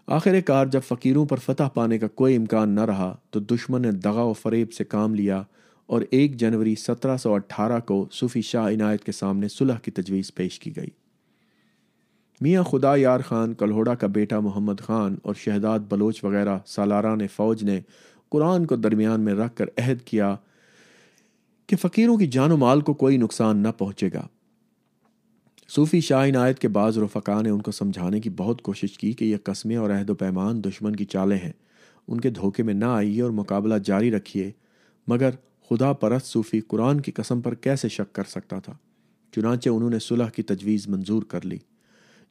[0.08, 3.92] آخر کار جب فقیروں پر فتح پانے کا کوئی امکان نہ رہا، تو دشمن نے
[3.92, 5.44] دغا و فریب سے کام لیا
[5.86, 10.34] اور ایک جنوری سترہ سو اٹھارہ کو صوفی شاہ عنایت کے سامنے صلح کی تجویز
[10.34, 11.05] پیش کی گئی۔
[12.42, 17.64] میاں خدا یار خان، کلہوڑا کا بیٹا محمد خان اور شہداد بلوچ وغیرہ سالاران فوج
[17.64, 17.80] نے
[18.30, 20.36] قرآن کو درمیان میں رکھ کر عہد کیا
[21.68, 24.28] کہ فقیروں کی جان و مال کو کوئی نقصان نہ پہنچے گا۔
[25.70, 29.26] صوفی شاہ عنایت کے بعض رفقا نے ان کو سمجھانے کی بہت کوشش کی کہ
[29.26, 31.52] یہ قسمیں اور عہد و پیمان دشمن کی چالیں ہیں۔
[32.08, 34.52] ان کے دھوکے میں نہ آئیے اور مقابلہ جاری رکھیے،
[35.08, 35.30] مگر
[35.70, 38.74] خدا پرست صوفی قرآن کی قسم پر کیسے شک کر سکتا تھا؟
[39.36, 41.58] چنانچہ انہوں نے صلح کی تجویز منظور کر لی۔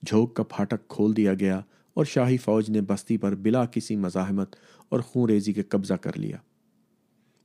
[0.06, 1.60] جھوک کا پھاٹک کھول دیا گیا
[1.94, 4.56] اور شاہی فوج نے بستی پر بلا کسی مزاحمت
[4.88, 6.36] اور خون ریزی کے قبضہ کر لیا۔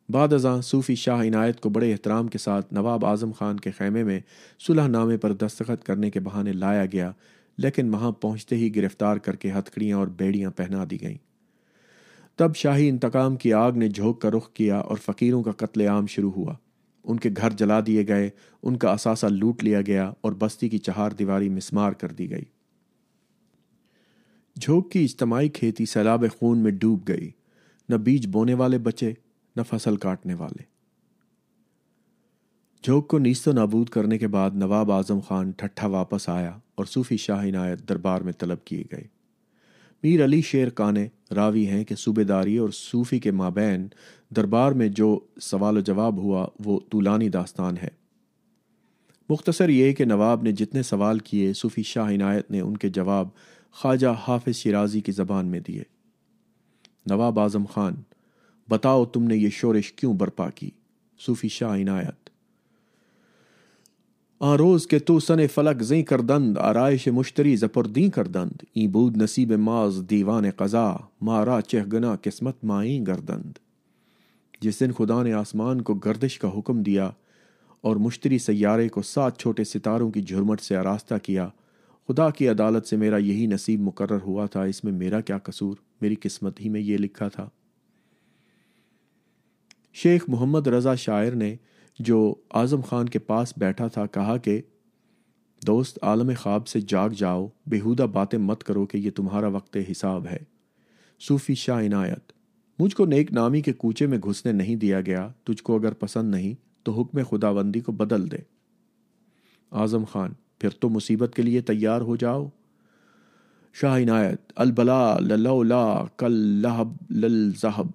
[0.09, 4.03] بعد ازاں صوفی شاہ عنایت کو بڑے احترام کے ساتھ نواب اعظم خان کے خیمے
[4.03, 4.19] میں
[4.59, 7.11] صلح نامے پر دستخط کرنے کے بہانے لایا گیا،
[7.57, 11.17] لیکن وہاں پہنچتے ہی گرفتار کر کے ہتھکڑیاں اور بیڑیاں پہنا دی گئیں۔
[12.35, 16.07] تب شاہی انتقام کی آگ نے جھوک کا رخ کیا اور فقیروں کا قتل عام
[16.07, 16.53] شروع ہوا۔
[17.03, 18.29] ان کے گھر جلا دیے گئے،
[18.63, 22.43] ان کا اثاثہ لوٹ لیا گیا اور بستی کی چہار دیواری مسمار کر دی گئی۔
[24.61, 27.29] جھوک کی اجتماعی کھیتی سیلاب خون میں ڈوب گئی۔
[27.89, 29.13] نہ بیج بونے والے بچے،
[29.55, 30.79] نہ فصل کاٹنے والے۔
[32.83, 36.85] جھوک کو نیست و نابود کرنے کے بعد نواب اعظم خان ٹھٹھا واپس آیا اور
[36.85, 39.03] صوفی شاہ عنایت دربار میں طلب کیے گئے۔
[40.03, 43.87] میر علی شیر کانے راوی ہیں کہ صوبے داری اور صوفی کے مابین
[44.35, 47.87] دربار میں جو سوال و جواب ہوا، وہ طولانی داستان ہے۔
[49.29, 53.27] مختصر یہ کہ نواب نے جتنے سوال کیے، صوفی شاہ عنایت نے ان کے جواب
[53.71, 55.83] خواجہ حافظ شیرازی کی زبان میں دیے۔
[57.05, 57.93] نواب اعظم خان،
[58.69, 60.69] بتاؤ تم نے یہ شورش کیوں برپا کی؟
[61.19, 62.29] صوفی شاہ عنایت۔
[64.39, 68.79] آ روز کے تو سن فلک زیں کر دند، آرائش مشتری زپر دیں کر دند۔
[68.87, 73.68] بود نصیب ماز دیوان قضا، مارا چہگنا قسمت مائیں گردند۔
[74.59, 77.11] جس دن خدا نے آسمان کو گردش کا حکم دیا
[77.81, 81.49] اور مشتری سیارے کو سات چھوٹے ستاروں کی جھرمٹ سے آراستہ کیا،
[82.07, 85.75] خدا کی عدالت سے میرا یہی نصیب مقرر ہوا تھا۔ اس میں میرا کیا قصور؟
[86.01, 87.49] میری قسمت ہی میں یہ لکھا تھا۔
[89.93, 91.55] شیخ محمد رضا شاعر نے
[91.99, 94.61] جو اعظم خان کے پاس بیٹھا تھا کہا کہ،
[95.67, 100.27] دوست عالم خواب سے جاگ جاؤ، بےحودہ باتیں مت کرو کہ یہ تمہارا وقت حساب
[100.27, 100.39] ہے۔
[101.19, 102.38] صوفی شاہ عنایت۔
[102.79, 106.31] مجھ کو نیک نامی کے کوچے میں گھسنے نہیں دیا گیا، تجھ کو اگر پسند
[106.31, 106.53] نہیں
[106.83, 108.37] تو حکم خدا بندی کو بدل دے۔
[109.71, 112.49] اعظم خان، پھر تو مصیبت کے لیے تیار ہو جاؤ۔
[113.73, 117.87] شاہ عنایت، البلا للولا کل لہب للزہب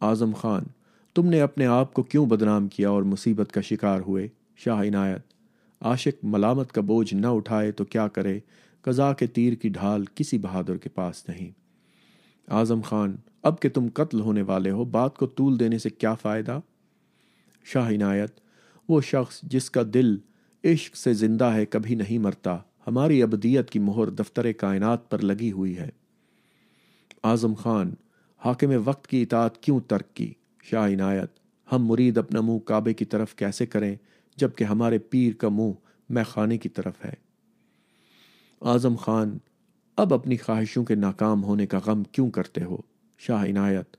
[0.00, 0.62] اعظم خان،
[1.14, 5.20] تم نے اپنے آپ کو کیوں بدنام کیا اور مصیبت کا شکار ہوئے؟ شاہ عنایت،
[5.80, 8.38] عاشق ملامت کا بوجھ نہ اٹھائے تو کیا کرے؟
[8.80, 11.50] قضا کے تیر کی ڈھال کسی بہادر کے پاس نہیں۔
[12.48, 16.14] اعظم خان اب کہ تم قتل ہونے والے ہو، بات کو طول دینے سے کیا
[16.14, 16.60] فائدہ؟
[17.64, 18.40] شاہ عنایت،
[18.88, 20.16] وہ شخص جس کا دل
[20.64, 25.52] عشق سے زندہ ہے، کبھی نہیں مرتا۔ ہماری ابدیت کی مہر دفتر کائنات پر لگی
[25.52, 25.88] ہوئی ہے۔
[27.24, 27.94] اعظم خان،
[28.44, 31.30] حاکم وقت کی اطاعت کیوں ترک کی؟ شاہ عنایت،
[31.72, 33.96] ہم مرید اپنا منہ کعبے کی طرف کیسے کریں
[34.36, 35.72] جبکہ ہمارے پیر کا منہ
[36.08, 37.14] میں خانے کی طرف ہے۔
[38.62, 39.38] اعظم خان،
[39.96, 42.76] اب اپنی خواہشوں کے ناکام ہونے کا غم کیوں کرتے ہو؟
[43.18, 43.96] شاہ عنایت۔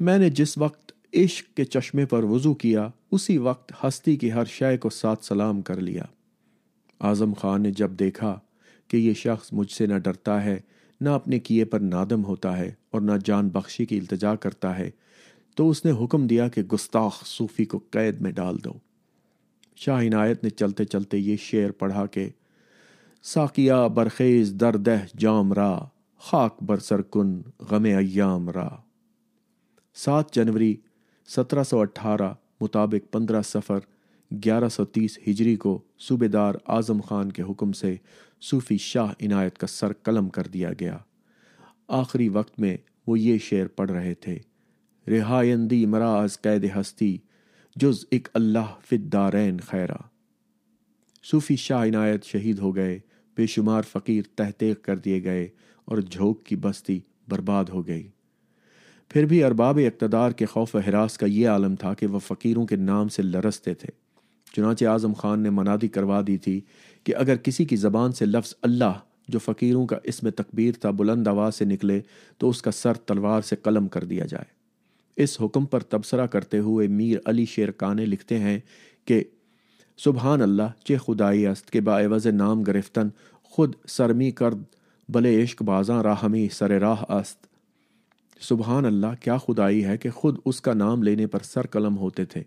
[0.00, 4.44] میں نے جس وقت عشق کے چشمے پر وضو کیا، اسی وقت ہستی کی ہر
[4.44, 6.02] شے کو ساتھ سلام کر لیا۔
[7.00, 8.38] اعظم خان نے جب دیکھا
[8.88, 10.60] کہ یہ شخص مجھ سے نہ ڈرتا ہے،
[11.00, 14.90] نہ اپنے کیے پر نادم ہوتا ہے اور نہ جان بخشی کی التجا کرتا ہے،
[15.54, 18.72] تو اس نے حکم دیا کہ گستاخ صوفی کو قید میں ڈال دو۔
[19.76, 22.28] شاہ عنایت نے چلتے چلتے یہ شعر پڑھا کہ
[23.22, 25.78] ساکیا برخیز دردہ جام را۔
[26.24, 28.68] خاک برسر کن غم ایام را۔
[29.94, 30.76] سات جنوری
[31.26, 33.78] سترہ سو اٹھارہ مطابق پندرہ سفر
[34.44, 37.96] گیارہ سو تیس ہجری کو صوبے دار اعظم خان کے حکم سے
[38.42, 40.98] صوفی شاہ عنایت کا سر قلم کر دیا گیا۔
[41.88, 42.76] آخری وقت میں
[43.06, 44.38] وہ یہ شعر پڑھ رہے تھے۔
[45.08, 47.18] رہائندی مراز قید ہستی،
[47.76, 49.98] جز اک اللہ فت دارین خیرہ
[51.24, 52.98] صوفی شاہ عنایت شہید ہو گئے،
[53.36, 55.48] بے شمار فقیر تحتیق کر دیے گئے۔
[55.84, 58.08] اور جھوک کی بستی برباد ہو گئی۔
[59.08, 62.66] پھر بھی ارباب اقتدار کے خوف و حراس کا یہ عالم تھا کہ وہ فقیروں
[62.66, 63.88] کے نام سے لرستے تھے۔
[64.56, 66.60] چنانچہ اعظم خان نے منادی کروا دی تھی
[67.04, 68.98] کہ اگر کسی کی زبان سے لفظ اللہ،
[69.28, 72.00] جو فقیروں کا اسم تکبیر تھا، بلند آواز سے نکلے،
[72.38, 74.62] تو اس کا سر تلوار سے قلم کر دیا جائے۔
[75.16, 78.60] اس حکم پر تبصرہ کرتے ہوئے میر علی شیر کانے لکھتے ہیں
[79.04, 79.24] کہ،
[79.98, 83.08] سبحان اللہ چے خدائی است کے باعوض نام گرفتن
[83.42, 84.62] خود سرمی کرد
[85.08, 87.46] بلے عشق بازاں راہمی سر راہ است۔
[88.40, 92.24] سبحان اللہ، کیا خدائی ہے کہ خود اس کا نام لینے پر سر قلم ہوتے
[92.24, 92.42] تھے،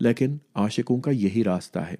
[0.00, 1.94] لیکن عاشقوں کا یہی راستہ ہے۔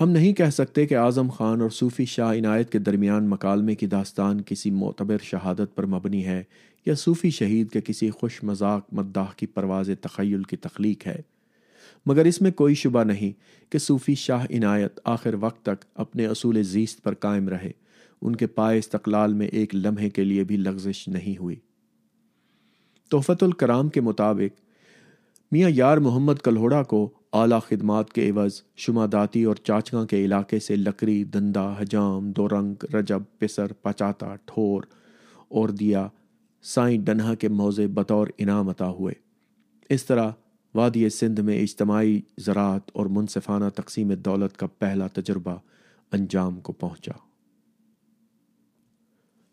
[0.00, 3.86] ہم نہیں کہہ سکتے کہ اعظم خان اور صوفی شاہ عنایت کے درمیان مکالمے کی
[3.86, 6.42] داستان کسی معتبر شہادت پر مبنی ہے
[6.86, 11.20] یا صوفی شہید کے کسی خوش مذاق مداح کی پرواز تخیل کی تخلیق ہے۔
[12.06, 13.32] مگر اس میں کوئی شبہ نہیں
[13.72, 17.72] کہ صوفی شاہ عنایت آخر وقت تک اپنے اصول زیست پر قائم رہے۔
[18.22, 21.56] ان کے پائے استقلال میں ایک لمحے کے لیے بھی لغزش نہیں ہوئی۔
[23.10, 24.60] تحفت الکرام کے مطابق،
[25.52, 30.76] میاں یار محمد کلہوڑا کو اعلیٰ خدمات کے عوض شماداتی اور چاچگاں کے علاقے سے
[30.76, 34.82] لکڑی دندا حجام، دورنگ، رجب، پسر پچاتا ٹھور
[35.48, 36.08] اور دیا
[36.62, 39.14] سائیں ڈنہا کے موزے بطور انعام عطا ہوئے۔
[39.88, 40.30] اس طرح
[40.74, 45.56] وادی سندھ میں اجتماعی زراعت اور منصفانہ تقسیم دولت کا پہلا تجربہ
[46.12, 47.29] انجام کو پہنچا۔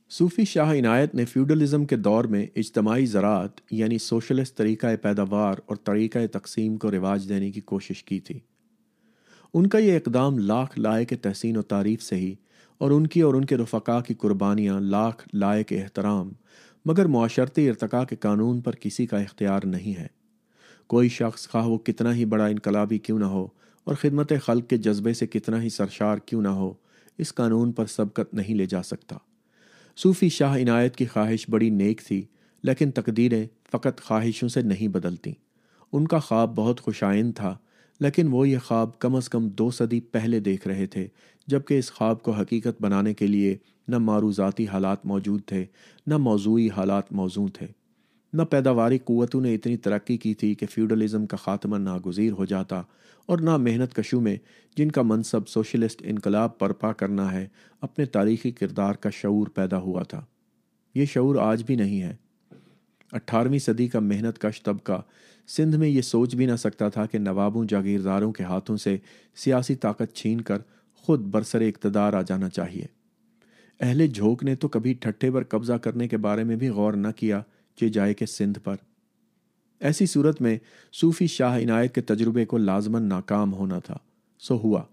[0.09, 5.75] صوفی شاہ عنایت نے فیوڈلزم کے دور میں اجتماعی زراعت یعنی سوشلسٹ طریقہ پیداوار اور
[5.75, 8.39] طریقہ تقسیم کو رواج دینے کی کوشش کی تھی۔
[9.53, 12.35] ان کا یہ اقدام لاکھ لائے کے تحسین و تعریف سے ہی
[12.77, 16.31] اور ان کی اور ان کے رفقا کی قربانیاں لاکھ لائے کے احترام،
[16.85, 20.07] مگر معاشرتی ارتقاء کے قانون پر کسی کا اختیار نہیں ہے۔
[20.87, 23.47] کوئی شخص خواہ وہ کتنا ہی بڑا انقلابی کیوں نہ ہو
[23.83, 26.73] اور خدمت خلق کے جذبے سے کتنا ہی سرشار کیوں نہ ہو،
[27.17, 29.17] اس قانون پر سبقت نہیں لے جا سکتا۔
[29.97, 32.25] صوفی شاہ عنایت کی خواہش بڑی نیک تھی،
[32.63, 35.31] لیکن تقدیریں فقط خواہشوں سے نہیں بدلتیں۔
[35.93, 37.57] ان کا خواب بہت خوشائن تھا،
[37.99, 41.07] لیکن وہ یہ خواب کم از کم دو صدی پہلے دیکھ رہے تھے،
[41.47, 43.57] جبکہ اس خواب کو حقیقت بنانے کے لیے
[43.87, 45.65] نہ معروضاتی حالات موجود تھے،
[46.07, 47.67] نہ موضوعی حالات موزوں تھے۔
[48.33, 52.81] نہ پیداواری قوتوں نے اتنی ترقی کی تھی کہ فیوڈلزم کا خاتمہ ناگزیر ہو جاتا
[53.27, 54.35] اور نہ محنت کشوں میں،
[54.77, 57.47] جن کا منصب سوشلسٹ انقلاب پرپا کرنا ہے،
[57.81, 60.25] اپنے تاریخی کردار کا شعور پیدا ہوا تھا۔
[60.95, 62.15] یہ شعور آج بھی نہیں ہے۔
[63.11, 65.01] اٹھارہویں صدی کا محنت کش طبقہ،
[65.47, 68.97] سندھ میں یہ سوچ بھی نہ سکتا تھا کہ نوابوں، جاگیرداروں کے ہاتھوں سے
[69.35, 70.57] سیاسی طاقت چھین کر
[70.93, 72.85] خود برسر اقتدار آ جانا چاہیے۔
[73.79, 77.07] اہل جھوک نے تو کبھی ٹھٹھے پر قبضہ کرنے کے بارے میں بھی غور نہ
[77.15, 77.41] کیا
[77.75, 78.75] کہ جائے کہ سندھ پر۔
[79.79, 80.57] ایسی صورت میں
[80.93, 83.97] صوفی شاہ عنایت کے تجربے کو لازمن ناکام ہونا تھا۔
[84.39, 84.83] سو ہوا۔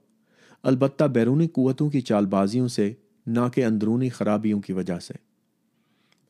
[0.63, 2.93] البتہ بیرونی قوتوں کی چال بازیوں سے
[3.27, 5.15] نہ کہ اندرونی خرابیوں کی وجہ سے۔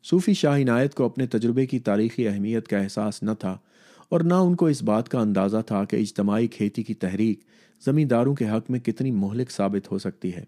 [0.04, 3.58] صوفی شاہ عنایت کو اپنے تجربے کی تاریخی اہمیت کا احساس نہ تھا
[4.08, 7.40] اور نہ ان کو اس بات کا اندازہ تھا کہ اجتماعی کھیتی کی تحریک
[7.84, 10.44] زمینداروں کے حق میں کتنی مہلک ثابت ہو سکتی ہے۔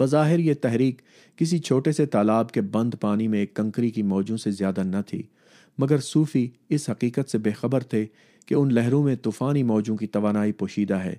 [0.00, 1.02] بظاہر یہ تحریک
[1.36, 4.96] کسی چھوٹے سے تالاب کے بند پانی میں ایک کنکری کی موجوں سے زیادہ نہ
[5.06, 5.22] تھی۔
[5.78, 8.06] مگر صوفی اس حقیقت سے بے خبر تھے
[8.46, 11.16] کہ ان لہروں میں طوفانی موجوں کی توانائی پوشیدہ ہے،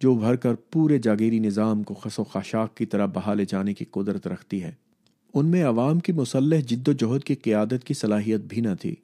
[0.00, 3.74] جو بھر کر پورے جاگیری نظام کو خس و خاشاک کی طرح بہا لے جانے
[3.74, 4.72] کی قدرت رکھتی ہے۔
[5.34, 8.94] ان میں عوام کی مسلح جد و جہد کی قیادت کی صلاحیت بھی نہ تھی۔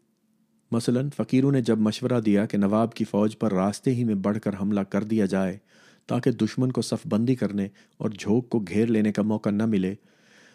[0.70, 4.38] مثلا فقیروں نے جب مشورہ دیا کہ نواب کی فوج پر راستے ہی میں بڑھ
[4.38, 5.58] کر حملہ کر دیا جائے
[6.06, 9.94] تاکہ دشمن کو صف بندی کرنے اور جھوک کو گھیر لینے کا موقع نہ ملے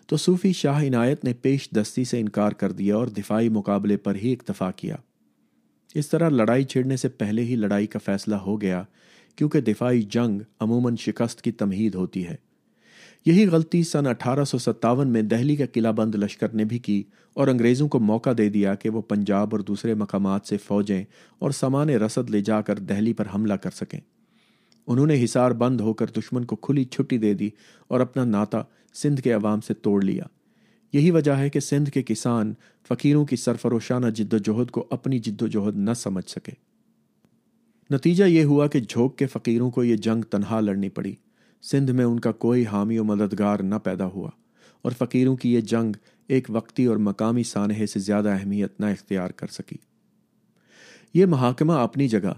[0.08, 4.16] تو صوفی شاہ عنایت نے پیش دستی سے انکار کر دیا اور دفاعی مقابلے پر
[4.16, 4.96] ہی اکتفا کیا۔
[5.96, 8.84] اس طرح لڑائی چھڑنے سے پہلے ہی لڑائی کا فیصلہ ہو گیا،
[9.36, 12.36] کیونکہ دفاعی جنگ عموماً شکست کی تمہید ہوتی ہے۔
[13.26, 17.04] یہی غلطی سن اٹھارہ سو ستاون میں دہلی کا قلعہ بند لشکر نے بھی کی
[17.34, 21.04] اور انگریزوں کو موقع دے دیا کہ وہ پنجاب اور دوسرے مقامات سے فوجیں
[21.40, 24.00] اور سامان رسد لے جا کر دہلی پر حملہ کر سکیں۔
[24.88, 27.50] انہوں نے حصار بند ہو کر دشمن کو کھلی چھٹی دے دی
[27.88, 28.62] اور اپنا ناتا
[28.94, 30.24] سندھ کے عوام سے توڑ لیا۔
[30.94, 32.54] یہی وجہ ہے کہ سندھ کے کسان
[32.88, 36.52] فقیروں کی سرفروشانہ جد و جہد کو اپنی جد و جہد نہ سمجھ سکے۔
[37.92, 41.16] نتیجہ یہ ہوا کہ جھوک کے فقیروں کو یہ جنگ تنہا لڑنی پڑی۔
[41.62, 44.30] سندھ میں ان کا کوئی حامی و مددگار نہ پیدا ہوا
[44.82, 45.94] اور فقیروں کی یہ جنگ
[46.28, 49.78] ایک وقتی اور مقامی سانحے سے زیادہ اہمیت نہ اختیار کر سکی۔
[51.14, 52.34] یہ محاکمہ اپنی جگہ،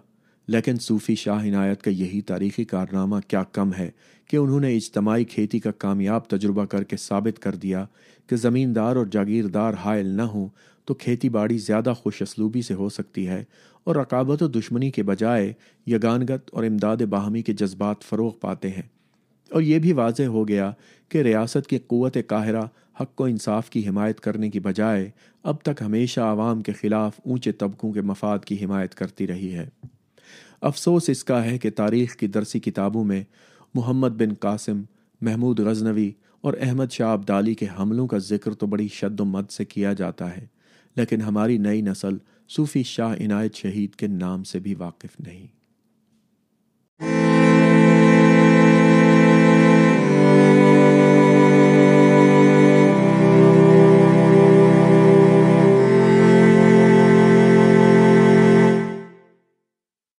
[0.48, 3.92] لیکن صوفی شاہ عنایت کا یہی تاریخی کارنامہ کیا کم ہے
[4.30, 7.85] کہ انہوں نے اجتماعی کھیتی کا کامیاب تجربہ کر کے ثابت کر دیا
[8.27, 10.47] کہ زمیندار اور جاگیردار حائل نہ ہوں
[10.85, 13.43] تو کھیتی باڑی زیادہ خوش اسلوبی سے ہو سکتی ہے
[13.84, 15.53] اور رقابت و دشمنی کے بجائے
[15.88, 18.81] یگانگت اور امداد باہمی کے جذبات فروغ پاتے ہیں۔
[19.51, 20.72] اور یہ بھی واضح ہو گیا
[21.10, 22.61] کہ ریاست کی قوت قاہرہ،
[23.01, 25.10] حق و انصاف کی حمایت کرنے کی بجائے
[25.43, 29.69] اب تک ہمیشہ عوام کے خلاف اونچے طبقوں کے مفاد کی حمایت کرتی رہی ہے۔
[30.61, 33.23] افسوس اس کا ہے کہ تاریخ کی درسی کتابوں میں
[33.74, 34.82] محمد بن قاسم،
[35.22, 39.52] محمود غزنوی اور احمد شاہ عبدالی کے حملوں کا ذکر تو بڑی شد و مد
[39.52, 40.46] سے کیا جاتا ہے،
[40.96, 42.18] لیکن ہماری نئی نسل
[42.50, 45.48] صوفی شاہ عنایت شہید کے نام سے بھی واقف نہیں۔